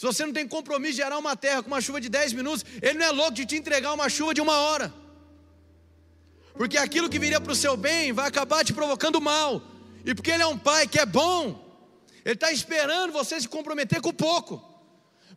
se 0.00 0.06
você 0.06 0.24
não 0.24 0.32
tem 0.32 0.48
compromisso 0.48 0.94
de 0.94 1.02
arar 1.02 1.18
uma 1.18 1.36
terra 1.36 1.62
com 1.62 1.68
uma 1.68 1.78
chuva 1.78 2.00
de 2.00 2.08
10 2.08 2.32
minutos, 2.32 2.64
ele 2.80 2.98
não 2.98 3.04
é 3.04 3.10
louco 3.10 3.32
de 3.32 3.44
te 3.44 3.54
entregar 3.54 3.92
uma 3.92 4.08
chuva 4.08 4.32
de 4.32 4.40
uma 4.40 4.56
hora. 4.56 4.90
Porque 6.54 6.78
aquilo 6.78 7.06
que 7.10 7.18
viria 7.18 7.38
para 7.38 7.52
o 7.52 7.54
seu 7.54 7.76
bem 7.76 8.10
vai 8.10 8.26
acabar 8.26 8.64
te 8.64 8.72
provocando 8.72 9.20
mal. 9.20 9.60
E 10.02 10.14
porque 10.14 10.30
ele 10.30 10.42
é 10.42 10.46
um 10.46 10.56
pai 10.56 10.88
que 10.88 10.98
é 10.98 11.04
bom, 11.04 11.62
ele 12.24 12.32
está 12.32 12.50
esperando 12.50 13.12
você 13.12 13.38
se 13.38 13.46
comprometer 13.46 14.00
com 14.00 14.10
pouco. 14.10 14.64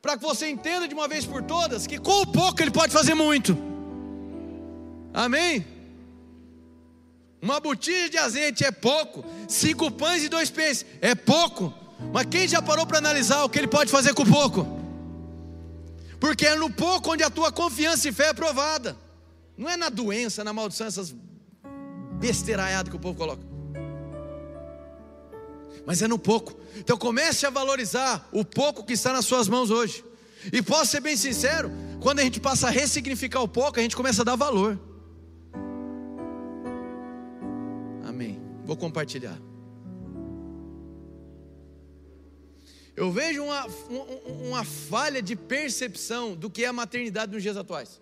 Para 0.01 0.16
que 0.16 0.24
você 0.24 0.49
entenda 0.49 0.88
de 0.88 0.93
uma 0.93 1.09
vez 1.09 1.26
por 1.26 1.43
todas 1.43 1.86
que 1.86 1.97
com 1.97 2.22
o 2.22 2.28
pouco 2.28 2.61
ele 2.61 2.72
pode 2.72 2.93
fazer 2.93 3.16
muito. 3.16 3.57
Amém? 5.14 5.68
Uma 7.41 7.59
botija 7.59 8.09
de 8.09 8.18
azeite 8.18 8.64
é 8.64 8.72
pouco, 8.72 9.26
cinco 9.49 9.91
pães 9.91 10.24
e 10.24 10.30
dois 10.30 10.49
peixes 10.49 10.86
é 11.01 11.14
pouco. 11.14 11.82
Mas 12.12 12.26
quem 12.28 12.47
já 12.47 12.62
parou 12.62 12.86
para 12.86 12.97
analisar 12.97 13.43
o 13.43 13.49
que 13.49 13.60
ele 13.60 13.68
pode 13.68 13.91
fazer 13.91 14.14
com 14.14 14.26
pouco? 14.26 14.68
Porque 16.20 16.45
é 16.45 16.56
no 16.56 16.70
pouco 16.70 17.12
onde 17.12 17.24
a 17.24 17.30
tua 17.30 17.51
confiança 17.51 18.08
e 18.08 18.12
fé 18.12 18.30
é 18.30 18.34
provada. 18.34 18.97
Não 19.58 19.70
é 19.70 19.78
na 19.78 19.89
doença, 19.89 20.43
na 20.43 20.54
maldição, 20.54 20.88
essas 20.88 21.14
besteiraiadas 22.20 22.89
que 22.89 22.95
o 22.95 22.99
povo 22.99 23.18
coloca. 23.18 23.43
Mas 25.86 26.01
é 26.01 26.08
no 26.08 26.18
pouco. 26.18 26.56
Então 26.78 26.97
comece 26.97 27.45
a 27.45 27.49
valorizar 27.49 28.28
o 28.32 28.43
pouco 28.45 28.84
que 28.84 28.93
está 28.93 29.12
nas 29.12 29.26
suas 29.26 29.47
mãos 29.47 29.70
hoje. 29.70 30.04
E 30.51 30.62
posso 30.62 30.91
ser 30.91 31.01
bem 31.01 31.16
sincero, 31.16 31.72
quando 32.01 32.20
a 32.20 32.24
gente 32.24 32.39
passa 32.39 32.68
a 32.68 32.70
ressignificar 32.70 33.41
o 33.41 33.47
pouco, 33.47 33.80
a 33.80 33.84
gente 33.84 33.95
começa 33.95 34.22
a 34.22 34.26
dar 34.26 34.36
valor. 34.36 34.80
Vou 38.66 38.78
compartilhar. 38.78 39.38
Eu 42.95 43.11
vejo 43.11 43.43
uma, 43.43 43.65
uma 44.45 44.63
falha 44.63 45.21
de 45.21 45.35
percepção 45.35 46.35
do 46.35 46.49
que 46.49 46.63
é 46.63 46.67
a 46.67 46.73
maternidade 46.73 47.31
nos 47.31 47.41
dias 47.41 47.57
atuais, 47.57 47.99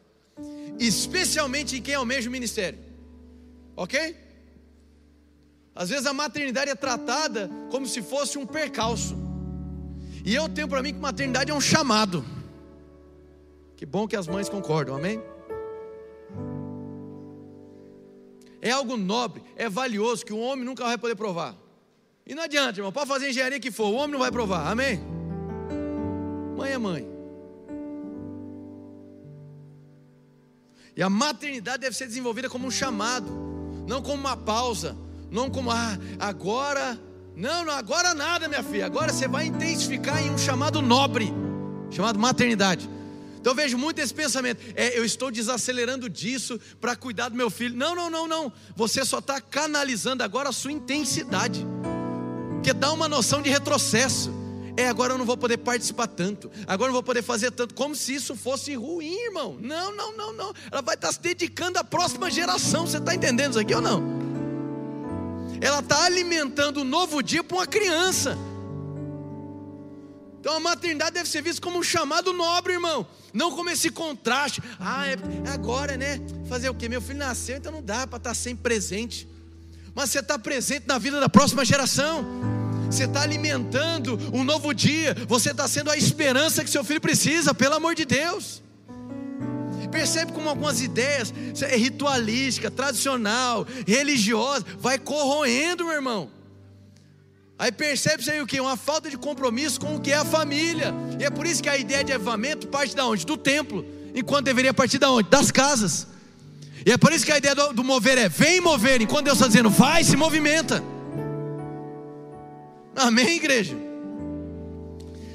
especialmente 0.79 1.77
em 1.77 1.81
quem 1.81 1.95
almeja 1.95 2.29
o 2.29 2.31
ministério, 2.31 2.79
ok? 3.75 4.15
Às 5.73 5.89
vezes 5.89 6.05
a 6.05 6.13
maternidade 6.13 6.69
é 6.69 6.75
tratada 6.75 7.49
como 7.69 7.87
se 7.87 8.01
fosse 8.01 8.37
um 8.37 8.45
percalço, 8.45 9.15
e 10.25 10.35
eu 10.35 10.49
tenho 10.49 10.67
para 10.67 10.83
mim 10.83 10.93
que 10.93 10.99
maternidade 10.99 11.51
é 11.51 11.53
um 11.53 11.61
chamado. 11.61 12.25
Que 13.77 13.85
bom 13.85 14.07
que 14.07 14.15
as 14.15 14.27
mães 14.27 14.47
concordam, 14.47 14.95
amém? 14.95 15.19
é 18.61 18.69
algo 18.69 18.95
nobre, 18.95 19.41
é 19.55 19.67
valioso, 19.67 20.23
que 20.23 20.31
o 20.31 20.39
homem 20.39 20.63
nunca 20.63 20.83
vai 20.83 20.97
poder 20.97 21.15
provar. 21.15 21.57
E 22.25 22.35
não 22.35 22.43
adianta, 22.43 22.79
irmão, 22.79 22.91
pode 22.91 23.07
fazer 23.07 23.29
engenharia 23.29 23.59
que 23.59 23.71
for, 23.71 23.87
o 23.87 23.93
homem 23.93 24.11
não 24.11 24.19
vai 24.19 24.31
provar, 24.31 24.71
amém? 24.71 24.99
Mãe 26.55 26.71
é 26.71 26.77
mãe. 26.77 27.07
E 30.95 31.01
a 31.01 31.09
maternidade 31.09 31.79
deve 31.79 31.95
ser 31.95 32.05
desenvolvida 32.05 32.49
como 32.49 32.67
um 32.67 32.71
chamado, 32.71 33.31
não 33.87 34.01
como 34.01 34.15
uma 34.15 34.37
pausa, 34.37 34.95
não 35.29 35.49
como, 35.49 35.71
ah, 35.71 35.97
agora, 36.19 36.99
não, 37.35 37.65
não, 37.65 37.73
agora 37.73 38.13
nada, 38.13 38.47
minha 38.47 38.63
filha, 38.63 38.85
agora 38.85 39.11
você 39.11 39.27
vai 39.27 39.45
intensificar 39.45 40.21
em 40.21 40.29
um 40.29 40.37
chamado 40.37 40.81
nobre, 40.81 41.33
chamado 41.89 42.19
maternidade. 42.19 42.89
Então 43.41 43.53
eu 43.53 43.55
vejo 43.55 43.77
muito 43.77 43.99
esse 43.99 44.13
pensamento: 44.13 44.61
é, 44.75 44.97
eu 44.97 45.03
estou 45.03 45.31
desacelerando 45.31 46.07
disso 46.07 46.59
para 46.79 46.95
cuidar 46.95 47.29
do 47.29 47.35
meu 47.35 47.49
filho. 47.49 47.75
Não, 47.75 47.95
não, 47.95 48.09
não, 48.09 48.27
não. 48.27 48.53
Você 48.75 49.03
só 49.03 49.17
está 49.17 49.41
canalizando 49.41 50.21
agora 50.21 50.49
a 50.49 50.51
sua 50.51 50.71
intensidade, 50.71 51.65
que 52.61 52.73
dá 52.73 52.91
uma 52.91 53.07
noção 53.07 53.41
de 53.41 53.49
retrocesso. 53.49 54.31
É, 54.77 54.87
agora 54.87 55.13
eu 55.13 55.17
não 55.17 55.25
vou 55.25 55.35
poder 55.35 55.57
participar 55.57 56.07
tanto, 56.07 56.49
agora 56.65 56.83
eu 56.83 56.93
não 56.93 56.93
vou 56.93 57.03
poder 57.03 57.21
fazer 57.21 57.51
tanto, 57.51 57.73
como 57.73 57.93
se 57.93 58.15
isso 58.15 58.35
fosse 58.35 58.73
ruim, 58.73 59.13
irmão. 59.25 59.57
Não, 59.59 59.95
não, 59.95 60.15
não, 60.15 60.33
não. 60.33 60.53
Ela 60.71 60.81
vai 60.81 60.95
estar 60.95 61.11
se 61.11 61.21
dedicando 61.21 61.77
à 61.77 61.83
próxima 61.83 62.31
geração. 62.31 62.87
Você 62.87 62.97
está 62.97 63.13
entendendo 63.13 63.51
isso 63.51 63.59
aqui 63.59 63.75
ou 63.75 63.81
não? 63.81 64.01
Ela 65.59 65.79
está 65.79 66.05
alimentando 66.05 66.81
um 66.81 66.83
novo 66.83 67.21
dia 67.21 67.43
para 67.43 67.57
uma 67.57 67.67
criança. 67.67 68.37
Então 70.39 70.55
a 70.55 70.59
maternidade 70.59 71.11
deve 71.11 71.29
ser 71.29 71.43
vista 71.43 71.61
como 71.61 71.77
um 71.77 71.83
chamado 71.83 72.33
nobre, 72.33 72.73
irmão. 72.73 73.05
Não 73.31 73.51
como 73.51 73.69
esse 73.69 73.91
contraste. 73.91 74.61
Ah, 74.79 75.07
é, 75.07 75.11
é 75.47 75.51
agora, 75.51 75.95
né? 75.97 76.19
Fazer 76.49 76.69
o 76.69 76.73
quê? 76.73 76.89
Meu 76.89 76.99
filho 77.01 77.19
nasceu, 77.19 77.57
então 77.57 77.71
não 77.71 77.83
dá 77.83 78.07
para 78.07 78.17
estar 78.17 78.33
sempre 78.33 78.63
presente. 78.63 79.29
Mas 79.93 80.09
você 80.09 80.19
está 80.19 80.39
presente 80.39 80.87
na 80.87 80.97
vida 80.97 81.19
da 81.19 81.29
próxima 81.29 81.65
geração. 81.65 82.25
Você 82.89 83.05
está 83.05 83.21
alimentando 83.21 84.19
um 84.33 84.43
novo 84.43 84.73
dia. 84.73 85.15
Você 85.27 85.51
está 85.51 85.67
sendo 85.67 85.91
a 85.91 85.97
esperança 85.97 86.63
que 86.63 86.69
seu 86.69 86.83
filho 86.83 87.01
precisa, 87.01 87.53
pelo 87.53 87.75
amor 87.75 87.95
de 87.95 88.05
Deus. 88.05 88.61
Percebe 89.91 90.31
como 90.31 90.47
algumas 90.47 90.81
ideias 90.81 91.33
é 91.61 91.75
ritualística, 91.75 92.71
tradicional, 92.71 93.67
religiosa, 93.85 94.65
vai 94.79 94.97
corroendo, 94.97 95.85
meu 95.85 95.93
irmão. 95.93 96.31
Aí 97.59 97.71
percebe-se 97.71 98.31
aí 98.31 98.41
o 98.41 98.47
que? 98.47 98.59
Uma 98.59 98.77
falta 98.77 99.09
de 99.09 99.17
compromisso 99.17 99.79
com 99.79 99.95
o 99.95 99.99
que 99.99 100.11
é 100.11 100.15
a 100.15 100.25
família. 100.25 100.93
E 101.19 101.25
é 101.25 101.29
por 101.29 101.45
isso 101.45 101.61
que 101.61 101.69
a 101.69 101.77
ideia 101.77 102.03
de 102.03 102.13
avivamento 102.13 102.67
parte 102.67 102.95
da 102.95 103.05
onde? 103.05 103.25
Do 103.25 103.37
templo. 103.37 103.85
Enquanto 104.15 104.45
deveria 104.45 104.73
partir 104.73 104.97
da 104.97 105.11
onde? 105.11 105.29
Das 105.29 105.51
casas. 105.51 106.07
E 106.85 106.91
é 106.91 106.97
por 106.97 107.11
isso 107.13 107.25
que 107.25 107.31
a 107.31 107.37
ideia 107.37 107.53
do, 107.53 107.73
do 107.73 107.83
mover 107.83 108.17
é 108.17 108.27
vem 108.27 108.59
mover. 108.59 109.01
Enquanto 109.01 109.25
Deus 109.25 109.37
está 109.37 109.47
dizendo 109.47 109.69
vai, 109.69 110.03
se 110.03 110.15
movimenta. 110.15 110.83
Amém, 112.95 113.37
igreja? 113.37 113.75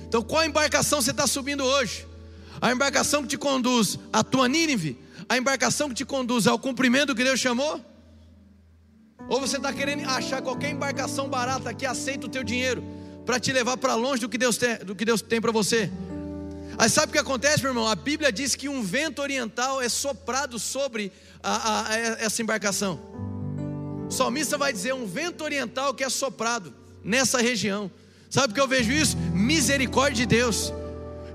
Então 0.07 0.23
qual 0.23 0.45
embarcação 0.45 1.01
você 1.01 1.11
está 1.11 1.27
subindo 1.27 1.65
hoje? 1.65 2.07
A 2.61 2.73
embarcação 2.73 3.23
que 3.23 3.29
te 3.29 3.39
conduz 3.39 3.99
à 4.13 4.23
tua 4.25 4.49
Nínive? 4.49 4.99
A 5.29 5.37
embarcação 5.37 5.89
que 5.89 5.95
te 5.95 6.05
conduz 6.05 6.47
ao 6.47 6.59
cumprimento 6.59 7.15
que 7.15 7.25
Deus 7.25 7.41
chamou? 7.41 7.81
Ou 9.29 9.41
você 9.41 9.57
está 9.57 9.73
querendo 9.73 10.09
achar 10.09 10.41
qualquer 10.41 10.71
embarcação 10.71 11.29
barata 11.29 11.75
que 11.75 11.85
aceita 11.85 12.27
o 12.27 12.29
teu 12.29 12.45
dinheiro 12.45 12.83
para 13.25 13.41
te 13.41 13.53
levar 13.53 13.77
para 13.77 13.95
longe 13.95 14.21
do 14.21 14.29
que 14.29 14.39
Deus 14.39 14.57
tem, 14.57 14.77
do 14.79 14.95
que 14.95 15.05
Deus 15.05 15.21
tem 15.21 15.41
para 15.41 15.51
você? 15.51 15.91
Aí 16.79 16.91
sabe 16.91 17.09
o 17.09 17.13
que 17.13 17.19
acontece, 17.19 17.63
meu 17.63 17.71
irmão? 17.71 17.89
A 17.89 17.95
Bíblia 17.95 18.31
diz 18.31 18.55
que 18.55 18.69
um 18.69 18.83
vento 18.83 19.23
oriental 19.23 19.81
é 19.81 19.89
soprado 19.89 20.59
sobre 20.59 21.11
a, 21.43 21.57
a, 21.57 21.89
a 21.89 21.97
essa 22.21 22.43
embarcação. 22.43 23.01
O 24.09 24.11
salmista 24.11 24.59
vai 24.59 24.73
dizer 24.73 24.93
um 24.93 25.07
vento 25.07 25.43
oriental 25.43 25.95
que 25.95 26.05
é 26.05 26.09
soprado 26.11 26.75
nessa 27.03 27.39
região. 27.41 27.91
Sabe 28.29 28.49
por 28.49 28.55
que 28.55 28.61
eu 28.61 28.69
vejo 28.69 28.93
isso? 28.93 29.17
Misericórdia 29.33 30.27
de 30.27 30.27
Deus. 30.27 30.73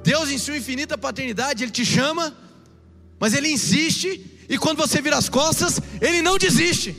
Deus, 0.04 0.30
em 0.30 0.38
sua 0.38 0.58
infinita 0.58 0.98
paternidade, 0.98 1.64
Ele 1.64 1.72
te 1.72 1.86
chama, 1.86 2.36
mas 3.20 3.34
Ele 3.34 3.50
insiste, 3.50 4.46
e 4.48 4.58
quando 4.58 4.78
você 4.78 5.02
vira 5.02 5.18
as 5.18 5.30
costas, 5.30 5.80
Ele 6.00 6.22
não 6.22 6.38
desiste. 6.38 6.96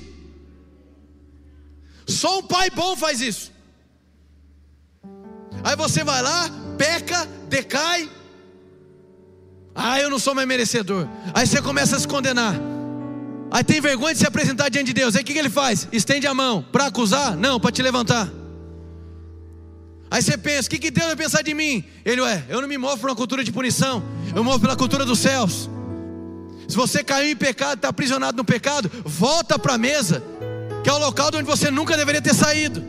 Só 2.07 2.41
um 2.41 2.43
pai 2.43 2.71
bom 2.71 2.97
faz 2.97 3.21
isso. 3.21 3.53
Aí 5.63 5.77
você 5.77 6.03
vai 6.03 6.21
lá, 6.23 6.51
peca, 6.77 7.25
decai. 7.49 8.11
Ah, 9.75 10.01
eu 10.01 10.11
não 10.11 10.19
sou 10.19 10.35
mais 10.35 10.47
merecedor. 10.47 11.09
Aí 11.33 11.47
você 11.47 11.63
começa 11.63 11.97
a 11.97 12.01
se 12.01 12.07
condenar. 12.07 12.55
Aí 13.51 13.65
tem 13.65 13.81
vergonha 13.81 14.15
de 14.15 14.21
se 14.21 14.27
apresentar 14.27 14.69
diante 14.69 14.87
de 14.87 14.93
Deus. 14.95 15.17
Aí 15.17 15.23
o 15.23 15.25
que, 15.25 15.39
ele 15.39 15.51
faz? 15.51 15.89
Estende 15.93 16.27
a 16.27 16.35
mão. 16.35 16.65
Para 16.71 16.87
acusar? 16.87 17.37
Não, 17.37 17.59
para 17.59 17.71
te 17.73 17.83
levantar. 17.83 18.31
Aí 20.11 20.23
você 20.23 20.37
pensa: 20.37 20.69
o 20.69 20.71
que, 20.71 20.79
que 20.79 20.91
Deus 20.91 21.07
vai 21.07 21.17
pensar 21.17 21.43
de 21.43 21.55
mim? 21.55 21.85
Ele, 22.05 22.21
ué, 22.21 22.45
eu 22.49 22.61
não 22.61 22.69
me 22.69 22.79
movo 22.79 22.99
por 22.99 23.11
uma 23.11 23.17
cultura 23.17 23.43
de 23.43 23.53
punição. 23.53 24.03
Eu 24.35 24.45
movo 24.45 24.61
pela 24.61 24.77
cultura 24.77 25.05
dos 25.05 25.19
céus. 25.19 25.71
Se 26.69 26.77
você 26.77 27.03
caiu 27.03 27.31
em 27.31 27.37
pecado, 27.37 27.75
está 27.75 27.89
aprisionado 27.89 28.37
no 28.37 28.45
pecado, 28.45 28.91
volta 29.05 29.59
para 29.59 29.75
a 29.75 29.79
mesa 29.79 30.23
que 30.83 30.91
é 30.91 30.93
o 30.93 30.99
local 30.99 31.31
de 31.31 31.37
onde 31.37 31.47
você 31.47 31.71
nunca 31.71 31.97
deveria 31.97 32.21
ter 32.21 32.35
saído. 32.35 32.85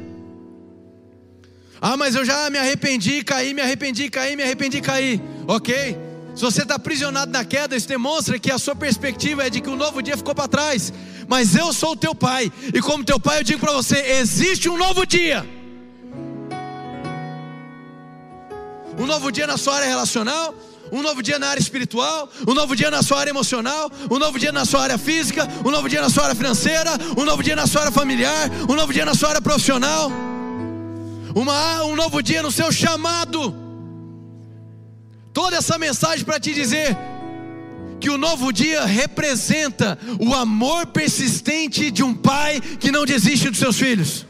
Ah, 1.80 1.96
mas 1.96 2.16
eu 2.16 2.26
já 2.26 2.50
me 2.50 2.58
arrependi, 2.58 3.24
caí, 3.24 3.54
me 3.54 3.62
arrependi, 3.62 4.10
caí, 4.10 4.36
me 4.36 4.44
arrependi, 4.44 4.82
caí. 4.82 5.22
Ok, 5.48 5.98
Se 6.36 6.42
você 6.42 6.64
está 6.64 6.76
aprisionado 6.76 7.32
na 7.32 7.46
queda, 7.46 7.76
isso 7.76 7.88
demonstra 7.88 8.40
que 8.40 8.52
a 8.52 8.58
sua 8.58 8.76
perspectiva 8.76 9.46
é 9.46 9.50
de 9.50 9.62
que 9.62 9.70
o 9.70 9.76
novo 9.76 10.02
dia 10.02 10.18
ficou 10.18 10.34
para 10.34 10.48
trás. 10.48 10.92
Mas 11.28 11.56
eu 11.56 11.72
sou 11.72 11.92
o 11.92 11.96
teu 11.96 12.16
pai, 12.16 12.52
e 12.74 12.82
como 12.82 13.04
teu 13.04 13.20
pai, 13.20 13.40
eu 13.40 13.44
digo 13.44 13.60
para 13.60 13.72
você: 13.72 13.98
existe 14.18 14.68
um 14.68 14.78
novo 14.78 15.06
dia. 15.06 15.48
Um 18.98 19.06
novo 19.06 19.32
dia 19.32 19.46
na 19.46 19.58
sua 19.58 19.76
área 19.76 19.88
relacional, 19.88 20.54
um 20.92 21.02
novo 21.02 21.22
dia 21.22 21.38
na 21.40 21.50
área 21.50 21.62
espiritual, 21.62 22.30
um 22.48 22.54
novo 22.54 22.76
dia 22.76 22.90
na 22.90 23.02
sua 23.02 23.20
área 23.20 23.32
emocional, 23.32 23.92
um 24.10 24.20
novo 24.20 24.38
dia 24.38 24.52
na 24.52 24.66
sua 24.66 24.84
área 24.84 24.98
física, 24.98 25.48
um 25.66 25.72
novo 25.72 25.88
dia 25.90 26.02
na 26.02 26.10
sua 26.10 26.24
área 26.26 26.36
financeira, 26.36 26.92
um 27.18 27.26
novo 27.26 27.42
dia 27.42 27.56
na 27.56 27.66
sua 27.68 27.82
área 27.82 27.92
familiar, 27.92 28.50
um 28.70 28.76
novo 28.76 28.94
dia 28.94 29.06
na 29.06 29.16
sua 29.16 29.30
área 29.30 29.42
profissional, 29.42 30.12
uma, 31.36 31.84
um 31.86 31.96
novo 31.96 32.22
dia 32.22 32.44
no 32.44 32.52
seu 32.52 32.72
chamado. 32.72 33.63
Toda 35.34 35.58
essa 35.58 35.78
mensagem 35.80 36.24
para 36.24 36.40
te 36.40 36.54
dizer 36.54 36.96
que 38.00 38.10
o 38.10 38.18
novo 38.18 38.54
dia 38.54 38.86
representa 38.86 39.98
o 40.20 40.34
amor 40.34 40.86
persistente 40.88 41.90
de 41.90 42.04
um 42.04 42.14
pai 42.14 42.62
que 42.62 42.92
não 42.92 43.06
desiste 43.06 43.50
dos 43.50 43.58
seus 43.58 43.78
filhos. 43.78 44.26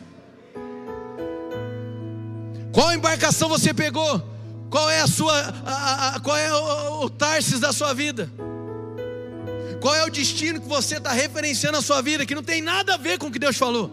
Qual 2.71 2.93
embarcação 2.93 3.49
você 3.49 3.73
pegou? 3.73 4.21
Qual 4.69 4.89
é 4.89 5.01
a 5.01 5.07
sua, 5.07 5.37
a, 5.65 6.15
a, 6.15 6.19
qual 6.19 6.37
é 6.37 6.53
o, 6.53 7.03
o 7.03 7.09
Tarsis 7.09 7.59
da 7.59 7.73
sua 7.73 7.93
vida? 7.93 8.31
Qual 9.81 9.93
é 9.93 10.05
o 10.05 10.09
destino 10.09 10.61
que 10.61 10.67
você 10.67 10.97
está 10.97 11.11
referenciando 11.11 11.77
na 11.77 11.83
sua 11.83 12.01
vida 12.01 12.25
que 12.25 12.33
não 12.33 12.41
tem 12.41 12.61
nada 12.61 12.93
a 12.93 12.97
ver 12.97 13.19
com 13.19 13.27
o 13.27 13.31
que 13.31 13.37
Deus 13.37 13.57
falou? 13.57 13.91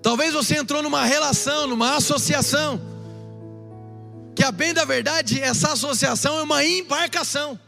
Talvez 0.00 0.32
você 0.32 0.56
entrou 0.56 0.82
numa 0.82 1.04
relação, 1.04 1.66
numa 1.66 1.96
associação, 1.96 2.80
que 4.36 4.44
a 4.44 4.52
bem 4.52 4.74
da 4.74 4.84
verdade 4.84 5.40
essa 5.40 5.72
associação 5.72 6.38
é 6.38 6.42
uma 6.42 6.62
embarcação, 6.62 7.58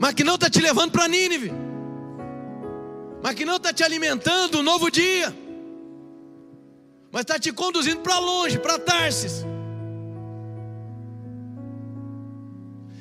mas 0.00 0.14
que 0.14 0.24
não 0.24 0.36
está 0.36 0.48
te 0.48 0.58
levando 0.58 0.90
para 0.90 1.06
Nínive, 1.06 1.52
mas 3.22 3.34
que 3.34 3.44
não 3.44 3.56
está 3.56 3.70
te 3.70 3.84
alimentando 3.84 4.60
um 4.60 4.62
novo 4.62 4.90
dia, 4.90 5.36
mas 7.12 7.20
está 7.20 7.38
te 7.38 7.52
conduzindo 7.52 8.00
para 8.00 8.18
longe, 8.18 8.58
para 8.58 8.78
Tarsis. 8.78 9.44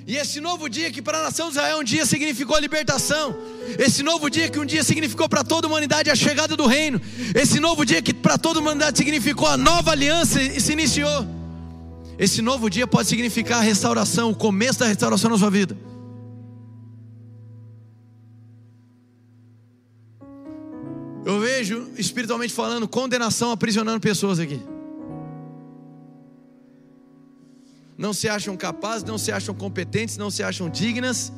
E 0.06 0.18
esse 0.18 0.42
novo 0.42 0.68
dia 0.68 0.92
que 0.92 1.02
para 1.02 1.20
a 1.20 1.24
nação 1.24 1.48
de 1.48 1.54
Israel 1.54 1.80
um 1.80 1.84
dia 1.86 2.06
significou 2.06 2.58
a 2.58 2.60
libertação, 2.60 3.34
esse 3.80 4.04
novo 4.04 4.30
dia 4.30 4.50
que 4.50 4.60
um 4.60 4.66
dia 4.66 4.84
significou 4.84 5.30
para 5.30 5.46
toda 5.46 5.68
a 5.68 5.70
humanidade 5.70 6.10
a 6.10 6.16
chegada 6.16 6.58
do 6.58 6.66
reino, 6.66 7.00
esse 7.34 7.62
novo 7.62 7.86
dia 7.86 8.02
que 8.02 8.14
para 8.14 8.38
toda 8.38 8.60
a 8.60 8.62
humanidade 8.62 8.98
significou 8.98 9.48
a 9.48 9.56
nova 9.56 9.92
aliança 9.92 10.42
e 10.42 10.60
se 10.60 10.74
iniciou. 10.74 11.43
Esse 12.18 12.41
novo 12.41 12.70
dia 12.70 12.86
pode 12.86 13.07
significar 13.07 13.59
a 13.59 13.61
restauração, 13.61 14.32
o 14.32 14.36
começo 14.36 14.80
da 14.80 14.86
restauração 14.86 15.30
na 15.30 15.38
sua 15.38 15.49
vida. 15.49 15.78
Eu 21.26 21.39
vejo, 21.39 21.89
espiritualmente 21.97 22.53
falando, 22.53 22.88
condenação 22.88 23.51
aprisionando 23.51 23.99
pessoas 23.99 24.39
aqui. 24.39 24.61
não 27.97 28.14
se 28.14 28.28
acham 28.28 28.57
capazes, 28.57 29.03
não 29.03 29.18
se 29.18 29.32
acham 29.32 29.55
competentes, 29.55 30.18
não 30.18 30.30
se 30.30 30.43
acham 30.43 30.70
dignas, 30.70 31.32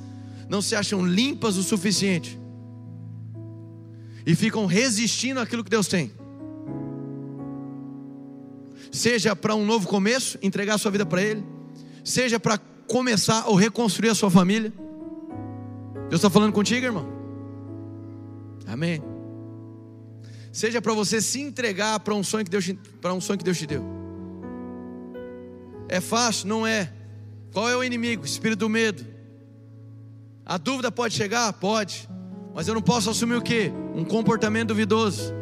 não 0.49 0.61
se 0.61 0.76
acham 0.76 1.05
limpas 1.05 1.57
o 1.57 1.63
suficiente. 1.63 2.39
E 4.26 4.34
ficam 4.36 4.65
resistindo 4.65 5.39
àquilo 5.39 5.63
que 5.63 5.69
Deus 5.69 5.88
tem. 5.88 6.11
Seja 8.91 9.36
para 9.36 9.55
um 9.55 9.65
novo 9.65 9.88
começo, 9.88 10.38
entregar 10.41 10.77
sua 10.77 10.91
vida 10.91 11.05
para 11.05 11.21
Ele, 11.21 11.43
seja 12.03 12.39
para 12.39 12.57
começar 12.88 13.47
ou 13.47 13.55
reconstruir 13.55 14.09
a 14.09 14.15
sua 14.15 14.29
família. 14.29 14.71
Deus 16.09 16.15
está 16.15 16.29
falando 16.29 16.53
contigo, 16.53 16.86
irmão? 16.86 17.07
Amém. 18.67 19.01
Seja 20.51 20.81
para 20.81 20.93
você 20.93 21.21
se 21.21 21.41
entregar 21.41 21.99
para 21.99 22.13
um 22.13 22.23
sonho 22.23 22.45
que 22.45 22.51
Deus 22.51 22.71
para 23.01 23.13
um 23.13 23.19
sonho 23.19 23.38
que 23.38 23.43
Deus 23.43 23.57
te 23.57 23.67
deu. 23.67 23.83
É 25.89 25.99
fácil? 25.99 26.47
Não 26.47 26.65
é. 26.65 26.91
Qual 27.51 27.69
é 27.69 27.75
o 27.75 27.83
inimigo? 27.83 28.25
Espírito 28.25 28.59
do 28.59 28.69
medo. 28.69 29.05
A 30.45 30.57
dúvida 30.57 30.91
pode 30.91 31.15
chegar? 31.15 31.51
Pode. 31.53 32.07
Mas 32.53 32.67
eu 32.67 32.73
não 32.73 32.81
posso 32.81 33.09
assumir 33.09 33.36
o 33.36 33.41
que? 33.41 33.71
Um 33.93 34.05
comportamento 34.05 34.69
duvidoso. 34.69 35.33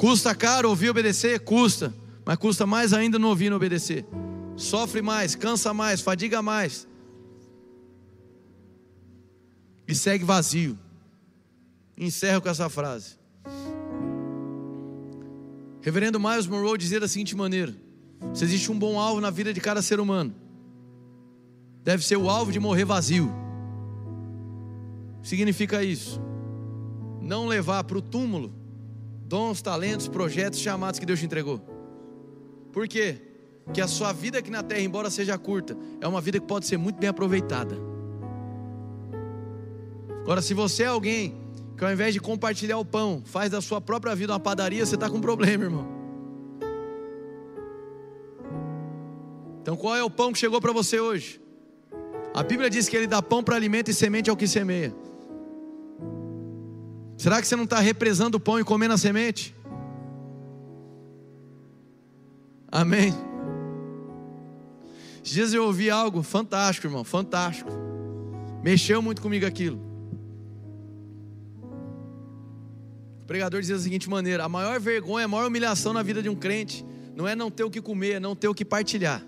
Custa 0.00 0.34
caro 0.34 0.70
ouvir 0.70 0.88
obedecer? 0.88 1.40
Custa. 1.40 1.92
Mas 2.24 2.38
custa 2.38 2.66
mais 2.66 2.94
ainda 2.94 3.18
não 3.18 3.28
ouvir 3.28 3.44
e 3.44 3.50
não 3.50 3.58
obedecer. 3.58 4.06
Sofre 4.56 5.02
mais, 5.02 5.34
cansa 5.34 5.74
mais, 5.74 6.00
fadiga 6.00 6.40
mais. 6.40 6.88
E 9.86 9.94
segue 9.94 10.24
vazio. 10.24 10.78
Encerro 11.98 12.40
com 12.40 12.48
essa 12.48 12.70
frase. 12.70 13.18
Reverendo 15.82 16.18
Miles 16.18 16.46
Monroe 16.46 16.78
dizia 16.78 16.98
da 16.98 17.06
seguinte 17.06 17.36
maneira: 17.36 17.76
se 18.32 18.42
existe 18.42 18.72
um 18.72 18.78
bom 18.78 18.98
alvo 18.98 19.20
na 19.20 19.28
vida 19.28 19.52
de 19.52 19.60
cada 19.60 19.82
ser 19.82 20.00
humano, 20.00 20.34
deve 21.84 22.02
ser 22.02 22.16
o 22.16 22.30
alvo 22.30 22.50
de 22.50 22.58
morrer 22.58 22.86
vazio. 22.86 23.30
Significa 25.22 25.84
isso? 25.84 26.18
Não 27.20 27.46
levar 27.46 27.84
para 27.84 27.98
o 27.98 28.02
túmulo 28.02 28.59
dons, 29.30 29.62
talentos, 29.62 30.08
projetos, 30.08 30.58
chamados 30.58 30.98
que 30.98 31.06
Deus 31.06 31.20
te 31.20 31.24
entregou. 31.24 31.60
Por 32.72 32.88
quê? 32.88 33.22
Que 33.72 33.80
a 33.80 33.86
sua 33.86 34.12
vida 34.12 34.40
aqui 34.40 34.50
na 34.50 34.60
terra, 34.60 34.80
embora 34.80 35.08
seja 35.08 35.38
curta, 35.38 35.76
é 36.00 36.08
uma 36.08 36.20
vida 36.20 36.40
que 36.40 36.46
pode 36.46 36.66
ser 36.66 36.76
muito 36.76 36.98
bem 36.98 37.08
aproveitada. 37.08 37.76
Agora, 40.22 40.42
se 40.42 40.52
você 40.52 40.82
é 40.82 40.86
alguém 40.86 41.38
que 41.78 41.84
ao 41.84 41.92
invés 41.92 42.12
de 42.12 42.18
compartilhar 42.18 42.78
o 42.78 42.84
pão, 42.84 43.22
faz 43.24 43.48
da 43.48 43.60
sua 43.60 43.80
própria 43.80 44.16
vida 44.16 44.32
uma 44.32 44.40
padaria, 44.40 44.84
você 44.84 44.96
está 44.96 45.08
com 45.08 45.18
um 45.18 45.20
problema, 45.20 45.62
irmão. 45.62 45.86
Então 49.62 49.76
qual 49.76 49.94
é 49.94 50.02
o 50.02 50.10
pão 50.10 50.32
que 50.32 50.40
chegou 50.40 50.60
para 50.60 50.72
você 50.72 50.98
hoje? 50.98 51.40
A 52.34 52.42
Bíblia 52.42 52.68
diz 52.68 52.88
que 52.88 52.96
ele 52.96 53.06
dá 53.06 53.22
pão 53.22 53.44
para 53.44 53.54
alimento 53.54 53.92
e 53.92 53.94
semente 53.94 54.28
ao 54.28 54.36
que 54.36 54.48
semeia. 54.48 54.92
Será 57.20 57.38
que 57.38 57.46
você 57.46 57.54
não 57.54 57.64
está 57.64 57.78
represando 57.80 58.36
o 58.36 58.40
pão 58.40 58.58
e 58.58 58.64
comendo 58.64 58.94
a 58.94 58.96
semente? 58.96 59.54
Amém. 62.72 63.12
Esses 65.22 65.34
dias 65.34 65.52
eu 65.52 65.66
ouvi 65.66 65.90
algo 65.90 66.22
fantástico, 66.22 66.86
irmão, 66.86 67.04
fantástico. 67.04 67.70
Mexeu 68.64 69.02
muito 69.02 69.20
comigo 69.20 69.44
aquilo. 69.44 69.78
pregador 73.26 73.60
dizia 73.60 73.76
da 73.76 73.82
seguinte 73.82 74.08
maneira: 74.08 74.44
a 74.44 74.48
maior 74.48 74.80
vergonha, 74.80 75.26
a 75.26 75.28
maior 75.28 75.46
humilhação 75.46 75.92
na 75.92 76.02
vida 76.02 76.22
de 76.22 76.30
um 76.30 76.34
crente 76.34 76.86
não 77.14 77.28
é 77.28 77.36
não 77.36 77.50
ter 77.50 77.64
o 77.64 77.70
que 77.70 77.82
comer, 77.82 78.12
é 78.12 78.20
não 78.20 78.34
ter 78.34 78.48
o 78.48 78.54
que 78.54 78.64
partilhar. 78.64 79.22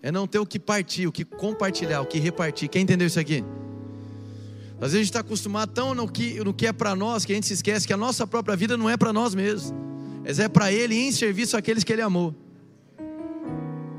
É 0.00 0.12
não 0.12 0.28
ter 0.28 0.38
o 0.38 0.46
que 0.46 0.60
partir, 0.60 1.08
o 1.08 1.10
que 1.10 1.24
compartilhar, 1.24 2.00
o 2.00 2.06
que 2.06 2.20
repartir. 2.20 2.68
Quem 2.68 2.82
entendeu 2.82 3.08
isso 3.08 3.18
aqui? 3.18 3.44
Às 4.80 4.92
vezes 4.92 4.94
a 4.94 4.98
gente 4.98 5.04
está 5.06 5.20
acostumado 5.20 5.72
tão 5.72 5.94
no 5.94 6.08
que, 6.08 6.42
no 6.44 6.54
que 6.54 6.66
é 6.66 6.72
para 6.72 6.94
nós 6.94 7.24
que 7.24 7.32
a 7.32 7.34
gente 7.34 7.46
se 7.46 7.54
esquece 7.54 7.86
que 7.86 7.92
a 7.92 7.96
nossa 7.96 8.26
própria 8.26 8.56
vida 8.56 8.76
não 8.76 8.88
é 8.88 8.96
para 8.96 9.12
nós 9.12 9.34
mesmos, 9.34 9.74
mas 10.22 10.38
é 10.38 10.48
para 10.48 10.72
Ele 10.72 10.94
em 10.94 11.10
serviço 11.10 11.56
àqueles 11.56 11.82
que 11.82 11.92
Ele 11.92 12.02
amou. 12.02 12.34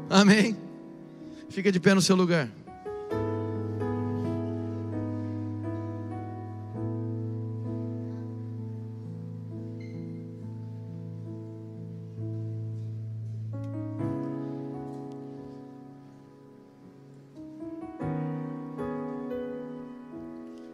Amém? 0.09 0.57
Fica 1.49 1.71
de 1.71 1.79
pé 1.79 1.93
no 1.93 2.01
seu 2.01 2.15
lugar. 2.15 2.49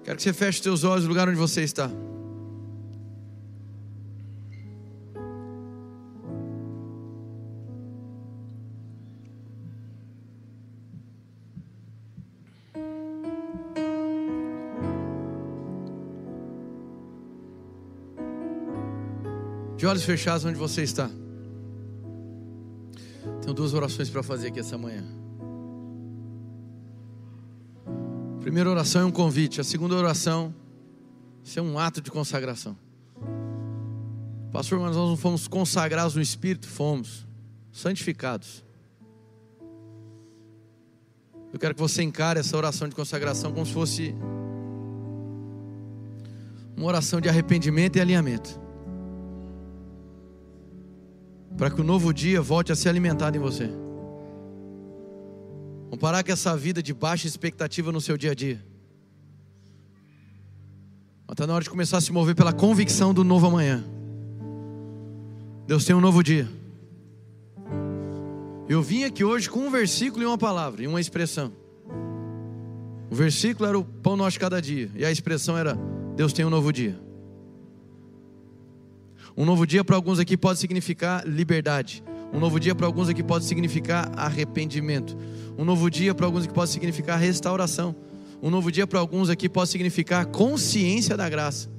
Quero 0.06 0.18
que 0.18 0.24
você 0.24 0.34
feche 0.34 0.62
seus 0.62 0.84
olhos 0.84 1.06
no 1.06 1.10
lugar 1.10 1.28
onde 1.28 1.36
você 1.36 1.64
está. 1.64 1.90
De 19.76 19.88
olhos 19.88 20.04
fechados 20.04 20.46
onde 20.46 20.60
você 20.60 20.84
está. 20.84 21.10
Tenho 23.42 23.56
duas 23.56 23.74
orações 23.74 24.08
para 24.08 24.22
fazer 24.22 24.50
aqui 24.50 24.60
essa 24.60 24.78
manhã. 24.78 25.25
Primeira 28.56 28.70
oração 28.70 29.02
é 29.02 29.06
um 29.06 29.12
convite, 29.12 29.60
a 29.60 29.66
segunda 29.66 29.96
oração 29.96 30.56
é 31.58 31.62
um 31.62 31.78
ato 31.78 32.00
de 32.00 32.10
consagração. 32.10 32.78
Pastor, 34.50 34.80
mas 34.80 34.96
nós 34.96 35.10
não 35.10 35.18
fomos 35.18 35.46
consagrados 35.46 36.16
no 36.16 36.22
Espírito? 36.22 36.66
Fomos. 36.66 37.28
santificados. 37.70 38.64
Eu 41.52 41.60
quero 41.60 41.76
que 41.76 41.82
você 41.82 42.02
encare 42.02 42.40
essa 42.40 42.56
oração 42.56 42.88
de 42.88 42.96
consagração 42.96 43.52
como 43.52 43.66
se 43.66 43.74
fosse 43.74 44.16
uma 46.78 46.88
oração 46.88 47.20
de 47.20 47.28
arrependimento 47.28 47.98
e 47.98 48.00
alinhamento. 48.00 48.58
Para 51.58 51.70
que 51.70 51.82
o 51.82 51.84
novo 51.84 52.14
dia 52.14 52.42
volte 52.42 52.72
a 52.72 52.76
ser 52.78 52.88
alimentado 52.88 53.36
em 53.36 53.40
você. 53.42 53.70
Parar 56.06 56.24
com 56.24 56.32
essa 56.32 56.56
vida 56.56 56.84
de 56.84 56.94
baixa 56.94 57.26
expectativa 57.26 57.92
no 57.92 58.00
seu 58.00 58.16
dia 58.16 58.30
a 58.30 58.36
dia. 58.36 58.64
Mas 61.26 61.34
está 61.34 61.48
na 61.48 61.56
hora 61.56 61.64
de 61.64 61.70
começar 61.72 61.98
a 61.98 62.02
se 62.02 62.12
mover 62.12 62.36
pela 62.36 62.54
convicção 62.54 63.12
do 63.12 63.24
novo 63.24 63.48
amanhã. 63.48 63.84
Deus 65.66 65.84
tem 65.84 65.96
um 65.96 66.00
novo 66.00 66.22
dia. 66.22 66.48
Eu 68.70 68.84
vim 68.84 69.04
aqui 69.04 69.24
hoje 69.24 69.50
com 69.50 69.62
um 69.62 69.72
versículo 69.72 70.22
e 70.22 70.28
uma 70.28 70.38
palavra, 70.38 70.84
e 70.84 70.88
uma 70.88 71.02
expressão. 71.02 71.52
O 73.10 73.16
versículo 73.16 73.68
era 73.68 73.80
o 73.80 73.84
pão 73.84 74.16
nosso 74.16 74.40
cada 74.40 74.62
dia, 74.62 74.92
e 74.94 75.04
a 75.04 75.10
expressão 75.10 75.58
era 75.58 75.76
Deus 76.16 76.34
tem 76.34 76.46
um 76.46 76.52
novo 76.52 76.72
dia. 76.72 77.00
Um 79.36 79.44
novo 79.44 79.66
dia 79.66 79.84
para 79.84 79.96
alguns 79.96 80.20
aqui 80.20 80.38
pode 80.38 80.60
significar 80.60 81.28
liberdade. 81.28 82.04
Um 82.36 82.40
novo 82.40 82.60
dia 82.60 82.76
para 82.76 82.86
alguns 82.86 83.08
aqui 83.08 83.24
pode 83.24 83.46
significar 83.46 84.12
arrependimento. 84.18 85.16
Um 85.58 85.64
novo 85.64 85.90
dia 85.90 86.14
para 86.14 86.26
alguns 86.26 86.44
aqui 86.44 86.54
pode 86.54 86.70
significar 86.70 87.18
restauração. 87.18 87.96
Um 88.44 88.50
novo 88.50 88.72
dia 88.72 88.86
para 88.86 89.00
alguns 89.00 89.30
aqui 89.30 89.48
pode 89.48 89.70
significar 89.70 90.26
consciência 90.26 91.16
da 91.16 91.30
graça. 91.30 91.70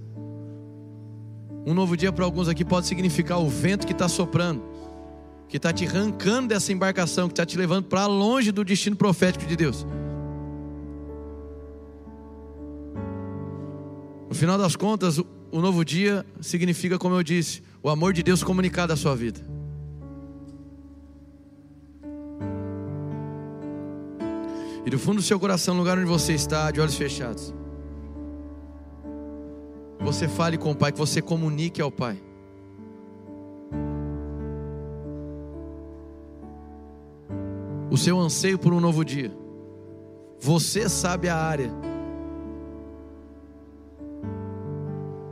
Um 1.67 1.75
novo 1.75 1.97
dia 1.97 2.11
para 2.11 2.25
alguns 2.25 2.49
aqui 2.49 2.65
pode 2.65 2.87
significar 2.87 3.39
o 3.39 3.49
vento 3.49 3.87
que 3.87 3.93
está 3.93 4.09
soprando 4.09 4.77
que 5.49 5.59
está 5.59 5.73
te 5.73 5.87
arrancando 5.87 6.49
dessa 6.49 6.73
embarcação, 6.73 7.29
que 7.29 7.33
está 7.33 7.47
te 7.47 7.57
levando 7.57 7.85
para 7.85 8.07
longe 8.07 8.51
do 8.51 8.65
destino 8.65 8.97
profético 8.97 9.47
de 9.47 9.57
Deus. 9.57 9.87
No 14.29 14.35
final 14.35 14.59
das 14.59 14.75
contas, 14.75 15.19
o 15.19 15.61
novo 15.61 15.85
dia 15.85 16.27
significa, 16.41 16.99
como 16.99 17.15
eu 17.15 17.23
disse, 17.23 17.63
o 17.83 17.89
amor 17.89 18.13
de 18.13 18.23
Deus 18.23 18.43
comunicado 18.43 18.93
à 18.93 18.97
sua 18.97 19.15
vida. 19.15 19.56
E 24.87 24.91
do 24.91 24.99
fundo 24.99 25.17
do 25.17 25.23
seu 25.23 25.39
coração, 25.39 25.75
no 25.75 25.81
lugar 25.81 25.99
onde 25.99 26.07
você 26.07 26.33
está, 26.33 26.71
de 26.71 26.81
olhos 26.81 26.95
fechados, 26.95 27.53
você 30.01 30.29
fale 30.29 30.57
com 30.57 30.71
o 30.71 30.77
Pai, 30.77 30.93
que 30.93 30.99
você 30.99 31.21
comunique 31.21 31.83
ao 31.83 31.91
Pai. 31.91 32.23
o 37.97 37.99
seu 37.99 38.21
anseio 38.21 38.59
por 38.59 38.75
um 38.75 38.81
novo 38.81 39.03
dia. 39.03 39.35
Você 40.39 40.87
sabe 40.87 41.31
a 41.31 41.37
área 41.37 41.71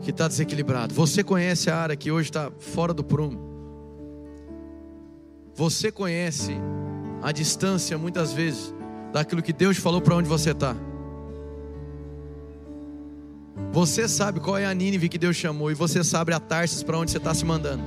que 0.01 0.11
está 0.11 0.27
desequilibrado. 0.27 0.95
Você 0.95 1.23
conhece 1.23 1.71
a 1.71 1.77
área 1.77 1.95
que 1.95 2.11
hoje 2.11 2.31
está 2.31 2.51
fora 2.59 2.95
do 2.95 3.05
prumo. 3.05 3.39
Você 5.55 5.93
conhece 5.93 6.53
a 7.23 7.33
distância, 7.33 7.97
muitas 7.99 8.33
vezes, 8.33 8.74
daquilo 9.15 9.41
que 9.41 9.53
Deus 9.53 9.77
falou 9.77 10.01
para 10.01 10.17
onde 10.17 10.29
você 10.29 10.51
está. 10.51 10.75
Você 13.73 14.09
sabe 14.09 14.41
qual 14.41 14.59
é 14.59 14.67
a 14.67 14.75
Nínive 14.75 15.09
que 15.09 15.17
Deus 15.17 15.37
chamou, 15.37 15.71
e 15.71 15.75
você 15.75 16.03
sabe 16.03 16.33
a 16.33 16.41
Tarsis 16.41 16.83
para 16.83 16.99
onde 16.99 17.13
você 17.13 17.19
está 17.19 17.33
se 17.33 17.45
mandando. 17.45 17.85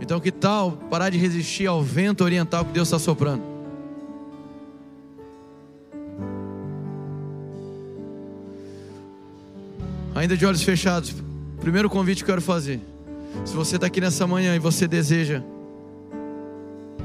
Então, 0.00 0.18
que 0.20 0.32
tal 0.32 0.72
parar 0.88 1.10
de 1.10 1.18
resistir 1.18 1.66
ao 1.66 1.82
vento 1.82 2.24
oriental 2.24 2.64
que 2.64 2.72
Deus 2.72 2.88
está 2.88 2.98
soprando? 2.98 3.42
Ainda 10.14 10.34
de 10.34 10.46
olhos 10.46 10.62
fechados, 10.62 11.14
primeiro 11.60 11.90
convite 11.90 12.24
que 12.24 12.30
eu 12.30 12.34
quero 12.34 12.42
fazer. 12.42 12.80
Se 13.44 13.54
você 13.54 13.74
está 13.74 13.86
aqui 13.86 14.00
nessa 14.00 14.26
manhã 14.26 14.56
e 14.56 14.58
você 14.58 14.88
deseja 14.88 15.42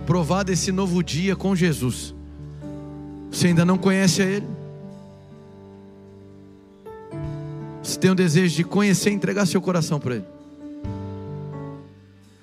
provar 0.10 0.42
desse 0.42 0.72
novo 0.72 1.04
dia 1.04 1.36
com 1.36 1.56
Jesus, 1.56 2.16
você 3.30 3.46
ainda 3.46 3.64
não 3.64 3.78
conhece 3.78 4.24
a 4.24 4.26
Ele, 4.26 4.48
você 7.84 8.00
tem 8.00 8.10
o 8.10 8.16
desejo 8.16 8.56
de 8.56 8.64
conhecer 8.64 9.12
e 9.12 9.14
entregar 9.14 9.46
seu 9.46 9.62
coração 9.62 10.00
para 10.00 10.16
Ele. 10.16 10.26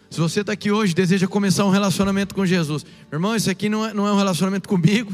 Se 0.08 0.20
você 0.20 0.42
está 0.42 0.52
aqui 0.52 0.70
hoje 0.70 0.94
deseja 0.94 1.26
começar 1.26 1.64
um 1.64 1.70
relacionamento 1.70 2.36
com 2.36 2.46
Jesus, 2.46 2.84
meu 3.10 3.16
irmão, 3.16 3.34
isso 3.34 3.50
aqui 3.50 3.68
não 3.68 3.84
é, 3.84 3.92
não 3.92 4.06
é 4.06 4.12
um 4.12 4.16
relacionamento 4.16 4.68
comigo, 4.68 5.12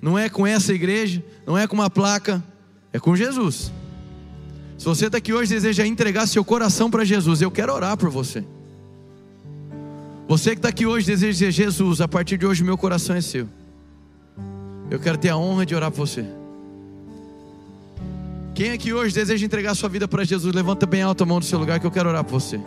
não 0.00 0.16
é 0.16 0.28
com 0.28 0.46
essa 0.46 0.72
igreja, 0.72 1.20
não 1.44 1.58
é 1.58 1.66
com 1.66 1.74
uma 1.74 1.90
placa, 1.90 2.40
é 2.92 3.00
com 3.00 3.16
Jesus. 3.16 3.72
Se 4.78 4.84
você 4.84 5.06
está 5.06 5.18
aqui 5.18 5.32
hoje 5.32 5.52
deseja 5.52 5.84
entregar 5.84 6.28
seu 6.28 6.44
coração 6.44 6.92
para 6.92 7.04
Jesus, 7.04 7.42
eu 7.42 7.50
quero 7.50 7.74
orar 7.74 7.96
por 7.96 8.08
você. 8.08 8.44
Você 10.28 10.50
que 10.50 10.58
está 10.58 10.68
aqui 10.68 10.84
hoje 10.84 11.06
deseja 11.06 11.32
dizer: 11.32 11.50
Jesus, 11.50 12.02
a 12.02 12.06
partir 12.06 12.36
de 12.36 12.44
hoje 12.44 12.62
meu 12.62 12.76
coração 12.76 13.16
é 13.16 13.20
seu. 13.22 13.48
Eu 14.90 15.00
quero 15.00 15.16
ter 15.16 15.30
a 15.30 15.36
honra 15.38 15.64
de 15.64 15.74
orar 15.74 15.90
por 15.90 16.06
você. 16.06 16.24
Quem 18.54 18.72
aqui 18.72 18.92
hoje 18.92 19.14
deseja 19.14 19.46
entregar 19.46 19.74
sua 19.74 19.88
vida 19.88 20.06
para 20.06 20.24
Jesus, 20.24 20.54
levanta 20.54 20.84
bem 20.84 21.00
alto 21.00 21.22
a 21.22 21.26
mão 21.26 21.38
do 21.38 21.46
seu 21.46 21.58
lugar 21.58 21.80
que 21.80 21.86
eu 21.86 21.90
quero 21.90 22.10
orar 22.10 22.22
por 22.24 22.40
você. 22.40 22.60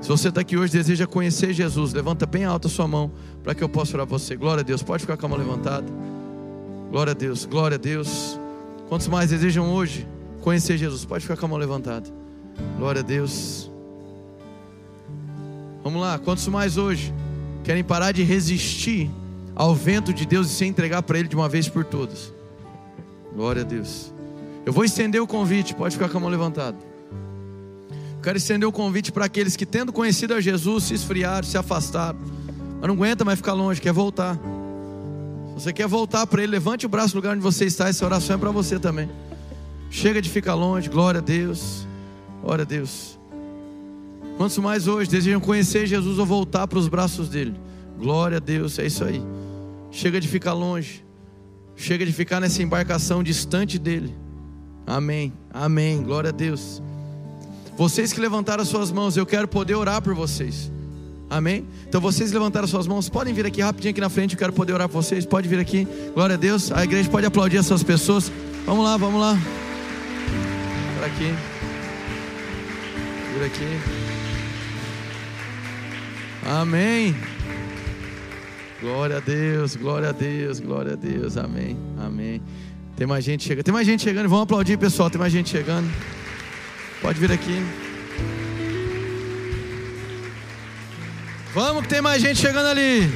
Se 0.00 0.08
você 0.08 0.30
está 0.30 0.40
aqui 0.40 0.56
hoje 0.56 0.72
deseja 0.72 1.06
conhecer 1.06 1.52
Jesus, 1.52 1.92
levanta 1.92 2.26
bem 2.26 2.44
alta 2.44 2.66
a 2.66 2.70
sua 2.70 2.88
mão 2.88 3.12
para 3.44 3.54
que 3.54 3.62
eu 3.62 3.68
possa 3.68 3.96
orar 3.96 4.06
você. 4.06 4.34
Glória 4.34 4.62
a 4.62 4.64
Deus. 4.64 4.82
Pode 4.82 5.02
ficar 5.02 5.16
com 5.16 5.26
a 5.26 5.28
mão 5.28 5.38
levantada. 5.38 5.86
Glória 6.90 7.12
a 7.12 7.14
Deus. 7.14 7.44
Glória 7.44 7.76
a 7.76 7.78
Deus. 7.78 8.40
Quantos 8.88 9.06
mais 9.06 9.30
desejam 9.30 9.72
hoje 9.72 10.08
conhecer 10.40 10.76
Jesus? 10.76 11.04
Pode 11.04 11.22
ficar 11.22 11.36
com 11.36 11.46
a 11.46 11.48
mão 11.50 11.58
levantada. 11.58 12.10
Glória 12.78 13.00
a 13.00 13.04
Deus. 13.04 13.69
Vamos 15.82 16.00
lá. 16.00 16.18
Quantos 16.18 16.46
mais 16.48 16.76
hoje 16.76 17.12
querem 17.64 17.82
parar 17.82 18.12
de 18.12 18.22
resistir 18.22 19.10
ao 19.54 19.74
vento 19.74 20.12
de 20.12 20.26
Deus 20.26 20.50
e 20.50 20.54
se 20.54 20.64
entregar 20.64 21.02
para 21.02 21.18
Ele 21.18 21.28
de 21.28 21.36
uma 21.36 21.48
vez 21.48 21.68
por 21.68 21.84
todas? 21.84 22.32
Glória 23.34 23.62
a 23.62 23.64
Deus. 23.64 24.12
Eu 24.66 24.72
vou 24.72 24.84
estender 24.84 25.20
o 25.20 25.26
convite. 25.26 25.74
Pode 25.74 25.96
ficar 25.96 26.08
com 26.08 26.18
a 26.18 26.20
mão 26.20 26.30
levantada. 26.30 26.76
Quero 28.22 28.36
estender 28.36 28.68
o 28.68 28.72
convite 28.72 29.10
para 29.10 29.24
aqueles 29.24 29.56
que, 29.56 29.64
tendo 29.64 29.92
conhecido 29.92 30.34
a 30.34 30.40
Jesus, 30.40 30.84
se 30.84 30.94
esfriaram, 30.94 31.42
se 31.42 31.56
afastaram, 31.56 32.18
mas 32.78 32.88
não 32.88 32.94
aguenta 32.94 33.24
mais 33.24 33.38
ficar 33.38 33.54
longe, 33.54 33.80
quer 33.80 33.92
voltar. 33.92 34.36
Se 35.56 35.64
você 35.64 35.72
quer 35.72 35.86
voltar 35.86 36.26
para 36.26 36.42
Ele, 36.42 36.52
levante 36.52 36.84
o 36.84 36.88
braço 36.88 37.14
no 37.14 37.20
lugar 37.20 37.34
onde 37.34 37.42
você 37.42 37.64
está, 37.64 37.88
essa 37.88 38.04
oração 38.04 38.36
é 38.36 38.38
para 38.38 38.50
você 38.50 38.78
também. 38.78 39.08
Chega 39.90 40.20
de 40.20 40.28
ficar 40.28 40.54
longe, 40.54 40.88
glória 40.88 41.18
a 41.18 41.22
Deus, 41.22 41.86
glória 42.42 42.62
a 42.62 42.66
Deus. 42.66 43.19
Quantos 44.36 44.56
mais 44.58 44.88
hoje 44.88 45.10
desejam 45.10 45.40
conhecer 45.40 45.86
Jesus 45.86 46.18
ou 46.18 46.26
voltar 46.26 46.66
para 46.66 46.78
os 46.78 46.88
braços 46.88 47.28
dele? 47.28 47.54
Glória 47.98 48.38
a 48.38 48.40
Deus, 48.40 48.78
é 48.78 48.86
isso 48.86 49.04
aí. 49.04 49.22
Chega 49.90 50.20
de 50.20 50.28
ficar 50.28 50.52
longe, 50.52 51.04
chega 51.76 52.06
de 52.06 52.12
ficar 52.12 52.40
nessa 52.40 52.62
embarcação 52.62 53.22
distante 53.22 53.78
dele. 53.78 54.14
Amém, 54.86 55.32
amém, 55.52 56.02
glória 56.02 56.30
a 56.30 56.32
Deus. 56.32 56.82
Vocês 57.76 58.12
que 58.12 58.20
levantaram 58.20 58.62
as 58.62 58.68
suas 58.68 58.90
mãos, 58.90 59.16
eu 59.16 59.26
quero 59.26 59.46
poder 59.46 59.74
orar 59.74 60.02
por 60.02 60.14
vocês. 60.14 60.70
Amém? 61.30 61.64
Então 61.88 62.00
vocês 62.00 62.32
levantaram 62.32 62.64
as 62.64 62.70
suas 62.70 62.88
mãos, 62.88 63.08
podem 63.08 63.32
vir 63.32 63.46
aqui 63.46 63.62
rapidinho 63.62 63.92
aqui 63.92 64.00
na 64.00 64.08
frente, 64.08 64.34
eu 64.34 64.38
quero 64.38 64.52
poder 64.52 64.72
orar 64.72 64.88
por 64.88 65.00
vocês. 65.00 65.24
Pode 65.24 65.48
vir 65.48 65.60
aqui. 65.60 65.86
Glória 66.12 66.34
a 66.34 66.38
Deus. 66.38 66.72
A 66.72 66.82
igreja 66.82 67.08
pode 67.08 67.24
aplaudir 67.24 67.58
essas 67.58 67.84
pessoas. 67.84 68.30
Vamos 68.66 68.84
lá, 68.84 68.96
vamos 68.96 69.20
lá. 69.20 69.38
Por 70.98 71.04
aqui. 71.04 71.34
Por 73.32 73.44
aqui. 73.44 73.99
Amém. 76.50 77.14
Glória 78.80 79.18
a 79.18 79.20
Deus, 79.20 79.76
glória 79.76 80.08
a 80.08 80.12
Deus, 80.12 80.58
glória 80.58 80.94
a 80.94 80.96
Deus. 80.96 81.36
Amém. 81.36 81.78
Amém. 81.96 82.42
Tem 82.96 83.06
mais 83.06 83.24
gente 83.24 83.44
chegando. 83.44 83.64
Tem 83.64 83.72
mais 83.72 83.86
gente 83.86 84.02
chegando. 84.02 84.28
Vamos 84.28 84.42
aplaudir, 84.42 84.76
pessoal. 84.76 85.08
Tem 85.08 85.20
mais 85.20 85.32
gente 85.32 85.48
chegando. 85.48 85.88
Pode 87.00 87.20
vir 87.20 87.30
aqui. 87.30 87.64
Vamos 91.54 91.82
que 91.82 91.88
tem 91.88 92.00
mais 92.00 92.20
gente 92.20 92.40
chegando 92.40 92.66
ali. 92.66 93.08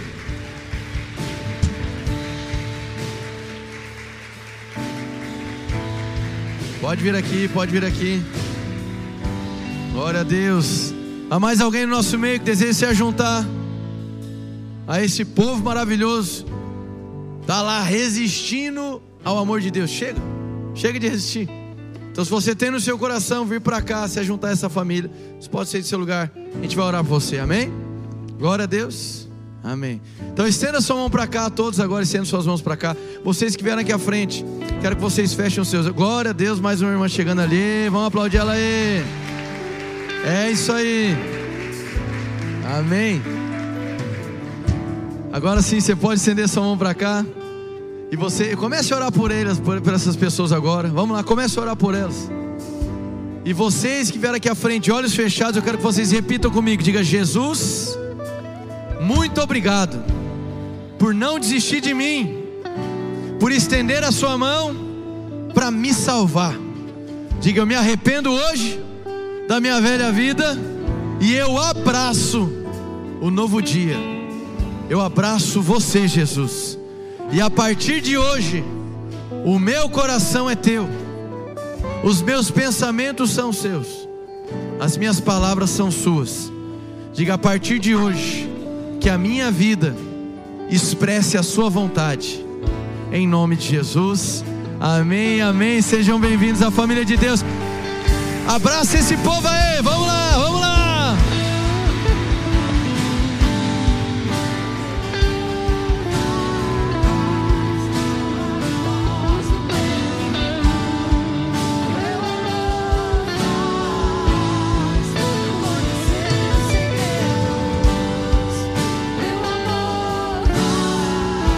Pode 6.81 7.03
vir 7.03 7.17
aqui, 7.17 7.49
pode 7.49 7.73
vir 7.73 7.85
aqui. 7.85 8.23
Glória 9.93 10.21
a 10.21 10.25
Deus. 10.25 10.94
Há 11.31 11.41
mais 11.41 11.61
alguém 11.61 11.87
no 11.87 11.97
nosso 11.97 12.19
meio 12.19 12.39
que 12.39 12.45
deseja 12.45 12.73
se 12.73 12.85
ajuntar 12.85 13.47
a 14.87 15.03
esse 15.03 15.25
povo 15.25 15.63
maravilhoso? 15.63 16.45
Está 17.41 17.63
lá 17.63 17.83
resistindo 17.83 19.03
ao 19.25 19.39
amor 19.39 19.61
de 19.61 19.71
Deus. 19.71 19.91
Chega, 19.91 20.21
chega 20.75 20.99
de 20.99 21.09
resistir. 21.09 21.49
Então, 22.13 22.25
se 22.25 22.31
você 22.31 22.55
tem 22.55 22.71
no 22.71 22.79
seu 22.79 22.97
coração 22.97 23.45
vir 23.45 23.61
para 23.61 23.83
cá, 23.83 24.07
se 24.07 24.23
juntar 24.23 24.49
a 24.49 24.51
essa 24.53 24.69
família, 24.69 25.11
você 25.41 25.49
pode 25.49 25.69
sair 25.69 25.81
do 25.81 25.87
seu 25.87 25.99
lugar, 25.99 26.31
a 26.57 26.63
gente 26.63 26.77
vai 26.77 26.87
orar 26.87 27.03
por 27.03 27.21
você, 27.21 27.39
amém? 27.39 27.73
Glória 28.39 28.63
a 28.63 28.67
Deus, 28.67 29.29
amém. 29.65 30.01
Então, 30.33 30.47
estenda 30.47 30.81
sua 30.81 30.95
mão 30.95 31.11
para 31.11 31.27
cá, 31.27 31.51
todos 31.51 31.81
agora 31.81 32.05
estendam 32.05 32.27
suas 32.27 32.47
mãos 32.47 32.63
para 32.63 32.77
cá. 32.77 32.97
Vocês 33.25 33.57
que 33.57 33.65
vieram 33.65 33.81
aqui 33.81 33.93
à 33.93 33.99
frente, 33.99 34.45
quero 34.81 34.95
que 34.95 35.03
vocês 35.03 35.35
fechem 35.35 35.61
os 35.61 35.69
seus. 35.69 35.89
Glória 35.89 36.31
a 36.31 36.35
Deus, 36.35 36.61
mais 36.61 36.81
uma 36.81 36.93
irmã 36.93 37.09
chegando 37.09 37.41
ali, 37.41 37.89
vamos 37.91 38.07
aplaudir 38.07 38.37
ela 38.37 38.53
aí. 38.53 39.24
É 40.27 40.51
isso 40.51 40.73
aí, 40.73 41.15
amém. 42.79 43.21
Agora 45.31 45.61
sim, 45.61 45.81
você 45.81 45.95
pode 45.95 46.19
estender 46.19 46.49
sua 46.49 46.63
mão 46.63 46.79
para 46.79 46.95
cá. 46.95 47.27
E 48.11 48.17
você 48.17 48.57
comece 48.57 48.95
a 48.95 48.97
orar 48.97 49.13
por 49.13 49.31
elas, 49.31 49.61
por, 49.61 49.79
por, 49.83 49.93
essas 49.93 50.17
pessoas 50.17 50.51
agora. 50.51 50.89
Vamos 50.89 51.15
lá, 51.15 51.23
comece 51.23 51.59
a 51.59 51.63
orar 51.63 51.77
por 51.77 51.95
elas. 51.95 52.31
E 53.45 53.53
vocês 53.53 54.11
que 54.11 54.19
vieram 54.19 54.37
aqui 54.37 54.49
à 54.49 54.55
frente, 54.55 54.91
olhos 54.91 55.15
fechados, 55.15 55.57
eu 55.57 55.63
quero 55.63 55.77
que 55.77 55.85
vocês 55.85 56.11
repitam 56.11 56.51
comigo. 56.51 56.83
Diga: 56.83 57.05
Jesus, 57.05 57.95
muito 59.03 59.43
obrigado 59.43 60.03
por 60.99 61.13
não 61.13 61.39
desistir 61.39 61.83
de 61.83 61.93
mim, 61.93 62.45
por 63.39 63.53
estender 63.53 64.03
a 64.03 64.11
sua 64.11 64.39
mão 64.39 64.75
para 65.53 65.71
me 65.71 65.93
salvar. 65.93 66.59
Diga: 67.43 67.61
Eu 67.61 67.67
me 67.67 67.75
arrependo 67.75 68.33
hoje 68.33 68.94
da 69.47 69.61
minha 69.61 69.81
velha 69.81 70.11
vida 70.11 70.57
e 71.21 71.35
eu 71.35 71.59
abraço 71.59 72.51
o 73.21 73.31
novo 73.31 73.61
dia. 73.63 73.97
Eu 74.89 75.01
abraço 75.01 75.61
você, 75.61 76.07
Jesus. 76.07 76.79
E 77.33 77.41
a 77.41 77.49
partir 77.49 78.01
de 78.01 78.17
hoje, 78.17 78.65
o 79.45 79.59
meu 79.59 79.89
coração 79.89 80.49
é 80.49 80.55
teu, 80.55 80.89
os 82.03 82.21
meus 82.21 82.51
pensamentos 82.51 83.31
são 83.31 83.53
seus, 83.53 84.09
as 84.79 84.97
minhas 84.97 85.21
palavras 85.21 85.71
são 85.71 85.91
suas. 85.91 86.53
Diga 87.13 87.35
a 87.35 87.39
partir 87.39 87.79
de 87.79 87.95
hoje, 87.95 88.51
que 89.01 89.09
a 89.09 89.17
minha 89.17 89.51
vida 89.51 89.95
expresse 90.69 91.39
a 91.39 91.43
sua 91.43 91.71
vontade, 91.71 92.45
em 93.13 93.27
nome 93.27 93.57
de 93.57 93.69
Jesus. 93.69 94.45
Amém, 94.81 95.41
amém. 95.41 95.81
Sejam 95.81 96.21
bem-vindos 96.21 96.61
à 96.61 96.71
família 96.71 97.05
de 97.05 97.17
Deus. 97.17 97.45
Abraça 98.47 98.99
esse 98.99 99.17
povo 99.17 99.49
aí, 99.49 99.83
vamos 99.83 100.07
lá, 100.07 100.37
vamos 100.37 100.61
lá. 100.61 101.17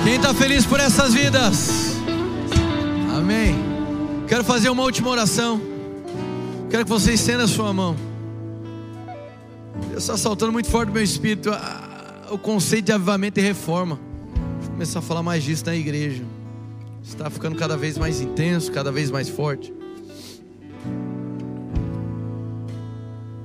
Quem 0.05 0.15
está 0.15 0.33
feliz 0.33 0.65
por 0.65 0.79
essas 0.79 1.13
vidas? 1.13 1.97
Amém. 3.19 3.57
Quero 4.29 4.45
fazer 4.45 4.71
uma 4.71 4.85
última 4.85 5.11
oração. 5.11 5.76
Quero 6.69 6.85
que 6.85 6.91
você 6.91 7.13
estenda 7.13 7.45
a 7.45 7.49
sua 7.49 7.73
mão. 7.73 7.97
Deus 9.89 10.03
está 10.03 10.17
saltando 10.17 10.53
muito 10.53 10.69
forte 10.69 10.89
no 10.89 10.95
meu 10.95 11.03
espírito 11.03 11.51
o 12.31 12.39
conceito 12.39 12.87
de 12.87 12.93
avivamento 12.93 13.39
e 13.39 13.43
reforma. 13.43 14.01
Vou 14.61 14.71
começar 14.73 14.99
a 14.99 15.03
falar 15.03 15.23
mais 15.23 15.45
disso 15.45 15.65
na 15.65 15.77
igreja. 15.77 16.25
Está 17.05 17.31
ficando 17.31 17.57
cada 17.57 17.77
vez 17.77 17.97
mais 17.97 18.21
intenso, 18.21 18.73
cada 18.73 18.91
vez 18.91 19.11
mais 19.13 19.29
forte. 19.29 19.73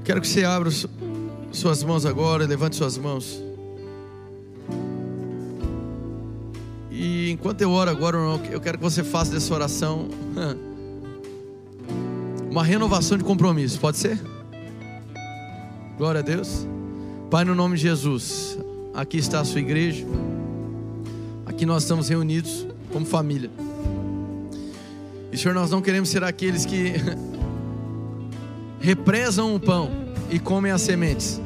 Quero 0.04 0.20
que 0.20 0.28
você 0.28 0.44
abra 0.44 0.72
suas 1.52 1.84
mãos 1.84 2.08
agora, 2.08 2.46
levante 2.46 2.76
suas 2.76 2.98
mãos. 2.98 3.42
E 6.90 7.30
enquanto 7.30 7.62
eu 7.62 7.70
oro 7.72 7.92
agora, 7.92 8.18
eu 8.50 8.60
quero 8.60 8.80
que 8.80 8.84
você 8.84 9.04
faça 9.04 9.32
dessa 9.32 9.54
oração 9.54 10.08
uma 12.52 12.66
renovação 12.66 13.18
de 13.18 13.24
compromisso, 13.24 13.80
pode 13.80 13.98
ser? 13.98 14.20
Glória 15.98 16.20
a 16.20 16.22
Deus. 16.22 16.68
Pai, 17.30 17.46
no 17.46 17.56
nome 17.56 17.78
de 17.78 17.84
Jesus, 17.84 18.58
aqui 18.94 19.18
está 19.18 19.40
a 19.40 19.46
sua 19.46 19.62
igreja, 19.62 20.06
aqui 21.46 21.66
nós 21.66 21.84
estamos 21.84 22.10
reunidos 22.10 22.68
como 22.92 23.06
família. 23.06 23.50
E 25.32 25.38
Senhor, 25.38 25.54
nós 25.54 25.72
não 25.72 25.82
queremos 25.82 26.10
ser 26.10 26.26
aqueles 26.26 26.66
que 26.66 26.96
represam 28.82 29.56
o 29.56 29.60
pão 29.60 29.90
e 30.30 30.38
comem 30.38 30.74
as 30.74 30.82
sementes, 30.82 31.40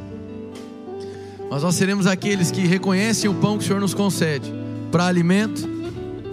mas 1.52 1.62
nós 1.62 1.76
seremos 1.76 2.08
aqueles 2.08 2.50
que 2.50 2.62
reconhecem 2.62 3.30
o 3.30 3.36
pão 3.36 3.60
que 3.60 3.64
o 3.64 3.68
Senhor 3.68 3.80
nos 3.80 3.94
concede 3.94 4.52
para 4.92 5.06
alimento 5.06 5.70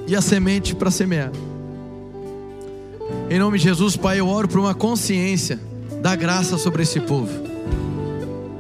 e 0.07 0.17
a 0.17 0.23
semente 0.23 0.75
para 0.75 0.91
semear. 0.91 1.31
Em 3.33 3.39
nome 3.39 3.57
de 3.57 3.65
Jesus, 3.65 3.97
Pai, 3.97 4.21
eu 4.21 4.29
oro 4.29 4.47
por 4.47 4.61
uma 4.61 4.75
consciência 4.75 5.59
da 6.03 6.15
graça 6.15 6.59
sobre 6.59 6.83
esse 6.83 7.01
povo. 7.01 7.33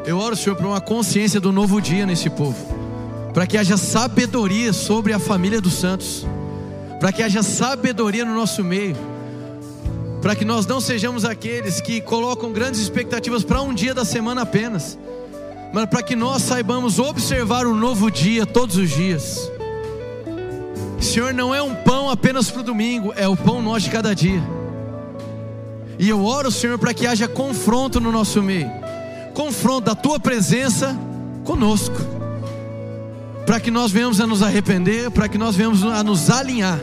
Eu 0.06 0.16
oro, 0.16 0.34
Senhor, 0.34 0.56
por 0.56 0.64
uma 0.64 0.80
consciência 0.80 1.38
do 1.38 1.52
novo 1.52 1.78
dia 1.78 2.06
nesse 2.06 2.30
povo, 2.30 2.56
para 3.34 3.46
que 3.46 3.58
haja 3.58 3.76
sabedoria 3.76 4.72
sobre 4.72 5.12
a 5.12 5.18
família 5.18 5.60
dos 5.60 5.74
santos, 5.74 6.26
para 6.98 7.12
que 7.12 7.22
haja 7.22 7.42
sabedoria 7.42 8.24
no 8.24 8.32
nosso 8.34 8.64
meio, 8.64 8.96
para 10.22 10.34
que 10.34 10.42
nós 10.42 10.64
não 10.64 10.80
sejamos 10.80 11.26
aqueles 11.26 11.78
que 11.78 12.00
colocam 12.00 12.50
grandes 12.50 12.80
expectativas 12.80 13.44
para 13.44 13.60
um 13.60 13.74
dia 13.74 13.92
da 13.92 14.06
semana 14.06 14.40
apenas, 14.40 14.98
mas 15.70 15.84
para 15.84 16.02
que 16.02 16.16
nós 16.16 16.40
saibamos 16.40 16.98
observar 16.98 17.66
o 17.66 17.74
novo 17.74 18.10
dia 18.10 18.46
todos 18.46 18.78
os 18.78 18.88
dias. 18.88 19.52
Senhor, 20.98 21.34
não 21.34 21.54
é 21.54 21.60
um 21.60 21.74
pão 21.74 22.08
apenas 22.08 22.50
para 22.50 22.62
o 22.62 22.64
domingo, 22.64 23.12
é 23.14 23.28
o 23.28 23.36
pão 23.36 23.60
nosso 23.60 23.84
de 23.84 23.90
cada 23.90 24.14
dia. 24.14 24.61
E 26.02 26.08
eu 26.08 26.24
oro, 26.24 26.50
Senhor, 26.50 26.76
para 26.80 26.92
que 26.92 27.06
haja 27.06 27.28
confronto 27.28 28.00
no 28.00 28.10
nosso 28.10 28.42
meio 28.42 28.68
confronto 29.34 29.86
da 29.86 29.94
tua 29.94 30.18
presença 30.18 30.98
conosco, 31.44 31.96
para 33.46 33.60
que 33.60 33.70
nós 33.70 33.92
venhamos 33.92 34.20
a 34.20 34.26
nos 34.26 34.42
arrepender, 34.42 35.12
para 35.12 35.28
que 35.28 35.38
nós 35.38 35.54
venhamos 35.54 35.84
a 35.84 36.02
nos 36.02 36.28
alinhar 36.28 36.80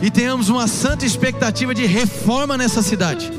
e 0.00 0.10
tenhamos 0.10 0.48
uma 0.48 0.66
santa 0.66 1.04
expectativa 1.04 1.74
de 1.74 1.84
reforma 1.84 2.56
nessa 2.56 2.82
cidade, 2.82 3.30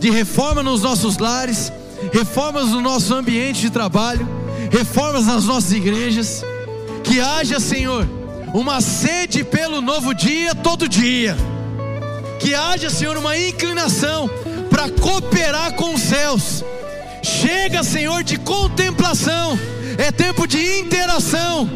de 0.00 0.10
reforma 0.10 0.62
nos 0.62 0.80
nossos 0.80 1.18
lares, 1.18 1.70
reformas 2.10 2.70
no 2.70 2.80
nosso 2.80 3.14
ambiente 3.14 3.60
de 3.60 3.70
trabalho, 3.70 4.26
reformas 4.72 5.26
nas 5.26 5.44
nossas 5.44 5.72
igrejas. 5.72 6.42
Que 7.04 7.20
haja, 7.20 7.60
Senhor, 7.60 8.08
uma 8.54 8.80
sede 8.80 9.44
pelo 9.44 9.82
novo 9.82 10.14
dia 10.14 10.54
todo 10.54 10.88
dia. 10.88 11.36
Que 12.38 12.54
haja, 12.54 12.90
Senhor, 12.90 13.16
uma 13.16 13.36
inclinação 13.36 14.28
para 14.70 14.88
cooperar 14.90 15.74
com 15.74 15.94
os 15.94 16.02
céus. 16.02 16.64
Chega, 17.22 17.82
Senhor, 17.82 18.22
de 18.22 18.38
contemplação. 18.38 19.58
É 19.98 20.12
tempo 20.12 20.46
de 20.46 20.80
interação. 20.80 21.68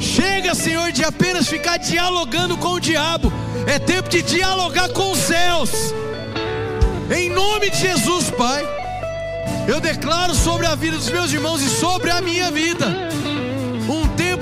Chega, 0.00 0.54
Senhor, 0.54 0.92
de 0.92 1.04
apenas 1.04 1.48
ficar 1.48 1.76
dialogando 1.76 2.56
com 2.56 2.74
o 2.74 2.80
diabo. 2.80 3.32
É 3.66 3.78
tempo 3.78 4.08
de 4.08 4.22
dialogar 4.22 4.88
com 4.90 5.12
os 5.12 5.18
céus. 5.18 5.70
Em 7.14 7.30
nome 7.30 7.70
de 7.70 7.78
Jesus, 7.78 8.30
Pai. 8.30 8.64
Eu 9.68 9.80
declaro 9.80 10.34
sobre 10.34 10.66
a 10.66 10.74
vida 10.74 10.96
dos 10.96 11.10
meus 11.10 11.32
irmãos 11.32 11.62
e 11.62 11.68
sobre 11.68 12.10
a 12.10 12.20
minha 12.20 12.50
vida 12.50 13.04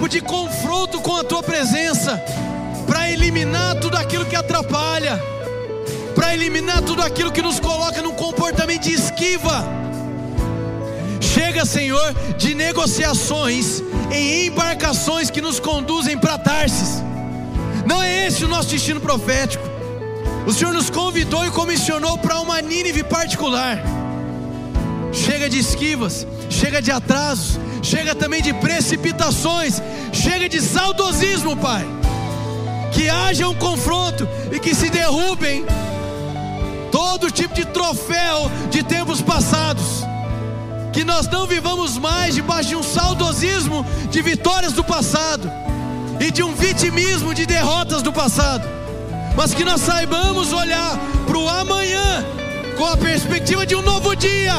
tempo 0.03 0.09
de 0.09 0.21
confronto 0.21 1.01
com 1.01 1.17
a 1.17 1.23
tua 1.23 1.43
presença, 1.43 2.21
para 2.93 3.11
eliminar 3.11 3.77
tudo 3.77 3.97
aquilo 3.97 4.27
que 4.27 4.37
atrapalha, 4.37 5.19
para 6.15 6.35
eliminar 6.35 6.83
tudo 6.83 7.01
aquilo 7.01 7.33
que 7.33 7.41
nos 7.41 7.59
coloca 7.59 8.03
num 8.03 8.13
comportamento 8.13 8.83
de 8.83 8.93
esquiva. 8.93 9.65
Chega, 11.19 11.65
Senhor, 11.65 12.13
de 12.37 12.55
negociações 12.55 13.83
em 14.11 14.45
embarcações 14.45 15.31
que 15.31 15.41
nos 15.41 15.59
conduzem 15.59 16.19
para 16.19 16.37
Tarsis. 16.37 17.03
Não 17.87 18.03
é 18.03 18.27
esse 18.27 18.45
o 18.45 18.49
nosso 18.49 18.69
destino 18.69 19.01
profético. 19.01 19.65
O 20.47 20.53
Senhor 20.53 20.75
nos 20.75 20.91
convidou 20.91 21.47
e 21.47 21.51
comissionou 21.51 22.19
para 22.19 22.41
uma 22.41 22.61
Nínive 22.61 23.03
particular. 23.05 23.83
Chega 25.15 25.49
de 25.49 25.59
esquivas, 25.59 26.27
chega 26.51 26.83
de 26.83 26.91
atrasos, 26.91 27.59
chega 27.83 28.15
também 28.15 28.43
de 28.43 28.53
precipitações, 28.53 29.81
chega 30.13 30.47
de 30.47 30.61
saudosismo, 30.61 31.57
Pai. 31.57 32.02
Que 32.93 33.09
haja 33.09 33.49
um 33.49 33.55
confronto 33.55 34.29
e 34.51 34.59
que 34.59 34.75
se 34.75 34.91
derrubem 34.91 35.65
todo 36.91 37.31
tipo 37.31 37.55
de 37.55 37.65
troféu 37.65 38.51
de 38.71 38.83
tempos 38.83 39.21
passados. 39.21 40.05
Que 40.93 41.05
nós 41.05 41.27
não 41.29 41.47
vivamos 41.47 41.97
mais 41.97 42.35
debaixo 42.35 42.69
de 42.71 42.77
um 42.77 42.83
saudosismo 42.83 43.85
de 44.11 44.21
vitórias 44.21 44.73
do 44.75 44.85
passado 44.85 45.51
e 46.21 46.31
de 46.31 46.43
um 46.43 46.55
vitimismo 46.55 47.35
de 47.35 47.47
derrotas 47.47 48.03
do 48.03 48.13
passado. 48.13 48.69
mas 49.35 49.55
que 49.55 49.65
nós 49.65 49.81
saibamos 49.81 50.53
olhar 50.53 50.99
para 51.27 51.39
o 51.39 51.49
amanhã 51.49 52.25
com 52.77 52.85
a 52.85 52.97
perspectiva 52.97 53.65
de 53.65 53.75
um 53.75 53.83
novo 53.83 54.15
dia. 54.15 54.55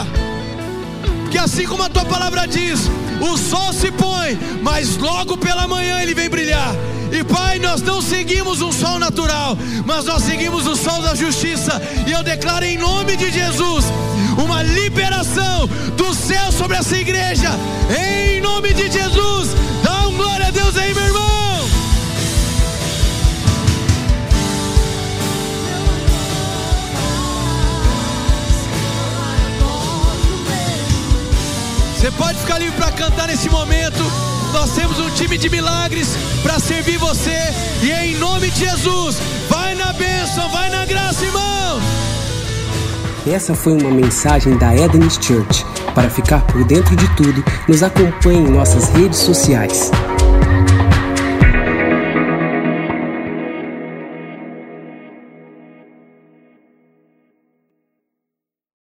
Que 1.30 1.38
assim 1.38 1.66
como 1.66 1.84
a 1.84 1.90
tua 1.90 2.06
palavra 2.06 2.48
diz, 2.48 2.90
o 3.22 3.38
sol 3.38 3.72
se 3.74 3.92
põe, 3.92 4.38
mas 4.62 4.98
logo 4.98 5.38
pela 5.38 5.68
manhã 5.68 6.02
ele 6.02 6.14
vem 6.14 6.30
brilhar. 6.30 6.74
E 7.14 7.24
Pai, 7.24 7.60
nós 7.60 7.80
não 7.84 8.02
seguimos 8.02 8.60
um 8.62 8.72
sol 8.72 8.98
natural, 8.98 9.56
mas 9.86 10.06
nós 10.06 10.24
seguimos 10.24 10.66
o 10.66 10.76
sol 10.76 11.00
da 11.04 11.14
justiça. 11.14 11.80
E 12.08 12.12
eu 12.12 12.24
declaro 12.24 12.66
em 12.66 12.76
nome 12.76 13.16
de 13.16 13.30
Jesus 13.30 13.86
uma 14.44 14.64
liberação 14.64 15.68
do 15.96 16.12
céu 16.16 16.52
sobre 16.52 16.76
essa 16.76 16.98
igreja. 16.98 17.52
Em 17.96 18.42
nome 18.42 18.74
de 18.74 18.92
Jesus, 18.92 19.50
dá 19.84 20.08
um 20.08 20.18
glória 20.18 20.48
a 20.48 20.52
Deus 20.52 20.76
aí, 20.76 20.92
meu 20.92 21.04
irmão. 21.04 21.70
Você 31.96 32.12
pode 32.12 32.40
ficar 32.40 32.58
livre 32.58 32.76
para 32.76 32.92
cantar 32.92 33.28
nesse 33.28 33.50
momento. 33.50 34.04
Nós 34.54 34.72
temos 34.72 35.00
um 35.00 35.10
time 35.10 35.38
de 35.38 35.50
milagres 35.50 36.10
para 36.44 36.60
servir 36.60 36.98
você. 36.98 37.38
E 37.82 37.92
em 37.92 38.16
nome 38.18 38.52
de 38.52 38.60
Jesus, 38.60 39.18
vai 39.50 39.74
na 39.74 39.92
bênção, 39.94 40.48
vai 40.52 40.70
na 40.70 40.86
graça, 40.86 41.26
irmão. 41.26 41.82
Essa 43.28 43.56
foi 43.56 43.74
uma 43.74 43.90
mensagem 43.90 44.56
da 44.58 44.76
Eden's 44.76 45.18
Church. 45.20 45.66
Para 45.96 46.10
ficar 46.10 46.46
por 46.46 46.64
dentro 46.66 46.96
de 46.96 47.08
tudo, 47.16 47.44
nos 47.68 47.82
acompanhe 47.82 48.40
em 48.40 48.52
nossas 48.52 48.90
redes 48.90 49.20
sociais. 49.20 49.92